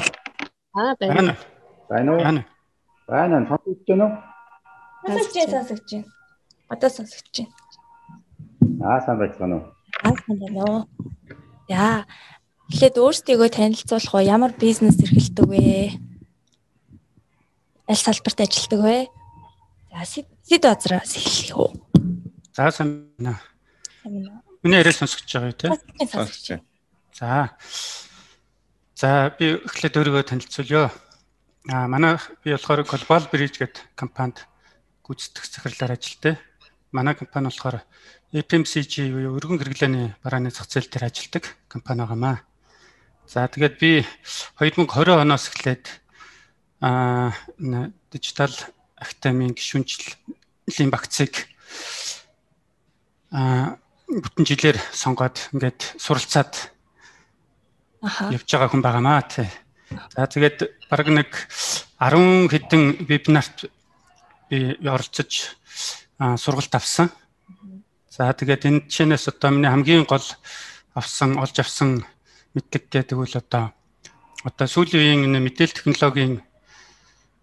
Аа 0.74 0.94
байна. 1.00 1.36
Байна 1.88 2.12
уу? 2.12 2.20
Байна. 2.22 2.42
Байна. 3.08 3.46
Сонсогдож 3.48 3.86
байна 3.88 4.04
уу? 4.06 4.12
Сонсогдож 5.06 5.34
байна, 5.34 5.52
сонсогдож 5.52 5.92
байна. 5.92 6.06
Одоо 6.68 6.90
сонсогдож 6.90 7.36
байна. 7.38 7.52
Аа 8.86 9.00
сайн 9.04 9.18
байна 9.18 9.54
уу? 9.56 9.64
Аа 10.02 10.14
сайн 10.22 10.38
байна 10.40 10.62
уу? 10.70 10.80
Яа. 11.68 12.06
Эхлээд 12.70 12.98
өөрсдийгөө 12.98 13.48
танилцуулах 13.54 14.14
уу? 14.14 14.26
Ямар 14.26 14.52
бизнес 14.58 14.98
эрхэлдэг 14.98 15.46
вэ? 15.46 15.94
Аль 17.86 18.02
салбарт 18.02 18.42
ажилладаг 18.42 18.80
вэ? 18.82 18.98
За 19.94 20.02
сэд 20.02 20.62
базраас 20.66 21.14
эхлэх 21.14 21.58
үү? 21.58 21.70
За 22.54 22.70
сайн 22.74 23.14
байна. 23.18 23.38
Сайн 24.02 24.14
байна. 24.18 24.42
Миний 24.62 24.82
яриа 24.82 24.92
сонсогдож 24.92 25.30
байгаа 25.30 25.50
юу 25.50 25.58
те? 25.58 25.70
Сонсогдож 26.10 26.46
байна. 26.50 26.65
За. 27.16 27.56
За 28.92 29.32
би 29.40 29.56
эхлээд 29.56 29.96
өөрийгөө 29.96 30.24
танилцуулъя. 30.28 30.92
Аа 31.72 31.88
манай 31.88 32.20
би 32.44 32.52
болохоор 32.52 32.84
Global 32.84 33.24
Bridge 33.32 33.56
гэдэг 33.56 33.96
компанид 33.96 34.44
гүйцэтгэх 35.00 35.48
захирлаар 35.48 35.96
ажилладаг. 35.96 36.36
Манай 36.92 37.16
компани 37.16 37.48
болохоор 37.48 37.80
FMCG 38.36 39.08
буюу 39.16 39.40
өргөн 39.40 39.56
хэрэглээний 39.56 40.12
барааны 40.20 40.52
зах 40.52 40.68
зээл 40.68 40.92
дээр 40.92 41.08
ажилладаг 41.08 41.56
компани 41.72 42.04
байгаамаа. 42.04 42.44
За 43.24 43.48
тэгээд 43.48 43.80
би 43.80 44.04
2020 44.60 45.16
оноос 45.16 45.48
эхлээд 45.48 45.88
аа 46.84 47.32
дижитал 48.12 48.52
академийн 49.00 49.56
гишүүнжлийн 49.56 50.92
багцыг 50.92 51.48
аа 53.32 53.80
бүтэн 54.04 54.44
жилээр 54.44 54.78
сонгоод 54.92 55.48
ингээд 55.56 55.96
суралцаад 55.96 56.75
явж 58.32 58.48
байгаа 58.48 58.70
хүн 58.70 58.82
байгаамаа 58.82 59.22
тий. 59.26 59.48
За 60.14 60.26
тэгээд 60.26 60.58
баг 60.90 61.06
нэг 61.08 61.30
10 61.98 62.50
хэдэн 62.50 63.06
вебинарт 63.06 63.70
би 64.50 64.74
оролцож 64.82 65.56
сургалт 66.18 66.74
авсан. 66.74 67.10
За 68.10 68.32
тэгээд 68.32 68.66
энэ 68.66 68.80
чинээс 68.88 69.28
одоо 69.28 69.50
миний 69.50 69.70
хамгийн 69.70 70.04
гол 70.08 70.24
авсан 70.94 71.38
олж 71.38 71.56
авсан 71.60 72.06
мэдлэг 72.54 72.88
гэдэг 72.88 73.18
үл 73.18 73.36
одоо 73.36 73.76
одоо 74.42 74.66
сүүлийн 74.66 75.28
үеийн 75.28 75.42
мэдээлэл 75.42 75.76
технологийн 75.76 76.40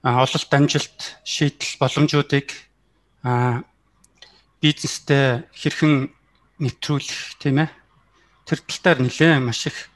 ололт 0.03 0.51
амжилт 0.51 0.99
шийдэл 1.23 1.79
боломжуудыг 1.79 2.49
бизнестэй 4.59 5.45
хэрхэн 5.53 6.11
нэвтрүүлэх 6.59 7.39
тийм 7.39 7.63
ээ 7.63 7.69
тэр 8.47 8.59
тал 8.63 8.81
дээр 8.83 8.99
нэлээд 9.05 9.43
маш 9.43 9.67
их 9.67 9.92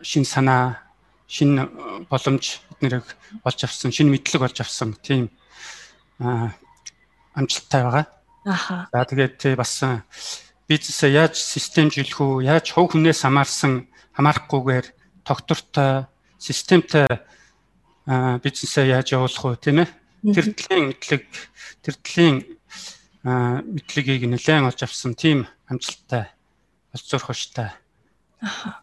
шин 0.00 0.24
санаа, 0.24 0.80
шин 1.28 1.68
боломж 2.08 2.60
биднэрийг 2.80 3.04
олж 3.44 3.60
авсан, 3.64 3.92
шин 3.92 4.08
мэдлэг 4.08 4.42
олж 4.42 4.60
авсан 4.60 4.96
тийм 4.96 5.28
амжилттай 7.36 7.82
байгаа. 7.84 8.06
Аха. 8.44 8.88
За 8.92 9.04
тэгээд 9.04 9.56
бас 9.56 9.84
бизнесээ 10.64 11.12
яаж 11.12 11.36
системжүүлэх 11.36 12.20
үү, 12.20 12.48
яаж 12.48 12.72
хувь 12.72 12.96
хүнээс 12.96 13.28
хамаарсан 13.28 13.90
хамаарахгүйгээр 14.16 14.86
тогтвортой, 15.28 16.08
системтэй 16.40 17.08
бизнесээ 18.06 18.96
яаж 18.96 19.12
явуулах 19.12 19.44
вэ, 19.44 19.60
тийм 19.60 19.84
ээ? 19.84 19.88
Тэр 20.24 20.46
төлөлийн 20.56 20.86
мэдлэг, 20.88 21.22
тэр 21.84 21.94
төлөлийн 22.00 22.36
мэдлэгийг 23.76 24.24
нэлээд 24.24 24.64
олж 24.64 24.80
авсан 24.80 25.12
тийм 25.12 25.44
амжилттай 25.68 26.32
болж 26.92 27.04
зурх 27.04 27.28
хөштэй 27.28 27.68
Аха. 28.40 28.82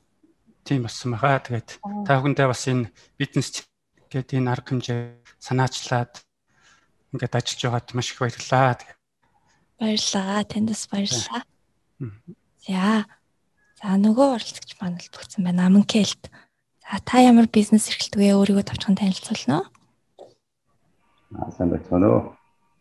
Тийм 0.63 0.83
болсон 0.85 1.17
байгаа. 1.17 1.41
Тэгээд 1.41 1.69
та 2.05 2.17
бүхэндээ 2.21 2.47
бас 2.47 2.63
энэ 2.69 2.91
бизнес 3.17 3.65
гэдэг 4.11 4.37
энэ 4.37 4.51
арга 4.53 4.69
хэмжээ 4.69 5.01
санаачлаад 5.41 6.13
ингээд 7.13 7.37
ажиллаж 7.37 7.61
байгаад 7.65 7.87
маш 7.97 8.11
их 8.13 8.19
баярлалаа. 8.21 8.77
Баярлалаа. 9.81 10.43
Танд 10.45 10.69
бас 10.69 10.83
баярлалаа. 10.91 11.41
За. 12.67 13.05
За 13.77 13.93
нөгөө 13.97 14.27
оролцогч 14.37 14.77
маань 14.77 15.01
л 15.01 15.09
төгсөн 15.09 15.45
байна. 15.45 15.65
Аманкэлт. 15.65 16.29
За 16.85 16.97
та 17.01 17.23
ямар 17.25 17.47
бизнес 17.49 17.89
эрхэлдэг 17.89 18.21
вэ? 18.21 18.37
Өөрийгөө 18.37 18.65
товчхон 18.69 18.97
танилцуулна 18.97 19.65
уу? 19.65 20.29
Аа 21.41 21.51
сайн 21.55 21.73
байна 21.73 22.07
уу? 22.07 22.21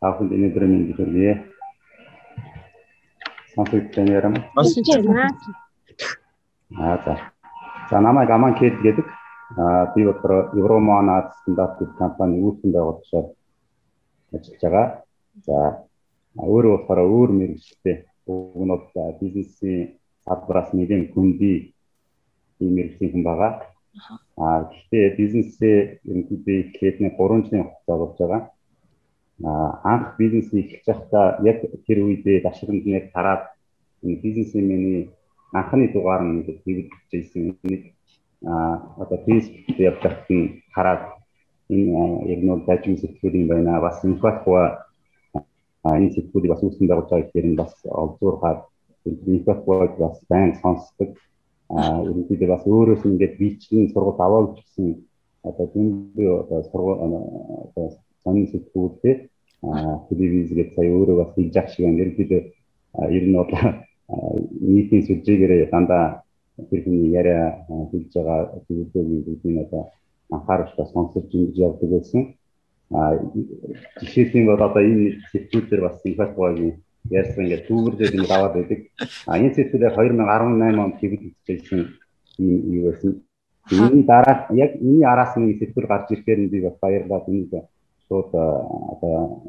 Ахын 0.05 0.29
өнөөдөр 0.29 0.64
минь 0.68 0.93
хүргэе. 0.97 1.35
Сонсогч 3.57 3.95
байна. 3.97 4.45
Сонсогч 4.53 4.89
байна. 5.01 5.31
Аа 6.75 6.99
за. 7.05 7.19
За 7.91 8.01
намайг 8.01 8.31
Аманкэлт 8.31 8.83
гэдэг. 8.83 9.07
Аа 9.57 9.95
би 9.95 10.03
одоо 10.03 10.51
Евромонад 10.55 11.33
стандарт 11.43 11.79
компани 11.99 12.43
үүсгэн 12.43 12.73
байгуулагчаар 12.73 13.27
ажиллаж 14.35 14.62
байгаа. 14.62 14.87
За 15.47 15.57
өөрөө 16.35 16.73
болохоор 16.75 17.01
өөр 17.07 17.31
мэрэгчлээ. 17.39 17.97
Уг 18.27 18.64
нь 18.67 18.73
бол 18.75 18.87
бизнесийн 19.21 19.95
салбараас 20.27 20.75
нэгэн 20.75 21.14
хүндий 21.14 21.75
ийм 22.59 22.75
мэрэгжлийн 22.75 23.12
хүн 23.14 23.23
байгаа. 23.23 23.53
Аа 24.37 24.67
гэхдээ 24.67 25.17
бизнесээ 25.21 25.79
ерөнхийдөө 26.03 26.57
эхлээд 26.67 26.97
нэг 27.01 27.14
3 27.14 27.47
жилийн 27.47 27.64
хугацаа 27.71 27.97
болж 28.03 28.17
байгаа. 28.19 28.43
Аа 29.47 29.71
анх 29.93 30.19
бизнесийг 30.19 30.67
эхэлж 30.67 30.87
байхдаа 30.91 31.27
яг 31.47 31.62
тэр 31.87 31.99
үедээ 32.03 32.43
дашрамд 32.43 32.83
нэг 32.83 33.14
тараад 33.14 33.55
энэ 34.03 34.19
бизнесийн 34.25 34.67
миний 34.67 35.14
анхны 35.53 35.88
дугаар 35.92 36.22
нь 36.24 36.42
ингээд 36.42 36.62
хэвлэжсэн 36.64 37.44
нэг 37.62 37.82
аа 38.44 38.97
одоо 39.03 39.18
Facebook 39.26 39.66
дээр 39.76 39.88
явж 39.90 40.03
хараад 40.74 41.03
энэ 41.70 42.42
нь 42.42 42.49
бол 42.51 42.62
дажим 42.66 42.97
сэтгүүл 42.99 43.38
юм 43.40 43.47
байна. 43.49 43.80
Бас 43.80 44.05
инфатхуа 44.05 44.86
энэ 45.84 46.14
сэтгүүлийг 46.14 46.53
бас 46.53 46.62
үүсгэн 46.62 46.88
байгуулж 46.88 47.11
байгаа 47.11 47.26
гэхээр 47.26 47.47
нь 47.51 47.61
бас 47.61 47.72
олзуурхаад 48.03 48.61
инфатхуаг 49.07 49.92
бас 49.99 50.16
байн 50.30 50.55
сонсдог. 50.62 51.11
Аа 51.70 51.99
ерөнхийдөө 52.11 52.49
бас 52.55 52.64
өөрөөс 52.66 53.03
ингээд 53.07 53.34
би 53.40 53.49
чинь 53.62 53.90
сургууль 53.90 54.22
аваа 54.22 54.55
гэсэн 54.55 54.86
одоо 55.49 55.66
зөндөө 55.74 56.30
одоо 56.42 56.61
сургууль 56.70 57.03
одоо 57.66 57.86
сонин 58.22 58.47
сэтгүүлтэй 58.53 59.14
аа 59.66 60.07
телевиз 60.09 60.51
гэж 60.59 60.68
сая 60.74 60.90
өөрөө 60.94 61.16
бас 61.22 61.30
хийж 61.34 61.55
ах 61.59 61.68
шиг 61.70 61.86
ерөнхийдөө 61.86 62.42
ер 63.16 63.24
нь 63.26 63.36
бол 63.38 63.51
нийтийн 64.09 65.02
сүлжээгээрээ 65.07 65.70
дандаа 65.70 66.22
тэр 66.70 66.80
хүний 66.84 67.11
яриа 67.12 67.66
хийж 67.90 68.14
байгаа 68.14 68.38
зүйлүүдийн 68.66 69.22
бүгдийг 69.26 69.57
одоо 69.66 69.82
анхааруултаа 70.30 70.86
сонсож 70.94 71.26
ингэж 71.34 71.57
явдаг 71.66 71.90
байсан. 71.90 72.22
А 72.90 73.18
жишээлбэл 74.00 74.50
бол 74.50 74.62
одоо 74.68 74.82
энэ 74.82 75.18
сэтгүүлээр 75.32 75.82
бас 75.82 75.96
инфатхуагийн 76.07 76.74
ярьсан 77.11 77.44
ингээд 77.44 77.66
дүүгэрлээд 77.66 78.14
ингэ 78.14 78.30
даваад 78.30 78.54
байдаг. 78.57 78.80
А 79.26 79.38
энэ 79.38 79.54
сэтгүүлээр 79.57 79.94
2018 79.94 80.84
онд 80.84 80.96
хэвлэгдсэн 81.00 81.80
юм 82.38 82.54
юу 82.76 82.82
байсан. 82.90 83.12
Энэ 83.74 84.07
дараа 84.07 84.46
яг 84.54 84.72
энэ 84.78 85.02
араас 85.02 85.34
нэг 85.36 85.59
сэтгүүл 85.59 85.90
гарч 85.90 86.07
ирэхээр 86.14 86.40
би 86.52 86.59
бас 86.62 86.76
баярлаад 86.78 87.26
энийг 87.28 87.52
шууд 88.07 88.30
одоо 88.30 89.42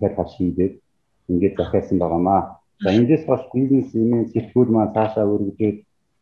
захиал 0.00 0.16
хаш 0.16 0.30
хийгээд 0.38 0.74
ингээд 1.28 1.58
захиалсан 1.58 1.98
байгаамаа. 1.98 2.62
За 2.82 2.90
эндээс 2.90 3.24
бас 3.26 3.42
бизнес 3.54 3.94
имэн 3.94 4.26
сэтгүүл 4.32 4.70
маань 4.72 4.94
цаашаа 4.96 5.26
өргөжөөд 5.34 5.78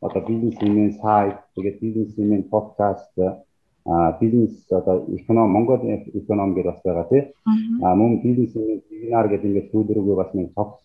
одоо 0.06 0.22
бизнес 0.28 0.56
имэн 0.60 0.90
сайт 1.02 1.38
тэгээд 1.54 1.76
бизнес 1.80 2.12
имэн 2.18 2.42
подкаст 2.54 3.14
а 3.84 4.12
бизнес 4.20 4.54
одоо 4.70 4.96
эконом 5.16 5.50
Монгол 5.50 5.80
эконом 6.20 6.54
гэж 6.54 6.64
бас 6.66 6.80
байгаа 6.84 7.06
тий. 7.10 7.22
А 7.82 7.94
мөн 7.94 8.20
бизнес 8.22 8.52
вебинар 8.54 9.28
гэдэг 9.28 9.48
ингээд 9.48 9.70
сүүлрүүгээ 9.72 10.16
бас 10.20 10.30
нэг 10.34 10.48
цогц 10.54 10.82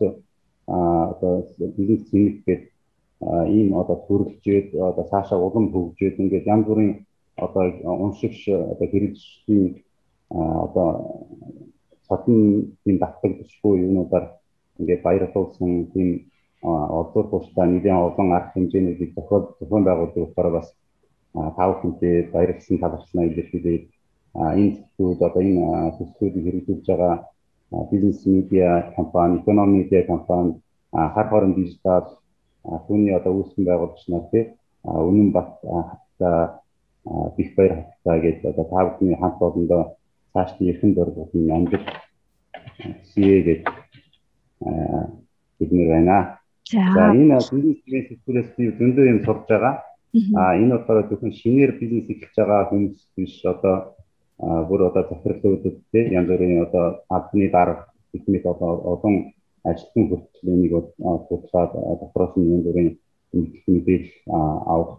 а 0.67 1.11
одоо 1.13 1.33
бизнес 1.77 2.03
хийхэд 2.11 2.63
ийм 3.57 3.73
одоо 3.81 3.97
төрөлжөөд 4.07 4.67
одоо 4.89 5.05
цаашаа 5.11 5.39
улам 5.39 5.65
хөгжөөд 5.73 6.21
ингээд 6.21 6.49
янз 6.53 6.65
бүрийн 6.67 6.93
одоо 7.37 7.63
уншигч 8.05 8.49
одоо 8.49 8.87
хэрэгжлийн 8.87 9.83
одоо 10.65 10.89
цотын 12.07 12.39
тийм 12.83 12.97
давтагдчихгүй 13.03 13.75
юмудаар 13.87 14.25
ингээд 14.79 15.01
баярлуулсан 15.07 15.71
тийм 15.93 16.09
олдор 16.63 17.25
тусдаа 17.29 17.65
нэгэн 17.65 17.97
олон 18.07 18.27
арга 18.37 18.51
хэмжээнийг 18.53 18.99
зохиол 19.15 19.43
зохион 19.59 19.83
байгуулдаг 19.85 20.21
болохоор 20.23 20.49
бас 20.57 20.67
тав 21.57 21.71
хүнтэй 21.81 22.15
баярлсан 22.33 22.77
талархснаа 22.81 23.25
илэрхийлээд 23.25 23.83
энэ 24.59 24.77
зүйлүүд 24.97 25.21
одоо 25.27 25.41
энэ 25.41 25.63
төслүүдийг 25.97 26.45
хэрэгжүүлж 26.45 26.85
байгаа 26.87 27.15
бизнес 27.91 28.25
медиа 28.25 28.93
компани, 28.95 29.39
экономи 29.39 29.77
медиа 29.79 30.03
компани, 30.07 30.61
хар 30.91 31.27
хорон 31.29 31.53
дижитал 31.53 32.07
түүний 32.87 33.13
одоо 33.15 33.33
үүсгэн 33.37 33.65
байгуулагч 33.65 34.03
нар 34.07 34.25
тий 34.31 34.43
үнэн 34.83 35.31
бат 35.31 35.59
хатта 35.61 36.61
бих 37.37 37.55
баяр 37.55 37.73
хатта 37.75 38.19
гэж 38.19 38.37
одоо 38.45 38.65
та 38.71 38.85
бүхний 38.85 39.15
хамт 39.15 39.41
олондоо 39.41 39.83
цааш 40.33 40.51
нь 40.59 40.69
эрхэм 40.69 40.91
дургуутын 40.93 41.51
амжилт. 41.51 41.87
Хийе 43.13 43.41
гэж 43.47 43.61
бид 44.59 45.71
нэр 45.71 45.89
байна. 45.93 46.39
За 46.71 47.13
энэ 47.13 47.39
бизнес 47.49 48.07
сэтгүүлээс 48.09 48.49
би 48.57 48.63
зөндөө 48.79 49.05
юм 49.13 49.19
сурж 49.25 49.43
байгаа. 49.49 49.75
А 50.35 50.55
энэ 50.61 50.73
болохоор 50.75 51.07
зөвхөн 51.09 51.33
шинээр 51.41 51.71
бизнес 51.79 52.09
эхэлж 52.09 52.35
байгаа 52.37 52.69
хүмүүс 52.69 52.99
биш 53.15 53.35
одоо 53.45 53.75
бүр 54.37 54.81
одоо 54.89 55.03
захирлуудад 55.09 55.77
те 55.91 55.99
янз 56.17 56.27
бүрийн 56.29 56.61
одоо 56.65 56.85
албаны 57.15 57.47
дарга 57.55 57.87
техник 58.11 58.45
одоо 58.45 58.71
олон 58.93 59.15
ажилтны 59.63 60.03
хүртэл 60.07 60.49
энийг 60.53 60.73
судлаад 61.27 61.71
дотроос 62.01 62.33
нь 62.37 62.51
янз 62.55 62.65
бүрийн 62.67 62.89
мэдээлэл 63.33 64.11
авах 64.73 64.91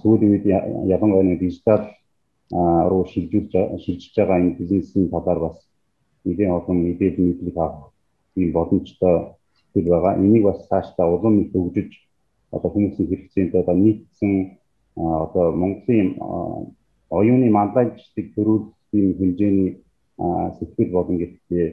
сүүлийн 0.00 0.32
үед 0.34 0.46
ялангуяа 0.94 1.36
дижитал 1.42 1.84
руу 2.90 3.02
шилжүүлж 3.12 3.52
шилжиж 3.84 4.14
байгаа 4.16 4.38
энэ 4.42 4.56
бизнесийн 4.58 5.10
талаар 5.14 5.40
бас 5.46 5.58
нэгэн 6.24 6.50
олон 6.58 6.76
мэдээлэл 6.84 7.26
мэдлэг 7.26 7.56
авах 7.56 7.93
ийм 8.36 8.52
боломжтой 8.52 9.34
зүйл 9.74 9.88
байгаа. 9.88 10.18
Энийг 10.18 10.44
бас 10.44 10.66
цаашдаа 10.68 11.06
улам 11.06 11.40
их 11.42 11.52
хөгжиж 11.52 11.90
одоо 12.50 12.70
хүмүүсийн 12.70 13.08
хэрэгцээнд 13.08 13.54
одоо 13.54 13.74
нийтсэн 13.74 14.32
одоо 14.96 15.52
Монголын 15.52 16.08
оюуны 17.10 17.48
манлайчдыг 17.50 18.34
төрүүлсэн 18.34 19.06
хэмжээний 19.18 19.70
сэтгэл 20.58 20.90
болон 20.94 21.18
гэдэгтээ 21.18 21.66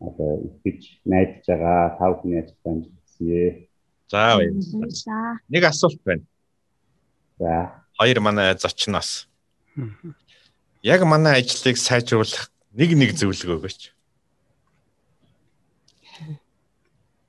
одоо 0.00 0.30
ихэж 0.46 1.00
найдаж 1.04 1.46
байгаа 1.46 1.96
тав 1.98 2.12
хүний 2.20 2.40
ажилд 2.42 2.66
амжилтсэе. 2.66 3.68
За 4.10 4.36
баярлалаа. 4.36 5.38
Нэг 5.48 5.62
асуулт 5.64 6.00
байна. 6.04 6.24
За. 7.38 7.82
Хоёр 7.98 8.20
манай 8.20 8.54
зочноос. 8.58 9.28
Яг 10.82 11.02
манай 11.04 11.40
ажлыг 11.40 11.76
сайжруулах 11.78 12.50
нэг 12.74 12.90
нэг 12.94 13.10
зөвлөгөө 13.16 13.56
өгөөч. 13.62 13.95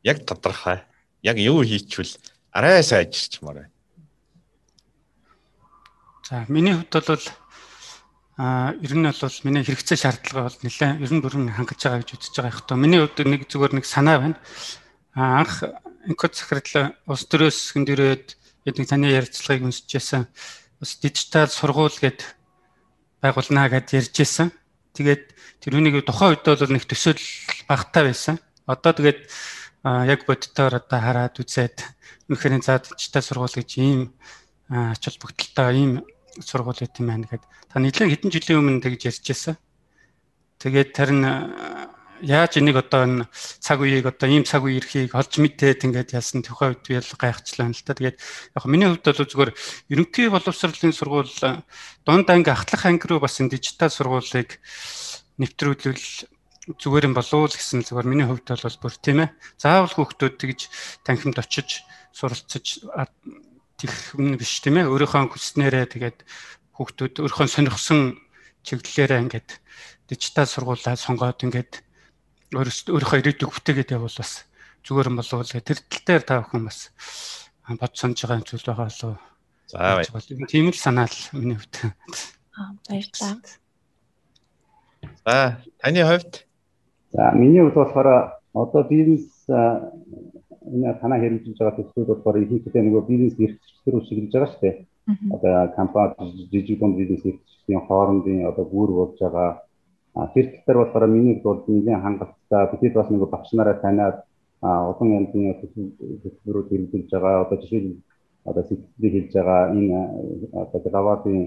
Яг 0.04 0.26
тодорхой. 0.26 0.84
Яг 1.22 1.38
юу 1.38 1.64
хийчихвэл 1.64 2.18
арай 2.52 2.84
сайжирчмаар 2.84 3.56
байна. 3.56 3.72
За 6.30 6.45
миний 6.48 6.74
хувьд 6.74 7.08
бол 7.08 7.26
а 8.38 8.74
ер 8.82 8.93
нь 8.93 9.02
бол 9.02 9.39
миний 9.43 9.64
хэрэгцээ 9.64 9.98
шаардлага 9.98 10.50
бол 10.50 10.58
нэлээд 10.62 11.02
ер 11.02 11.12
нь 11.14 11.24
бүрэн 11.24 11.56
хангаж 11.58 11.82
байгаа 11.82 12.02
гэж 12.06 12.12
үзэж 12.14 12.36
байгаа 12.38 12.54
хэрэг. 12.54 12.78
Миний 12.78 13.00
хувьд 13.02 13.18
нэг 13.26 13.41
зүгээр 13.50 13.74
нэг 13.74 13.86
санаа 13.86 14.18
байна. 14.22 14.38
А 15.18 15.41
анх 15.41 15.66
инкод 16.06 16.38
захирал 16.38 16.93
улс 17.10 17.26
төрөөс 17.26 17.74
хөндөрөөд 17.74 18.28
гэдэг 18.70 18.86
таны 18.86 19.10
ярилцлагыг 19.10 19.66
уншижсэн. 19.66 20.30
Бас 20.78 20.91
дижитал 21.02 21.50
сургууль 21.50 21.98
гэд 21.98 22.22
байгуулнаа 23.26 23.74
гэд 23.74 23.98
ярьжсэн. 23.98 24.54
Тэгээд 24.93 25.24
тэр 25.64 25.74
үнийг 25.82 26.06
тухайн 26.06 26.38
үед 26.38 26.45
бол 26.45 26.74
нэг 26.76 26.86
төсөөл 26.86 27.24
багтаа 27.66 28.04
байсан. 28.06 28.38
Одоо 28.70 28.93
тэгээд 28.93 29.26
яг 29.84 30.25
боддоор 30.25 30.82
одоо 30.82 30.99
хараад 30.99 31.36
үзээд 31.38 31.78
үнэхээр 32.30 32.63
за 32.63 32.82
дижитал 32.82 33.25
сургууль 33.25 33.57
гэж 33.57 33.69
ийм 33.78 34.01
ач 34.69 35.03
холбогдолтой 35.05 35.75
ийм 35.78 35.91
сургууль 36.41 36.82
байт 36.82 36.99
юм 36.99 37.07
байна 37.07 37.28
гэд 37.30 37.43
та 37.69 37.80
нэлээд 37.80 38.11
хэдэн 38.11 38.32
жилийн 38.34 38.59
өмнө 38.59 38.84
тэгж 38.84 39.01
ярьж 39.09 39.25
байсан. 39.28 39.55
Тэгээд 40.57 40.91
харин 40.97 41.21
яаж 42.21 42.57
энийг 42.57 42.82
одоо 42.82 43.05
энэ 43.05 43.30
цаг 43.61 43.82
үеийг 43.82 44.09
одоо 44.09 44.28
ийм 44.30 44.43
цаг 44.43 44.65
үе 44.65 44.82
ирэхийг 44.82 45.13
олж 45.13 45.34
мэдээд 45.38 45.86
ингээд 45.86 46.17
яасан 46.17 46.41
тухай 46.41 46.73
үед 46.73 46.82
би 46.88 46.97
л 46.97 47.13
гайхчлаа 47.13 47.69
л 47.69 47.86
та. 47.86 47.93
Тэгээд 47.93 48.17
яг 48.57 48.63
миний 48.65 48.89
хувьд 48.89 49.05
бол 49.05 49.21
зүгээр 49.21 49.51
ерөнхий 49.93 50.28
боловсролын 50.34 50.93
сургууль 50.97 51.36
дунд 52.05 52.28
анги 52.30 52.49
ахлах 52.49 52.84
анги 52.89 53.05
руу 53.05 53.21
бас 53.21 53.38
энэ 53.38 53.53
дижитал 53.53 53.93
сургуулийг 53.93 54.57
нэвтрүүлвэл 55.38 56.05
зүгээр 56.68 57.07
юм 57.07 57.15
болов 57.15 57.34
уу 57.34 57.47
гэсэн 57.47 57.88
зүгээр 57.88 58.07
миний 58.11 58.28
хувьд 58.28 58.43
бол 58.43 58.78
бүр 58.84 58.95
тийм 58.99 59.24
ээ. 59.24 59.30
Заавал 59.55 59.95
хүүхдүүд 59.95 60.36
тэгж 60.36 60.59
танхимд 61.07 61.39
очиж 61.39 61.88
суралцаж 62.11 62.84
тех 63.80 63.93
юм 64.20 64.36
биш 64.36 64.59
тийм 64.59 64.84
ээ. 64.84 64.91
Өөрийнхөө 64.91 65.32
хүснээрээ 65.32 65.86
тэгээд 65.95 66.18
хүүхдүүд 66.76 67.24
өөрийнхөө 67.24 67.47
сонирхсон 67.47 68.20
чиглэлээрээ 68.68 69.24
ингээд 69.24 69.49
дижитал 70.11 70.49
сургуулаа 70.49 70.99
сонгоод 70.99 71.39
ингээд 71.47 71.72
өөрийнхөө 72.51 73.20
ирээдүйг 73.24 73.51
бүтээгээд 73.51 73.95
явбал 73.95 74.20
бас 74.20 74.43
зүгээр 74.84 75.09
юм 75.11 75.20
болов 75.20 75.39
уу 75.39 75.47
тэр 75.47 75.80
тал 75.80 76.03
дээр 76.03 76.24
та 76.24 76.43
бүхэн 76.43 76.68
бас 76.68 76.91
бод 77.68 77.93
санаж 77.95 78.20
байгаа 78.24 78.43
зүйл 78.47 78.68
байгаа 78.68 78.89
лөө. 78.91 79.15
За 79.68 79.99
тийм 80.47 80.72
л 80.72 80.80
санаал 80.80 81.15
миний 81.36 81.59
хувьд. 81.59 81.76
Аа 82.55 82.72
баярлалаа. 82.88 83.36
За 85.28 85.59
таны 85.84 86.01
хувьд? 86.07 86.47
За 87.18 87.32
миний 87.34 87.61
хувьд 87.61 87.74
болохоор 87.74 88.09
одоо 88.53 88.84
бизнес 88.84 89.26
энэ 89.49 90.93
танаа 91.01 91.18
хэрэгжүүлж 91.18 91.57
байгаа 91.57 91.78
төслүүд 91.78 92.09
болохоор 92.09 92.38
ихэнхдээ 92.45 92.84
нөгөө 92.86 93.03
бизнес 93.09 93.36
эрхчлэлтэр 93.41 94.05
шиглэж 94.05 94.32
байгаа 94.34 94.51
шүү 94.53 94.61
дээ. 94.61 94.76
Одоо 95.34 95.53
компани 95.78 96.45
жижиг 96.51 96.78
дунд 96.80 96.95
бизнес 97.01 97.26
эрхчлэлтийн 97.26 97.82
хоорондын 97.88 98.45
одоо 98.49 98.65
гүр 98.70 98.89
болж 98.99 99.18
байгаа 99.18 99.49
тэр 100.34 100.45
тал 100.45 100.63
дээр 100.65 100.78
болохоор 100.78 101.05
миний 101.15 101.36
бол 101.41 101.59
нэгэн 101.65 102.03
хангалттай 102.05 102.63
бид 102.82 102.93
бас 102.93 103.09
нөгөө 103.09 103.30
багш 103.34 103.49
нараа 103.57 103.82
таниад 103.82 104.18
олон 104.61 105.09
янзын 105.18 105.57
төслөрүүд 106.22 106.70
хэрэгжүүлж 106.70 107.09
байгаа 107.13 107.43
одоо 107.45 107.57
жишээ 107.61 107.97
одоо 108.49 108.63
сэтгэлийг 108.70 109.13
хэлж 109.15 109.34
байгаа 109.34 109.61
энэ 109.74 109.97
одоо 110.61 110.80
главатын 110.86 111.38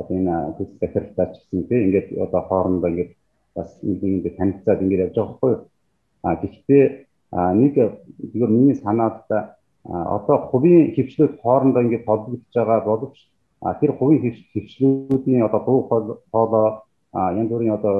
одоо 0.00 0.14
энэ 0.20 0.34
төсөл 0.56 0.80
захиралтай 0.80 1.26
ч 1.32 1.34
гэсэн 1.40 1.60
тийм 1.68 1.82
ингээд 1.88 2.08
одоо 2.24 2.40
хоорондоо 2.48 2.90
ингээд 2.92 3.12
бас 3.54 3.70
нэг 3.82 4.02
ингээд 4.02 4.36
танилцаад 4.38 4.82
ингээд 4.82 5.04
явж 5.04 5.16
байгаа 5.16 5.30
байхгүй 5.32 5.54
а 6.22 6.36
гэхдээ 6.42 6.84
нэг 7.60 7.74
зөвхөн 8.32 8.52
миний 8.56 8.76
санаад 8.84 9.26
одоо 10.16 10.36
хувийн 10.50 10.94
хөвчлүүд 10.96 11.32
хоорондоо 11.42 11.82
ингээд 11.82 12.06
холбогдож 12.06 12.52
байгаа 12.54 12.80
боловч 12.88 13.16
тэр 13.80 13.92
хувийн 13.98 14.20
хөвчлүүдийн 14.52 15.46
одоо 15.48 15.60
дуу 15.66 15.80
хоолой 16.32 16.68
янз 17.40 17.50
бүрийн 17.50 17.76
одоо 17.78 17.96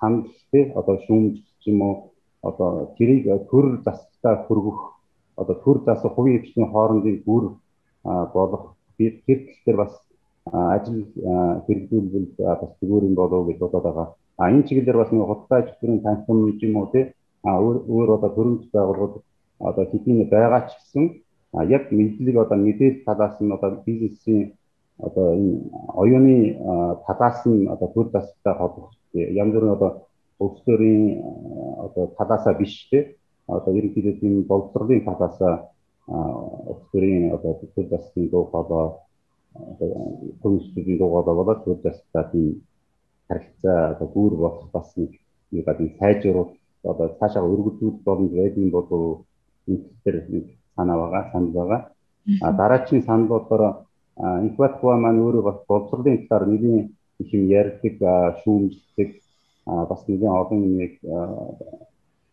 санал 0.00 0.26
тий 0.50 0.64
одоо 0.80 0.96
шүүмж 1.06 1.36
юм 1.70 1.78
уу 1.86 1.94
одоо 2.48 2.70
тэрийг 2.98 3.24
төр 3.50 3.66
засалтаа 3.86 4.34
хөргөх 4.46 4.80
одоо 5.36 5.56
төр 5.64 5.76
засах 5.86 6.14
хувийн 6.14 6.38
хөвчлийн 6.38 6.72
хоорондын 6.72 7.22
бүр 7.26 7.44
болох 8.34 8.64
тэр 8.96 9.12
дээр 9.64 9.76
бас 9.76 9.92
ажил 10.74 11.06
хэрэгжүүлбэл 11.66 12.28
бас 12.38 12.72
зүгээр 12.80 13.04
юм 13.08 13.14
болов 13.14 13.46
гэж 13.46 13.58
бодоод 13.62 13.84
байгаа. 13.84 14.08
А 14.40 14.50
энэ 14.50 14.66
чиглэлээр 14.66 15.00
бас 15.00 15.10
нэг 15.12 15.22
худалдаа 15.26 15.58
ажлын 15.62 16.00
танхим 16.04 16.38
юм 16.66 16.76
уу 16.76 16.88
тий 16.92 17.04
а 17.42 17.50
өөр 17.60 18.08
одоо 18.16 18.30
хөрөнгө 18.36 18.66
байгууллагууд 18.72 19.24
одоо 19.68 19.84
хэдийн 19.92 20.28
байгаа 20.34 20.60
ч 20.68 20.70
гэсэн 20.78 21.04
яг 21.76 21.84
мэдлэг 21.98 22.36
одоо 22.44 22.58
мэдээлэл 22.58 23.04
талаас 23.06 23.36
нь 23.40 23.54
одоо 23.56 23.70
бизнесийн 23.86 24.42
одоо 25.06 25.26
энэ 25.36 25.52
оюуны 26.02 26.36
талаас 27.06 27.38
нь 27.46 27.68
одоо 27.74 27.88
төр 27.94 28.06
засалтай 28.14 28.54
холбох 28.56 28.90
янз 29.12 29.52
бүрийн 29.54 29.76
одоо 29.76 29.90
улс 30.44 30.58
төрийн 30.66 31.04
одоо 31.86 32.04
талаасаа 32.18 32.54
биш 32.60 32.74
тий 32.90 33.02
одоо 33.46 33.72
ерөнхийдөө 33.78 34.14
тийм 34.20 34.34
боловсролын 34.50 35.04
талаасаа 35.08 35.54
улс 36.72 36.84
төрийн 36.92 37.24
одоо 37.36 37.52
төр 37.74 37.86
засгийн 37.92 38.28
дуу 38.32 38.44
хоолой 38.52 38.86
хүмүүсийн 40.42 40.98
дуу 40.98 41.10
хоолой 41.12 41.34
болоод 41.40 41.60
төр 41.64 41.78
засалтай 41.84 42.24
тийм 42.32 42.46
харилцаа 43.32 43.78
одоо 43.92 44.08
гүүр 44.14 44.34
болох 44.44 44.66
бас 44.76 44.88
нэг 45.00 45.12
нэг 45.52 45.64
гадны 45.66 45.88
сайжруулах 45.98 46.52
одоо 46.92 47.06
цаашаа 47.18 47.44
өргөжлүүлэх 47.52 48.04
боломж 48.06 48.32
байдгийн 48.36 48.70
болов 48.76 49.24
энэ 49.68 49.84
төр 50.04 50.16
нэг 50.34 50.46
санаа 50.76 50.96
байгаа 51.02 51.22
санал 51.32 51.52
байгаа. 51.58 51.80
А 52.44 52.52
дараагийн 52.60 53.02
санал 53.08 53.28
болохоор 53.32 53.64
инкубатор 54.44 54.96
маань 54.98 55.22
өөрөө 55.24 55.42
бас 55.48 55.58
боловсролын 55.68 56.26
талаар 56.28 56.44
их 57.22 57.28
юм 57.36 57.44
ярьдаг 57.60 57.94
шүүмжлдэг 58.42 59.10
бас 59.90 60.00
нэгэн 60.08 60.32
олон 60.40 60.60
нэг 60.80 60.92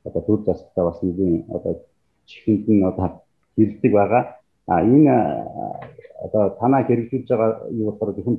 одоо 0.07 0.21
төр 0.27 0.39
засалтай 0.45 0.83
бас 0.85 0.99
нэгэн 1.03 1.33
одоо 1.55 1.73
чихэнд 2.29 2.65
нь 2.67 2.83
одоо 2.83 3.07
хилдэг 3.55 3.91
байгаа. 3.99 4.23
А 4.67 4.81
энэ 4.83 5.15
одоо 6.25 6.43
танаа 6.59 6.83
хэрэгжүүлж 6.87 7.27
байгаа 7.29 7.69
юу 7.79 7.85
болохоор 7.89 8.15
зөвхөн 8.15 8.37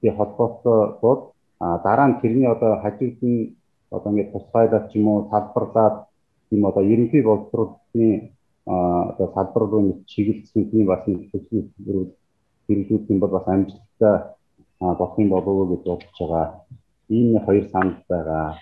бизнестэй 0.00 0.16
холбоотой 0.16 0.98
бол 1.00 1.32
дараа 1.60 2.08
нь 2.08 2.20
тэрний 2.20 2.48
одоо 2.48 2.80
хажууд 2.82 3.18
нь 3.22 3.56
одоо 3.90 4.10
ингээд 4.12 4.32
тусгайлаад 4.32 4.90
ч 4.90 4.96
юм 4.96 5.08
уу 5.08 5.28
салбарлаад 5.30 6.06
тийм 6.48 6.64
одоо 6.66 6.82
ерөнхий 6.82 7.22
боловсролын 7.22 8.30
одоо 8.66 9.26
салбар 9.34 9.62
руу 9.68 10.04
чиглэсэн 10.06 10.70
тийм 10.70 10.86
бас 10.86 11.04
төсөл 11.04 11.68
хэрэгжүүлэх 12.66 13.10
юм 13.10 13.20
бол 13.20 13.30
бас 13.36 13.46
амжилттай 13.46 14.16
болох 14.80 15.18
юм 15.18 15.28
болов 15.28 15.48
уу 15.48 15.70
гэж 15.70 15.82
бодож 15.84 16.16
байгаа. 16.18 16.46
Ийм 17.08 17.38
хоёр 17.44 17.64
санал 17.68 17.96
байгаа. 18.08 18.58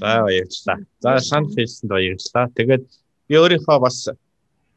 За 0.00 0.22
баярлалаа. 0.22 0.78
За 1.00 1.18
санал 1.18 1.50
хэлсэнд 1.54 1.90
баярлалаа. 1.90 2.46
Тэгээд 2.54 2.84
би 3.28 3.34
өөрийнхөө 3.34 3.78
бас 3.80 4.08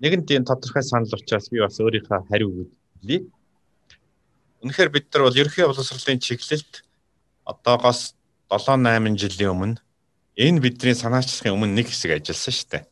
нэгэн 0.01 0.25
тийм 0.25 0.43
тодорхой 0.45 0.83
санал 0.83 1.13
учраас 1.13 1.49
би 1.51 1.59
бас 1.59 1.77
өөрийнхөө 1.79 2.19
хариу 2.29 2.49
өгье. 3.03 3.27
Үнэхээр 4.61 4.89
бид 4.93 5.09
нар 5.09 5.25
бол 5.25 5.39
ерөнхий 5.41 5.65
боловсролын 5.65 6.21
чиглэлд 6.21 6.85
одоогоос 7.49 8.13
7 8.49 8.77
8 8.77 9.17
жилийн 9.17 9.53
өмнө 9.57 9.81
энэ 10.37 10.61
бидний 10.61 10.93
санаачлахын 10.93 11.57
өмнө 11.57 11.81
нэг 11.81 11.89
хэсэг 11.89 12.21
ажилласан 12.21 12.53
шүү 12.53 12.69
дээ. 12.69 12.83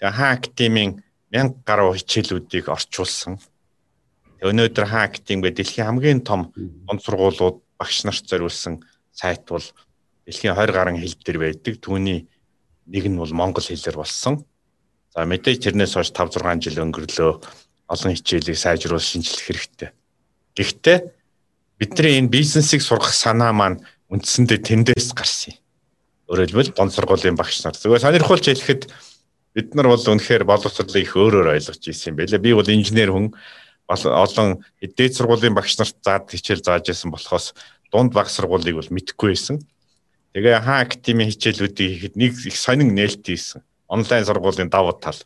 Тэгээ 0.00 0.16
хаан 0.16 0.32
академийн 0.40 0.92
1000 1.28 1.60
гаруй 1.68 2.00
хичээлүүдийг 2.00 2.72
орчуулсан. 2.72 3.36
Өнөөдөр 4.40 4.86
хаан 4.88 5.06
академи 5.12 5.44
гэдэг 5.44 5.56
дэлхийн 5.60 5.88
хамгийн 5.92 6.20
том 6.24 6.52
онд 6.88 7.00
сургуулиуд 7.04 7.60
багш 7.76 8.04
нарт 8.08 8.24
зориулсан 8.24 8.80
сайт 9.12 9.44
бол 9.44 9.64
дэлхийн 10.24 10.56
20 10.56 10.72
гаруй 10.72 10.96
хэл 11.04 11.20
дээр 11.20 11.38
байдаг. 11.38 11.74
Түүний 11.84 12.28
нэг 12.88 13.04
нь 13.08 13.20
бол 13.20 13.32
монгол 13.32 13.64
хэлээр 13.64 14.00
болсон. 14.00 14.44
За 15.12 15.28
мэдээж 15.28 15.68
тэрнээс 15.68 15.94
хойш 15.94 16.10
5 16.16 16.40
6 16.40 16.64
жил 16.64 16.80
өнгөрлөө 16.80 17.32
олон 17.92 18.12
хичээлийг 18.16 18.58
сайжруулах 18.58 19.04
шинжлэх 19.04 19.46
хэрэгтэй. 19.46 19.90
Гэхдээ 20.54 20.98
бидний 21.78 22.18
энэ 22.22 22.30
бизнесийг 22.30 22.82
сургах 22.82 23.14
санаа 23.14 23.52
маань 23.52 23.82
үндсэндээ 24.10 24.60
тэндээс 24.62 25.10
гарсан 25.14 25.58
юм. 25.58 25.60
Хэлбэл 26.30 26.72
гон 26.72 26.90
сургуулийн 26.90 27.36
багш 27.36 27.66
нар. 27.66 27.74
Зүгээр 27.74 28.00
сонирхолж 28.00 28.44
хэлэхэд 28.46 28.82
бид 29.54 29.68
нар 29.74 29.90
бол 29.90 30.00
үнэхээр 30.00 30.46
боловсролыг 30.46 30.94
их 30.94 31.14
өөрөөр 31.18 31.58
ойлгож 31.58 31.82
ирсэн 31.82 32.14
юм 32.14 32.16
байлаа. 32.22 32.38
Би 32.38 32.50
бол 32.54 32.70
инженер 32.70 33.10
хүн 33.10 33.34
олон 33.90 34.64
дээд 34.80 35.12
сургуулийн 35.18 35.54
багш 35.54 35.78
нарт 35.78 35.98
заад 36.00 36.30
хичээл 36.30 36.64
зааж 36.64 36.88
байсан 36.88 37.10
болохоос 37.10 37.52
дунд 37.92 38.14
баг 38.14 38.30
сургуулийг 38.30 38.78
бол 38.78 38.94
мэдэхгүй 38.94 39.34
байсан. 39.34 39.60
Тэгээ 40.34 40.64
хаан 40.64 40.82
академийн 40.86 41.30
хичээлүүдийг 41.30 41.90
хийхэд 41.92 42.14
нэг 42.18 42.32
их 42.34 42.56
сонин 42.56 42.94
нээлт 42.94 43.22
хийсэн 43.22 43.62
онлайн 43.86 44.24
сургуулийн 44.26 44.70
давуу 44.70 44.96
тал. 44.98 45.18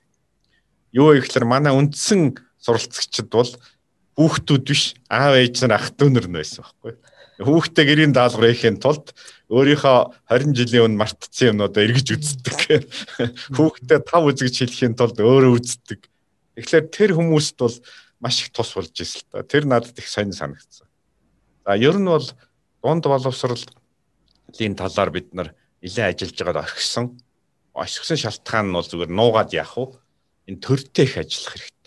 Юу 0.92 1.16
гэхээр 1.16 1.48
манай 1.48 1.72
үндсэн 1.72 2.36
суралцагчид 2.60 3.32
бол 3.32 3.48
хүүхдүүд 4.18 4.64
биш 4.66 4.82
аав 5.06 5.38
ээж 5.38 5.62
нар 5.62 5.78
ах 5.78 5.94
дүү 5.94 6.10
нар 6.10 6.26
нь 6.26 6.34
байсан 6.34 6.66
байхгүй. 6.66 6.94
Хүүхдээ 7.38 7.84
гэрийн 7.86 8.10
даалгавар 8.10 8.50
хийхин 8.50 8.82
тулд 8.82 9.14
өөрийнхөө 9.46 9.98
20 10.26 10.58
жилийн 10.58 10.90
өмнө 10.90 11.00
мартцсан 11.06 11.54
юмнуудаа 11.54 11.86
эргэж 11.86 12.08
үздэг. 12.18 12.58
Хүүхдээ 13.56 14.00
тав 14.02 14.26
үзэгч 14.26 14.66
хэлэхийн 14.66 14.98
тулд 14.98 15.22
өөрөө 15.22 15.54
үздэг. 15.54 16.10
Тэгэхээр 16.58 16.86
тэр 16.90 17.10
хүмүүст 17.14 17.56
бол 17.62 17.76
маш 18.18 18.42
их 18.42 18.50
тус 18.50 18.74
болж 18.74 18.90
ирсэн 18.90 19.22
л 19.22 19.26
та. 19.30 19.46
Тэр 19.46 19.70
надад 19.70 19.94
их 19.94 20.10
сонир 20.10 20.34
санагдсан. 20.34 20.90
За 21.62 21.78
ер 21.78 21.94
нь 21.94 22.10
бол 22.10 22.26
дунд 22.82 23.06
боловсролын 23.06 24.74
талаар 24.74 25.10
бид 25.14 25.30
нар 25.30 25.54
нэлээд 25.78 26.18
ажиллаж 26.18 26.34
байгаад 26.42 26.62
орхисон 26.66 27.14
ашигсан 27.78 28.18
шалтгаан 28.18 28.66
нь 28.66 28.74
бол 28.74 28.82
зүгээр 28.82 29.14
нуугаад 29.14 29.54
яах 29.54 29.78
вэ? 29.78 29.94
Энэ 30.50 30.58
төрөлтэй 30.58 31.06
их 31.06 31.14
ажиллах 31.22 31.54
хэрэгтэй. 31.54 31.77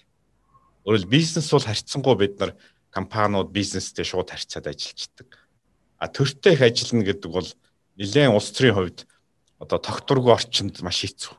Өөрөлд 0.86 1.07
бизнес 1.09 1.51
бол 1.51 1.61
харьцангуй 1.63 2.15
бид 2.17 2.39
нар 2.39 2.55
компаниуд 2.89 3.51
бизнестэй 3.53 4.05
шууд 4.05 4.34
харьцаад 4.34 4.67
ажиллаждаг. 4.67 5.38
А 6.01 6.09
төрөлтэй 6.09 6.53
их 6.57 6.61
ажиллана 6.61 7.05
гэдэг 7.05 7.32
бол 7.32 7.49
нэлээд 7.97 8.34
улс 8.34 8.49
төрийн 8.51 8.75
хувьд 8.75 8.99
одоо 9.61 9.77
тогтворгүй 9.77 10.34
орчинд 10.34 10.82
маш 10.82 11.05
хэцүү. 11.05 11.34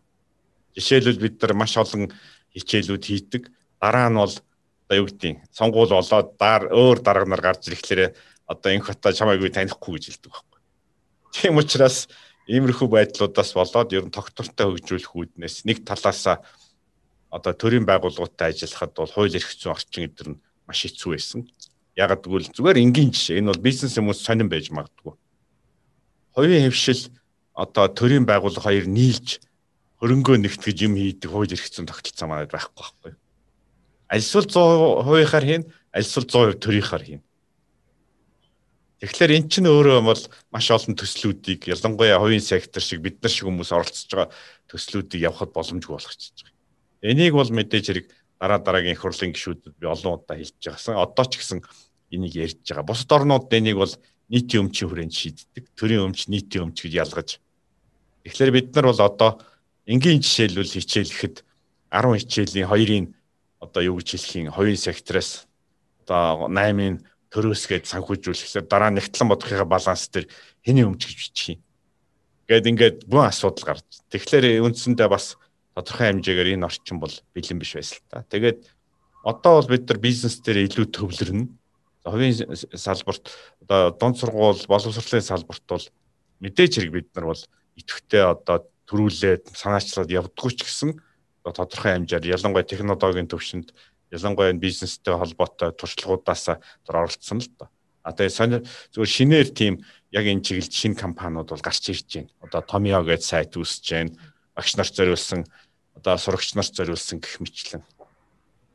Жишээлбэл 0.79 1.19
бид 1.19 1.43
нар 1.43 1.55
маш 1.59 1.75
олон 1.77 2.15
хичээлүүд 2.55 3.05
хийдэг. 3.05 3.51
Дараа 3.83 4.09
нь 4.09 4.21
бол 4.23 4.31
одоо 4.31 4.97
юу 4.97 5.07
гэдгийг 5.11 5.43
сонгуул 5.51 5.91
болоод 5.91 6.39
даар 6.39 6.71
өөр 6.71 6.99
дарга 7.03 7.27
нар 7.27 7.43
гарч 7.43 7.67
ирэхлээр 7.67 8.15
одоо 8.47 8.71
энэ 8.71 8.87
хата 8.87 9.13
чамайг 9.13 9.43
танихгүй 9.51 9.99
гэж 9.99 10.05
хэлдэг 10.07 10.31
байхгүй. 10.31 10.61
Тийм 11.35 11.59
учраас 11.59 12.07
Иймэрхүү 12.47 12.89
байдлуудаас 12.91 13.55
болоод 13.55 13.95
ер 13.95 14.05
нь 14.07 14.15
тогтвортой 14.15 14.67
хөгжүүлэх 14.75 15.15
үүднээс 15.15 15.63
нэг 15.63 15.87
талаасаа 15.87 16.43
одоо 17.33 17.53
төрийн 17.57 17.89
байгууллагуудтай 17.89 18.53
ажиллахад 18.53 18.93
бол 18.93 19.09
хууль 19.09 19.33
эрх 19.33 19.49
зүйн 19.57 19.73
орчин 19.73 20.05
эдгээр 20.05 20.29
нь 20.37 20.41
маш 20.69 20.85
хэцүү 20.85 21.11
байсан. 21.17 21.49
Ягаад 21.97 22.21
гэвэл 22.29 22.53
зүгээр 22.53 22.85
энгийн 22.85 23.09
жишээ 23.09 23.41
энэ 23.41 23.51
бол 23.57 23.65
бизнес 23.65 23.97
хүмүүс 23.97 24.21
сонирн 24.21 24.53
байж 24.53 24.69
магадгүй. 24.69 25.17
Хувийн 26.37 26.69
хөвшил 26.69 27.09
одоо 27.57 27.89
төрийн 27.89 28.29
байгууллага 28.29 28.69
хоёр 28.69 28.85
нийлж 28.85 29.41
хөрөнгөө 29.97 30.37
нэгтгэж 30.45 30.79
юм 30.85 31.01
хийдэг 31.01 31.31
хууль 31.33 31.49
эрх 31.49 31.67
зүйн 31.73 31.89
тогтолцоо 31.89 32.29
манайд 32.29 32.53
байхгүй 32.53 32.77
байхгүй. 32.77 33.13
Альсвал 34.13 34.45
100%-аар 34.45 35.45
хийн, 35.49 35.65
альсвал 35.89 36.29
100% 36.29 36.61
төрийнхаар 36.61 37.01
хийн. 37.01 37.23
Тэгэхээр 39.01 39.33
эн 39.41 39.49
чинь 39.49 39.73
өөрөө 39.73 40.05
бол 40.05 40.23
маш 40.53 40.69
олон 40.69 40.95
төслүүдийг 40.95 41.65
ялангуяа 41.73 42.21
хувийн 42.21 42.45
сектор 42.45 42.85
шиг 42.85 43.01
бид 43.03 43.25
нар 43.25 43.33
шиг 43.33 43.49
хүмүүс 43.49 43.73
оролцож 43.73 44.07
байгаа 44.13 44.31
төслүүдийг 44.69 45.27
явахад 45.27 45.51
боломжгүй 45.57 45.97
болгочихж. 45.97 46.52
Энийг 47.03 47.35
бол 47.35 47.51
мэдээж 47.51 47.87
хэрэг 47.91 48.07
дараа 48.39 48.59
дараагийн 48.63 48.95
их 48.95 49.03
хурлын 49.03 49.35
гишүүдэд 49.35 49.75
би 49.75 49.87
олон 49.91 50.23
удаа 50.23 50.39
хэлж 50.39 50.55
байгаасан. 50.63 50.97
Одоо 50.99 51.27
ч 51.27 51.43
гэсэн 51.43 51.61
энийг 52.15 52.35
ярьж 52.39 52.63
байгаа. 52.63 52.87
Бусад 52.87 53.11
орнууд 53.11 53.51
энийг 53.51 53.77
бол 53.83 53.95
нийтийн 54.31 54.71
өмчийн 54.71 54.89
хүрээнд 54.89 55.15
шийддэг. 55.15 55.65
Төрийн 55.75 56.07
өмч, 56.07 56.31
нийтийн 56.31 56.71
өмч 56.71 56.79
гэж 56.87 56.95
ялгаж. 56.95 57.43
Тэгэхээр 58.23 58.51
бид 58.55 58.69
нар 58.75 58.87
бол 58.95 59.03
одоо 59.03 59.31
энгийн 59.87 60.23
жишээлбэл 60.23 60.79
хичээлэхэд 60.79 61.37
10 61.91 62.19
хичээлийн 62.23 62.71
2-ын 62.71 63.07
одоо 63.59 63.83
юу 63.83 63.99
гэж 63.99 64.09
хэлэх 64.15 64.35
юм 64.39 64.55
2 64.55 64.79
сектороос 64.79 65.51
одоо 66.07 66.47
8-ын 66.47 67.03
төрөөсгээд 67.35 67.91
санхүүжүүлэхээр 67.91 68.67
дараа 68.71 68.91
нэгтлэн 68.95 69.29
бодохын 69.31 69.67
баланс 69.67 70.07
дээр 70.13 70.31
хэний 70.63 70.87
өмч 70.87 71.03
гэж 71.03 71.19
бичих 71.19 71.49
юм. 71.57 71.61
Гэт 72.47 72.67
ингээд 72.71 72.99
бүх 73.11 73.27
асуудал 73.27 73.75
гарч. 73.75 73.87
Тэгэхээр 74.13 74.63
үндсэндээ 74.63 75.09
бас 75.09 75.41
тодорхой 75.75 76.07
хэмжээгээр 76.13 76.53
энэ 76.57 76.67
орчин 76.69 76.99
бол 77.01 77.15
бэлэн 77.35 77.59
биш 77.59 77.73
байсан 77.77 77.97
л 77.99 78.09
та. 78.11 78.25
Тэгээд 78.29 78.59
одоо 79.25 79.53
бол 79.61 79.71
бид 79.73 79.89
нар 79.89 79.99
бизнес 79.99 80.41
дээр 80.41 80.69
илүү 80.69 80.87
төвлөрнө. 80.93 81.49
Хувийн 82.03 82.35
салбарт 82.75 83.31
одоо 83.63 83.95
дунд 83.95 84.17
сургууль, 84.19 84.67
боловсролын 84.67 85.23
салбарт 85.23 85.65
бол 85.69 85.87
мэдээж 86.43 86.73
хэрэг 86.83 86.93
бид 86.93 87.09
нар 87.15 87.33
бол 87.33 87.43
идэвхтэй 87.79 88.23
одоо 88.27 88.67
төрүүлээд 88.91 89.55
санаачлаад 89.55 90.11
явдггүй 90.11 90.53
ч 90.59 90.67
гэсэн 90.67 90.91
тодорхой 91.47 91.97
хэмжээр 91.97 92.35
ялангуяа 92.35 92.67
технологийн 92.67 93.31
төвшөнд 93.31 93.71
ялангуяа 94.13 94.53
бизнестэй 94.53 95.15
холбоотой 95.15 95.73
туршлагуудаас 95.73 96.61
оролцсон 96.87 97.41
л 97.41 97.51
доо. 97.59 97.69
А 98.03 98.13
тэгээ 98.13 98.35
сонир 98.35 98.61
зүгээр 98.93 99.15
шинээр 99.17 99.49
тийм 99.55 99.75
яг 100.11 100.27
энэ 100.27 100.43
чиглэлд 100.43 100.75
шинэ 100.75 100.99
компаниуд 100.99 101.49
бол 101.55 101.63
гарч 101.63 101.87
ирж 101.91 102.07
байна. 102.11 102.31
Одоо 102.43 102.61
Tomio 102.67 103.01
гэж 103.07 103.23
сайт 103.23 103.55
үүсэж 103.55 103.87
байна. 103.95 104.13
Багш 104.57 104.77
нар 104.77 104.89
зориулсан 104.89 105.47
одоо 105.97 106.17
сурагч 106.19 106.55
нар 106.55 106.67
зориулсан 106.67 107.21
гэх 107.21 107.41
мэтлэн. 107.41 107.83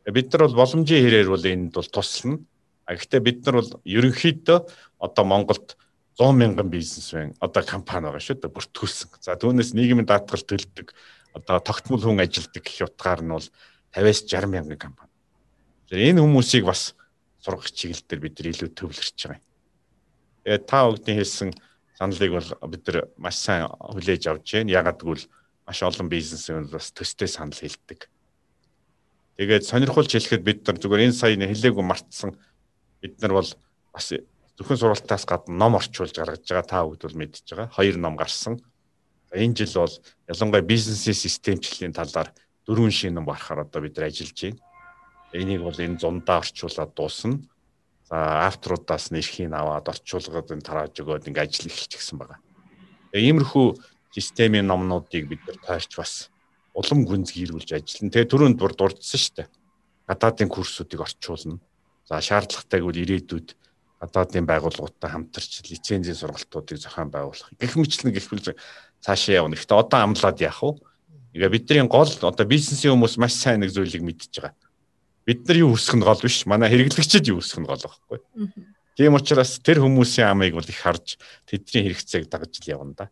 Бид 0.08 0.32
нар 0.32 0.48
бол 0.48 0.60
боломжийн 0.64 1.04
хэрээр 1.04 1.30
бол 1.30 1.46
энд 1.46 1.74
бол 1.74 1.90
туслана. 1.90 2.40
А 2.88 2.96
гэхдээ 2.96 3.22
бид 3.22 3.46
нар 3.46 3.60
бол 3.60 3.72
ерөнхийдөө 3.84 4.60
одоо 5.00 5.24
Монголд 5.26 5.76
100 6.18 6.34
мянган 6.34 6.70
бизнесмен 6.70 7.36
одоо 7.40 7.62
компани 7.62 8.10
байгаа 8.10 8.24
шүү 8.24 8.42
дээ 8.42 8.56
бүртгүүлсэн. 8.56 9.10
За 9.22 9.38
түүнээс 9.38 9.76
нийгмийн 9.78 10.08
даатгал 10.08 10.42
төлдөг 10.42 10.96
одоо 11.38 11.60
тогтмол 11.62 12.02
хүн 12.02 12.24
ажилдаг 12.24 12.64
гэх 12.64 12.90
утгаар 12.90 13.22
нь 13.22 13.34
бол 13.36 13.48
50-аас 13.94 14.26
60 14.26 14.50
мянган 14.50 14.80
компани. 14.80 15.12
Энэ 15.94 16.24
хүмүүсийг 16.24 16.66
бас 16.66 16.98
сургах 17.44 17.70
чиглэлээр 17.70 18.22
бид 18.24 18.36
нар 18.40 18.50
илүү 18.50 18.70
төвлөрч 18.74 19.18
байгаа 19.24 19.38
юм. 19.38 19.46
Тэгээд 20.44 20.64
та 20.66 20.78
бүгдийн 20.90 21.18
хэлсэн 21.22 21.50
саналыг 22.00 22.32
бол 22.34 22.50
бид 22.72 22.84
нар 22.88 22.98
маш 23.22 23.36
сайн 23.38 23.70
хүлээж 23.70 24.24
авч 24.28 24.48
байна. 24.58 24.74
Ягаад 24.74 25.00
гэвэл 25.00 25.26
маш 25.68 25.84
олон 25.84 26.08
бизнесүүд 26.08 26.72
бас 26.72 26.96
төстэй 26.96 27.28
санал 27.28 27.60
хэлдэг. 27.60 28.08
Тэгээд 29.38 29.68
сонирхолж 29.68 30.10
хэлэхэд 30.10 30.42
бид 30.42 30.64
нар 30.64 30.80
зүгээр 30.80 31.12
энэ 31.12 31.20
сая 31.20 31.36
хэлээгүй 31.36 31.84
мартсан 31.84 32.40
бид 33.04 33.20
нар 33.22 33.36
бол 33.38 33.50
бас 33.94 34.08
зөвхөн 34.58 34.80
сургалтаас 34.80 35.28
гадна 35.30 35.54
ном 35.54 35.78
орчуулж 35.78 36.16
гаргаж 36.16 36.42
байгаа 36.48 36.66
та 36.66 36.82
бүгд 36.88 37.04
бол 37.06 37.20
мэдж 37.22 37.46
байгаа. 37.52 37.70
Хоёр 37.76 38.00
ном 38.02 38.16
гарсан. 38.18 38.58
Энэ 39.30 39.54
жил 39.54 39.86
бол 39.86 39.96
ялангуяа 40.26 40.66
бизнесийн 40.66 41.14
системчлэлийн 41.14 41.94
талаар 41.94 42.34
дөрвөн 42.66 42.90
шин 42.90 43.14
ном 43.14 43.28
гарахаар 43.28 43.68
одоо 43.68 43.84
бид 43.84 44.00
ажиллаж 44.00 44.34
байна. 44.34 44.58
Энийг 45.36 45.62
бол 45.62 45.78
энэ 45.78 46.00
зундаа 46.02 46.42
орчуулад 46.42 46.96
дуусна. 46.96 47.38
За 48.10 48.48
авторудаас 48.48 49.12
нь 49.12 49.20
эрхийг 49.20 49.54
аваад 49.54 49.86
орчуулгад 49.86 50.50
энэ 50.50 50.66
тарааж 50.66 50.96
өгөөд 50.98 51.28
ингээ 51.28 51.46
ажил 51.46 51.70
эхэлчихсэн 51.70 52.18
байгаа. 52.18 52.40
Иймэрхүү 53.14 53.68
системийн 54.18 54.66
номнуудыг 54.66 55.30
бид 55.30 55.46
нар 55.46 55.62
таарч 55.62 55.94
бас 55.94 56.34
улам 56.74 57.06
гүнзгийрүүлж 57.06 57.70
ажиллана. 57.78 58.14
Тэгээ 58.14 58.32
түрүүнд 58.34 58.58
бүр 58.58 58.74
дурдсан 58.74 59.22
шүү 59.22 59.36
дээ. 59.38 59.48
Гадаадын 60.10 60.50
курсуудыг 60.50 61.06
орчуулна. 61.06 61.62
За 62.10 62.22
шаардлагатай 62.22 62.82
гэвэл 62.82 63.04
ирээдүйд 63.06 63.54
гадаадын 64.02 64.46
байгууллагуудтай 64.46 65.10
хамтарч 65.10 65.62
лицензийн 65.70 66.18
сургалтуудыг 66.18 66.78
зохион 66.78 67.10
байгуулах. 67.14 67.50
Гэх 67.58 67.78
мэтлэн 67.78 68.14
гэхвэл 68.14 68.58
цаашаа 69.02 69.46
явна. 69.46 69.58
Гэхдээ 69.58 69.78
одоо 69.78 70.00
амлаад 70.06 70.38
яах 70.42 70.62
вэ? 70.62 70.78
Тэгээ 71.34 71.54
бидний 71.54 71.86
гол 71.90 72.10
одоо 72.10 72.46
бизнесийн 72.46 72.94
хүмүүс 72.94 73.18
маш 73.18 73.34
сайн 73.38 73.62
нэг 73.66 73.74
зүйлийг 73.74 74.06
мэдчихэж 74.06 74.36
байгаа. 74.42 74.70
Бид 75.26 75.44
нар 75.50 75.58
юу 75.58 75.74
хүсэх 75.74 75.98
нь 75.98 76.06
гол 76.06 76.22
биш. 76.22 76.46
Манай 76.46 76.70
хэрэглэгчид 76.70 77.26
юу 77.28 77.42
хүсэх 77.42 77.60
нь 77.62 77.68
гол 77.68 77.82
байхгүй. 77.82 78.20
Тийм 78.98 79.14
учраас 79.14 79.60
тэр 79.62 79.82
хүмүүсийн 79.82 80.30
амыг 80.30 80.58
бол 80.58 80.66
их 80.66 80.80
харж 80.82 81.22
тэдний 81.46 81.90
хэрэгцээг 81.90 82.30
дагаж 82.30 82.58
л 82.58 82.70
явна 82.70 82.94
да. 82.98 83.06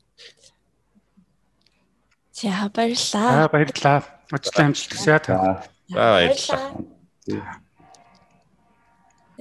За 2.35 2.69
баярлалаа. 2.75 3.31
За 3.43 3.49
баярлалаа. 3.53 4.03
Ажлаа 4.31 4.65
амжилт 4.67 4.91
хүсье 4.91 5.19
та. 5.19 5.63
За 5.87 5.95
баярлалаа 5.95 7.64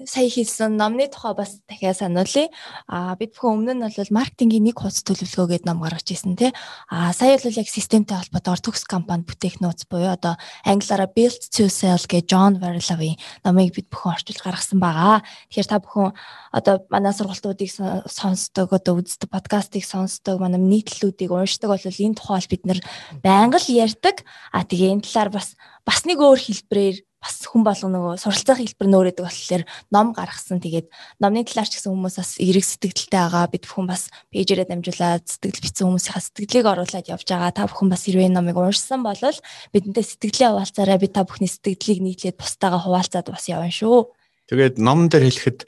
сая 0.02 0.26
хэлсэн 0.26 0.74
номны 0.74 1.06
тухай 1.06 1.34
бас 1.38 1.62
дахиад 1.70 1.96
сануулъя. 1.96 2.50
А 2.90 3.14
бид 3.14 3.38
бүхэн 3.38 3.54
өмнө 3.54 3.72
нь 3.78 3.84
бол 3.86 4.16
маркетингийн 4.18 4.66
нэг 4.66 4.82
хуц 4.82 5.06
төлөвлөгөө 5.06 5.62
гэдэг 5.62 5.66
ном 5.70 5.78
гаргаж 5.78 6.10
ирсэн 6.10 6.34
тий. 6.34 6.50
А 6.90 7.14
сая 7.14 7.38
бол 7.38 7.54
яг 7.54 7.68
системтэй 7.70 8.18
холбоотойгоор 8.18 8.62
төгс 8.66 8.82
компани 8.90 9.22
бүтээх 9.22 9.62
нууц 9.62 9.86
буюу 9.86 10.10
одоо 10.10 10.34
англиараа 10.66 11.06
build 11.06 11.38
to 11.54 11.70
sell 11.70 12.02
гэж 12.02 12.26
John 12.26 12.58
Varlavy 12.58 13.14
номыг 13.46 13.70
бид 13.78 13.86
бүхэн 13.86 14.18
орчуулж 14.18 14.40
гаргасан 14.42 14.82
байгаа. 14.82 15.22
Тэгэхээр 15.54 15.70
та 15.70 15.78
бүхэн 15.78 16.10
одоо 16.50 16.74
манай 16.90 17.14
сургалтуудыг 17.14 17.70
сонсдог 18.10 18.74
одоо 18.74 18.98
үздэг 18.98 19.30
подкастыг 19.30 19.86
сонсдог 19.86 20.42
манай 20.42 20.58
нийтлэлүүдийг 20.58 21.30
уншдаг 21.30 21.70
бол 21.70 21.78
энэ 21.78 22.18
тухай 22.18 22.42
бид 22.50 22.66
нар 22.66 22.80
байнга 23.22 23.62
л 23.62 23.70
ярьдаг. 23.70 24.26
А 24.50 24.66
тэгээ 24.66 24.98
энэ 24.98 25.06
талаар 25.06 25.30
бас 25.30 25.54
бас 25.84 26.04
нэг 26.08 26.18
өөр 26.20 26.40
хэлбэрээр 26.40 26.96
бас 27.24 27.40
хүн 27.48 27.64
болго 27.64 27.88
нөгөө 27.88 28.20
суралцах 28.20 28.60
хэлбэр 28.60 28.88
нөөрөдөг 28.88 29.24
болохоор 29.24 29.64
ном 29.88 30.12
гаргасан. 30.12 30.60
Тэгээд 30.60 30.92
номны 31.24 31.44
талаар 31.48 31.68
ч 31.68 31.80
гэсэн 31.80 31.96
хүмүүс 31.96 32.16
бас 32.20 32.32
эрэг 32.36 32.64
сэтгэлдтэй 32.64 33.16
байгаа. 33.16 33.48
Бид 33.48 33.64
бүхэн 33.64 33.88
бас 33.88 34.12
пэйжээрээ 34.28 34.68
дамжуулаад 34.68 35.24
сэтгэл 35.24 35.64
бичсэн 35.64 35.88
хүмүүсийнхаа 35.88 36.20
сэтгэлийг 36.20 36.66
оруулаад 36.68 37.08
явж 37.08 37.24
байгаа. 37.24 37.56
Та 37.56 37.64
бүхэн 37.64 37.88
бас 37.88 38.04
хэрвээ 38.04 38.28
номыг 38.28 38.60
уншсан 38.60 39.00
бол 39.00 39.16
бидэнтэй 39.16 40.04
сэтгэлээ 40.04 40.52
хуваалцаарай. 40.52 40.98
Би 41.00 41.08
та 41.08 41.24
бүхний 41.24 41.48
сэтгэлийг 41.48 42.00
нийтлээд 42.04 42.36
бусдаагаа 42.36 42.84
хуваалцаад 42.84 43.32
бас 43.32 43.48
явна 43.48 43.72
шүү. 43.72 44.12
Тэгээд 44.52 44.76
ном 44.84 45.08
дээр 45.08 45.24
хэлэхэд 45.32 45.64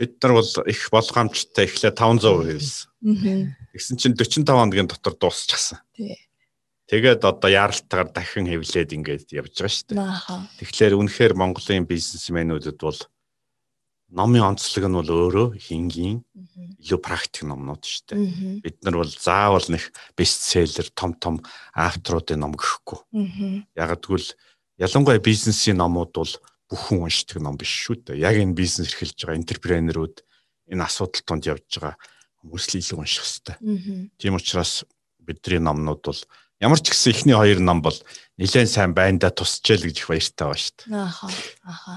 бид 0.00 0.12
нар 0.24 0.32
бол 0.40 0.48
их 0.64 0.80
болгоомжтой 0.88 1.68
эхлээ 1.68 1.92
500% 1.92 2.48
хийсэн. 2.48 3.52
Тэгсэн 3.76 3.96
чинь 4.00 4.16
45 4.16 4.48
хоногийн 4.48 4.88
дотор 4.88 5.12
дуусчихсан. 5.20 5.84
Тий. 5.92 6.16
Тэгээд 6.94 7.26
одоо 7.26 7.50
яаралтайгаар 7.50 8.08
дахин 8.14 8.46
хэвлээд 8.46 8.94
ингээд 8.94 9.34
явж 9.34 9.50
байгаа 9.58 9.74
шүү 9.74 9.86
дээ. 9.98 10.62
Тэгэхээр 10.62 10.94
үнэхээр 10.94 11.34
Монголын 11.34 11.90
бизнесмэнүүдэд 11.90 12.78
бол 12.78 13.00
номын 14.14 14.54
онцлог 14.54 14.86
нь 14.86 14.94
бол 14.94 15.10
өөрөө 15.10 15.58
хингийн 15.58 16.22
илүү 16.78 17.00
практик 17.02 17.50
номнууд 17.50 17.82
шүү 17.82 18.14
дээ. 18.14 18.62
Бид 18.62 18.78
нар 18.86 19.02
бол 19.02 19.10
заавал 19.10 19.66
нэг 19.74 19.90
бестселлер 20.14 20.86
том 20.94 21.18
том 21.18 21.42
авторуудын 21.74 22.46
ном 22.46 22.54
гэхгүй. 22.54 23.02
Яг 23.74 23.98
тэгвэл 23.98 24.30
ялангуяа 24.78 25.18
бизнесийн 25.18 25.82
номууд 25.82 26.14
бол 26.14 26.30
бүх 26.70 26.94
хүн 26.94 27.10
уншдаг 27.10 27.42
ном 27.42 27.58
биш 27.58 27.74
шүү 27.74 28.06
дээ. 28.06 28.22
Яг 28.22 28.38
энэ 28.38 28.54
бизнес 28.54 28.94
эрхэлж 28.94 29.18
байгаа 29.18 29.42
энтерпренерүүд 29.42 30.22
энэ 30.70 30.86
асуудал 30.86 31.26
тунд 31.26 31.50
явж 31.50 31.66
байгаа 31.74 31.98
хүмүүс 32.38 32.64
л 32.70 32.78
илүү 32.78 32.98
унших 33.02 33.26
хэрэгтэй. 33.26 34.14
Тийм 34.14 34.38
учраас 34.38 34.86
бидний 35.18 35.58
номнууд 35.58 36.06
бол 36.06 36.22
Ямар 36.60 36.78
ч 36.78 36.90
гэсэн 36.90 37.12
эхний 37.12 37.34
хоёр 37.34 37.58
ном 37.58 37.82
бол 37.82 37.96
нэлээд 38.38 38.70
сайн 38.70 38.94
байндаа 38.94 39.30
тусчээл 39.30 39.86
гэж 39.90 39.96
их 39.98 40.08
баяртай 40.10 40.46
байгаа 40.46 40.60
шүү 40.60 40.74
дээ. 40.78 40.94
Ааха. 40.94 41.28
Ааха. 41.66 41.94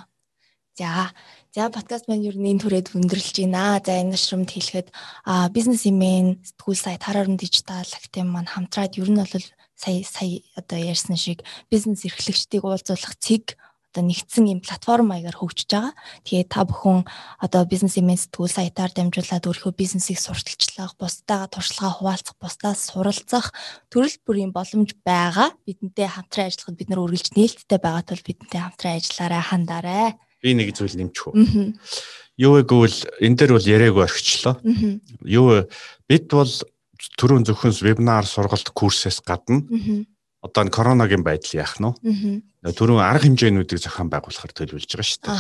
За 0.78 1.12
За 1.58 1.74
подкаст 1.74 2.06
маань 2.06 2.22
юу 2.22 2.38
нэг 2.38 2.62
түрээд 2.62 2.94
өндөрлж 2.94 3.42
байна. 3.42 3.82
За 3.82 3.98
энэ 3.98 4.14
шрамд 4.14 4.54
хэлэхэд 4.54 4.94
а 5.26 5.50
бизнес 5.50 5.90
имэн 5.90 6.38
сэтгүүл 6.46 6.78
сайт 6.78 7.02
хараарм 7.02 7.34
дижитал 7.34 7.82
актив 7.82 8.22
маань 8.30 8.46
хамтраад 8.46 8.94
ер 9.02 9.10
нь 9.10 9.18
бол 9.18 9.46
сая 9.74 10.06
сая 10.06 10.46
одоо 10.54 10.78
ярьсан 10.78 11.18
шиг 11.18 11.42
бизнес 11.74 12.06
эрхлэгчдийг 12.06 12.62
уулзуулах 12.62 13.18
цэг 13.18 13.58
одоо 13.94 14.04
нэгдсэн 14.04 14.46
юм 14.52 14.60
платформ 14.62 15.10
маягаар 15.10 15.38
хөгжиж 15.40 15.72
байгаа. 15.72 15.94
Тэгээд 16.28 16.50
та 16.52 16.68
бүхэн 16.68 17.08
одоо 17.40 17.64
бизнес 17.64 17.96
имэн 17.96 18.20
сэтгүүл 18.20 18.52
сайтаар 18.52 18.92
дамжуулаад 18.92 19.48
өөрийнхөө 19.48 19.74
бизнесийг 19.74 20.20
сурталчлах, 20.20 21.00
бусдаагаа 21.00 21.50
туршлагаа 21.50 21.94
хуваалцах, 21.98 22.36
бусдаас 22.38 22.92
суралцах 22.92 23.56
төрөл 23.90 24.18
бүрийн 24.28 24.52
боломж 24.52 24.92
байгаа. 25.02 25.56
Бидэнтэй 25.64 26.08
хамтран 26.12 26.52
ажиллахад 26.52 26.78
бид 26.78 26.90
нар 26.92 27.02
үргэлж 27.02 27.34
нээлттэй 27.34 27.80
байгаа 27.80 28.04
тул 28.04 28.22
бидэнтэй 28.22 28.62
хамтран 28.62 29.00
ажиллаарай, 29.00 29.42
хандаарай. 29.42 30.08
Би 30.44 30.54
нэг 30.54 30.76
зүйл 30.76 31.00
нэмчих 31.00 31.32
үү. 31.32 31.74
Юу 32.38 32.62
гэвэл 32.62 33.00
энэ 33.24 33.38
дээр 33.40 33.52
бол 33.58 33.66
яриаг 33.66 33.98
орхичлоо. 33.98 34.62
Юу 35.26 35.66
бид 36.06 36.30
бол 36.30 36.54
түрүүн 37.18 37.50
зөвхөн 37.50 37.74
вебинар 37.82 38.30
сургалт 38.30 38.70
курсээс 38.78 39.26
гадна 39.26 39.66
одоо 40.42 40.62
энэ 40.64 40.74
коронагийн 40.74 41.24
байдал 41.26 41.58
яах 41.58 41.78
нь 41.82 41.88
вэ? 41.88 42.72
Төрөө 42.74 43.00
арга 43.00 43.26
хэмжээнүүдийг 43.26 43.80
зохион 43.82 44.12
байгуулахар 44.12 44.54
төлөвлөж 44.54 44.92
байгаа 44.92 45.08
шүү 45.08 45.24
дээ. 45.24 45.40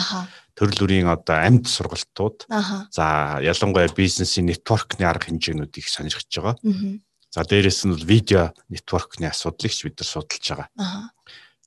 Төрөл 0.57 0.81
бүрийн 0.81 1.09
одоо 1.11 1.37
амьд 1.37 1.65
сургалтууд. 1.67 2.47
За 2.89 3.37
ялангуяа 3.43 3.91
бизнесийн 3.93 4.47
нэтворкны 4.49 5.05
арга 5.05 5.29
хэмжээнүүдийг 5.29 5.85
сонирхож 5.85 6.31
байгаа. 6.31 6.55
За 7.29 7.43
дээрэс 7.43 7.85
нь 7.85 7.93
бол 7.93 8.07
видео 8.07 8.55
нэтворкны 8.71 9.27
асуудлыг 9.29 9.73
ч 9.75 9.85
бид 9.85 9.99
нар 9.99 10.07
судалж 10.07 10.45
байгаа. 10.47 11.11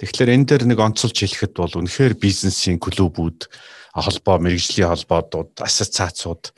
Тэгэхээр 0.01 0.33
энэ 0.33 0.47
дээр 0.49 0.65
нэг 0.65 0.81
онцолж 0.81 1.13
хэлэхэд 1.13 1.61
бол 1.61 1.77
үнэхээр 1.77 2.17
бизнесийн 2.17 2.81
клубүүд, 2.81 3.53
холбоо, 3.93 4.41
мэрэгжлийн 4.41 4.89
холбоодууд, 4.89 5.61
ассоциацууд 5.61 6.57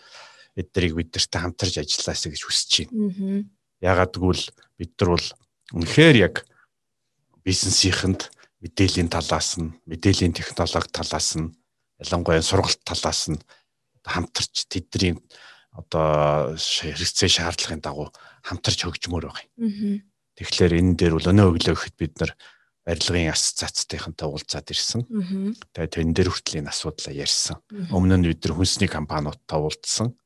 эднийг 0.55 0.95
бидэртэй 0.95 1.41
хамтарч 1.43 1.83
ажиллаасаа 1.83 2.31
гэж 2.31 2.43
хүсэж 2.47 2.87
байна. 2.87 3.51
Ягаад 3.83 4.15
гэвэл 4.15 4.47
бид 4.79 4.93
нар 5.03 5.11
бол 5.19 5.27
үнэхээр 5.75 6.17
яг 6.23 6.47
бизнесийнхэнд 7.45 8.31
мэдээллийн 8.63 9.11
талаас 9.11 9.59
нь, 9.59 9.75
мэдээллийн 9.87 10.33
технологи 10.33 10.91
талаас 10.95 11.35
нь, 11.37 11.53
ялангуяа 11.99 12.43
сургалт 12.43 12.81
талаас 12.87 13.29
нь 13.31 13.43
хамтарч 14.07 14.67
тэдний 14.71 15.19
одоо 15.73 16.55
хэрэгцээ 16.59 17.29
шаардлагын 17.29 17.81
дагуу 17.83 18.13
хамтарч 18.45 18.85
хөгжмөр 18.85 19.31
байгаа 19.31 19.47
юм. 19.59 20.03
Тэгэхээр 20.37 20.73
энэ 20.79 20.97
дээр 20.99 21.15
бол 21.17 21.31
өнөө 21.33 21.47
өглөө 21.53 21.75
гэхэд 21.77 21.97
бид 21.97 22.15
нар 22.21 22.33
барилгын 22.85 23.31
ассоциацтайхантай 23.33 24.27
уулзаад 24.27 24.69
ирсэн. 24.73 25.03
Тэгээд 25.73 25.93
тэн 25.97 26.13
дээр 26.13 26.31
хүртэл 26.35 26.61
энэ 26.61 26.73
асуудлаа 26.73 27.15
ярьсан. 27.15 27.57
Өмнө 27.95 28.17
нь 28.21 28.27
бид 28.27 28.43
нар 28.43 28.55
хүнсний 28.59 28.91
компаниудтай 28.91 29.59
уулзсан. 29.59 30.17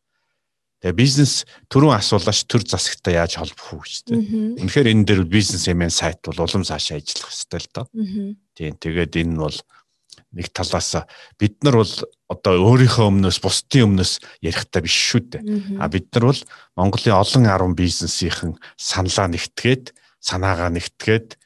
Тэгээ 0.84 0.96
бизнес 0.96 1.48
түрүүн 1.72 1.96
асуулаач 1.96 2.44
төр 2.44 2.62
засагтай 2.68 3.16
яаж 3.16 3.40
холбох 3.40 3.80
вэ 3.80 3.88
гэдэг. 3.88 4.60
Үнэхээр 4.60 4.92
энэ 4.92 5.04
дээр 5.08 5.22
бизнес 5.24 5.64
эмэн 5.72 5.88
сайт 5.88 6.20
бол 6.28 6.44
улам 6.44 6.68
цаашаа 6.68 7.00
ажиллах 7.00 7.32
хэрэгтэй 7.32 7.60
л 7.64 7.70
доо. 7.72 7.86
Тийм 8.52 8.76
тэгээд 8.76 9.12
энэ 9.24 9.40
бол 9.40 9.56
нэг 10.36 10.52
талаас 10.52 11.08
бид 11.40 11.56
нар 11.64 11.80
бол 11.80 11.94
одоо 12.28 12.54
өөрийнхөө 12.60 13.08
өмнөөс 13.08 13.38
бусдын 13.40 13.88
өмнөөс 13.88 14.12
ярихтаа 14.44 14.84
биш 14.84 14.96
шүү 15.16 15.22
дээ. 15.32 15.42
А 15.80 15.88
бид 15.88 16.12
нар 16.12 16.28
бол 16.28 16.40
Монголын 16.76 17.16
олон 17.16 17.44
10 17.48 17.72
бизнесийнхэн 17.72 18.52
саналаа 18.76 19.32
нэгтгээд 19.32 19.96
санаагаа 20.20 20.70
нэгтгээд 20.76 21.40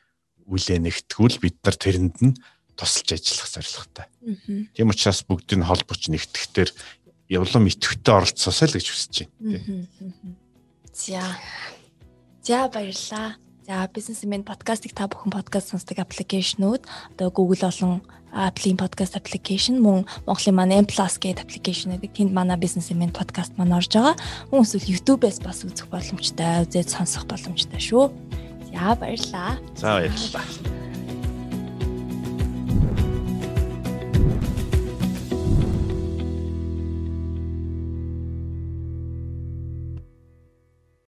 үлээ 0.51 0.79
нэгтгүүл 0.83 1.39
бид 1.39 1.57
нар 1.63 1.77
тэрэнд 1.79 2.17
нь 2.19 2.35
тусалж 2.81 3.13
ажиллах 3.13 3.49
зорилготой. 3.53 4.07
Тийм 4.73 4.89
учраас 4.89 5.21
бүгдийг 5.29 5.63
холбож 5.69 6.01
нэгтгэхтэр 6.09 6.73
улам 7.39 7.71
идэвхтэй 7.71 8.11
оролцоосоо 8.11 8.67
л 8.67 8.75
гэж 8.75 8.87
хүсэж 8.91 9.15
байна. 9.31 9.87
За. 10.91 11.23
За 12.43 12.67
баярлалаа. 12.67 13.39
За 13.71 13.87
бизнесмен 13.95 14.43
подкастыг 14.43 14.91
та 14.99 15.07
бүхэн 15.07 15.31
подкаст 15.31 15.71
сонсдог 15.71 16.03
аппликейшнүүд 16.03 16.83
одоо 17.15 17.29
Google 17.31 17.71
болон 17.71 18.03
Apple-ийн 18.35 18.75
подкаст 18.75 19.15
аппликейшн 19.15 19.79
мөн 19.79 20.11
Монголын 20.27 20.59
манай 20.59 20.83
M+ 20.83 20.91
гэдэг 20.91 21.47
аппликейшн 21.47 21.95
гэдэг 21.95 22.11
тэнд 22.11 22.33
манай 22.35 22.59
бизнесмен 22.59 23.15
подкаст 23.15 23.55
маань 23.55 23.75
орж 23.75 23.95
байгаа. 23.95 24.19
Мөн 24.51 24.67
эсвэл 24.67 24.91
YouTube-ээс 24.91 25.39
бас 25.43 25.63
үзэх 25.63 25.87
боломжтой, 25.87 26.67
үзээд 26.67 26.91
сонсох 26.91 27.31
боломжтой 27.31 27.79
шүү. 27.79 28.11
За 28.75 28.99
баярлалаа. 28.99 29.59
За 29.79 30.03
баярлалаа. 30.03 30.47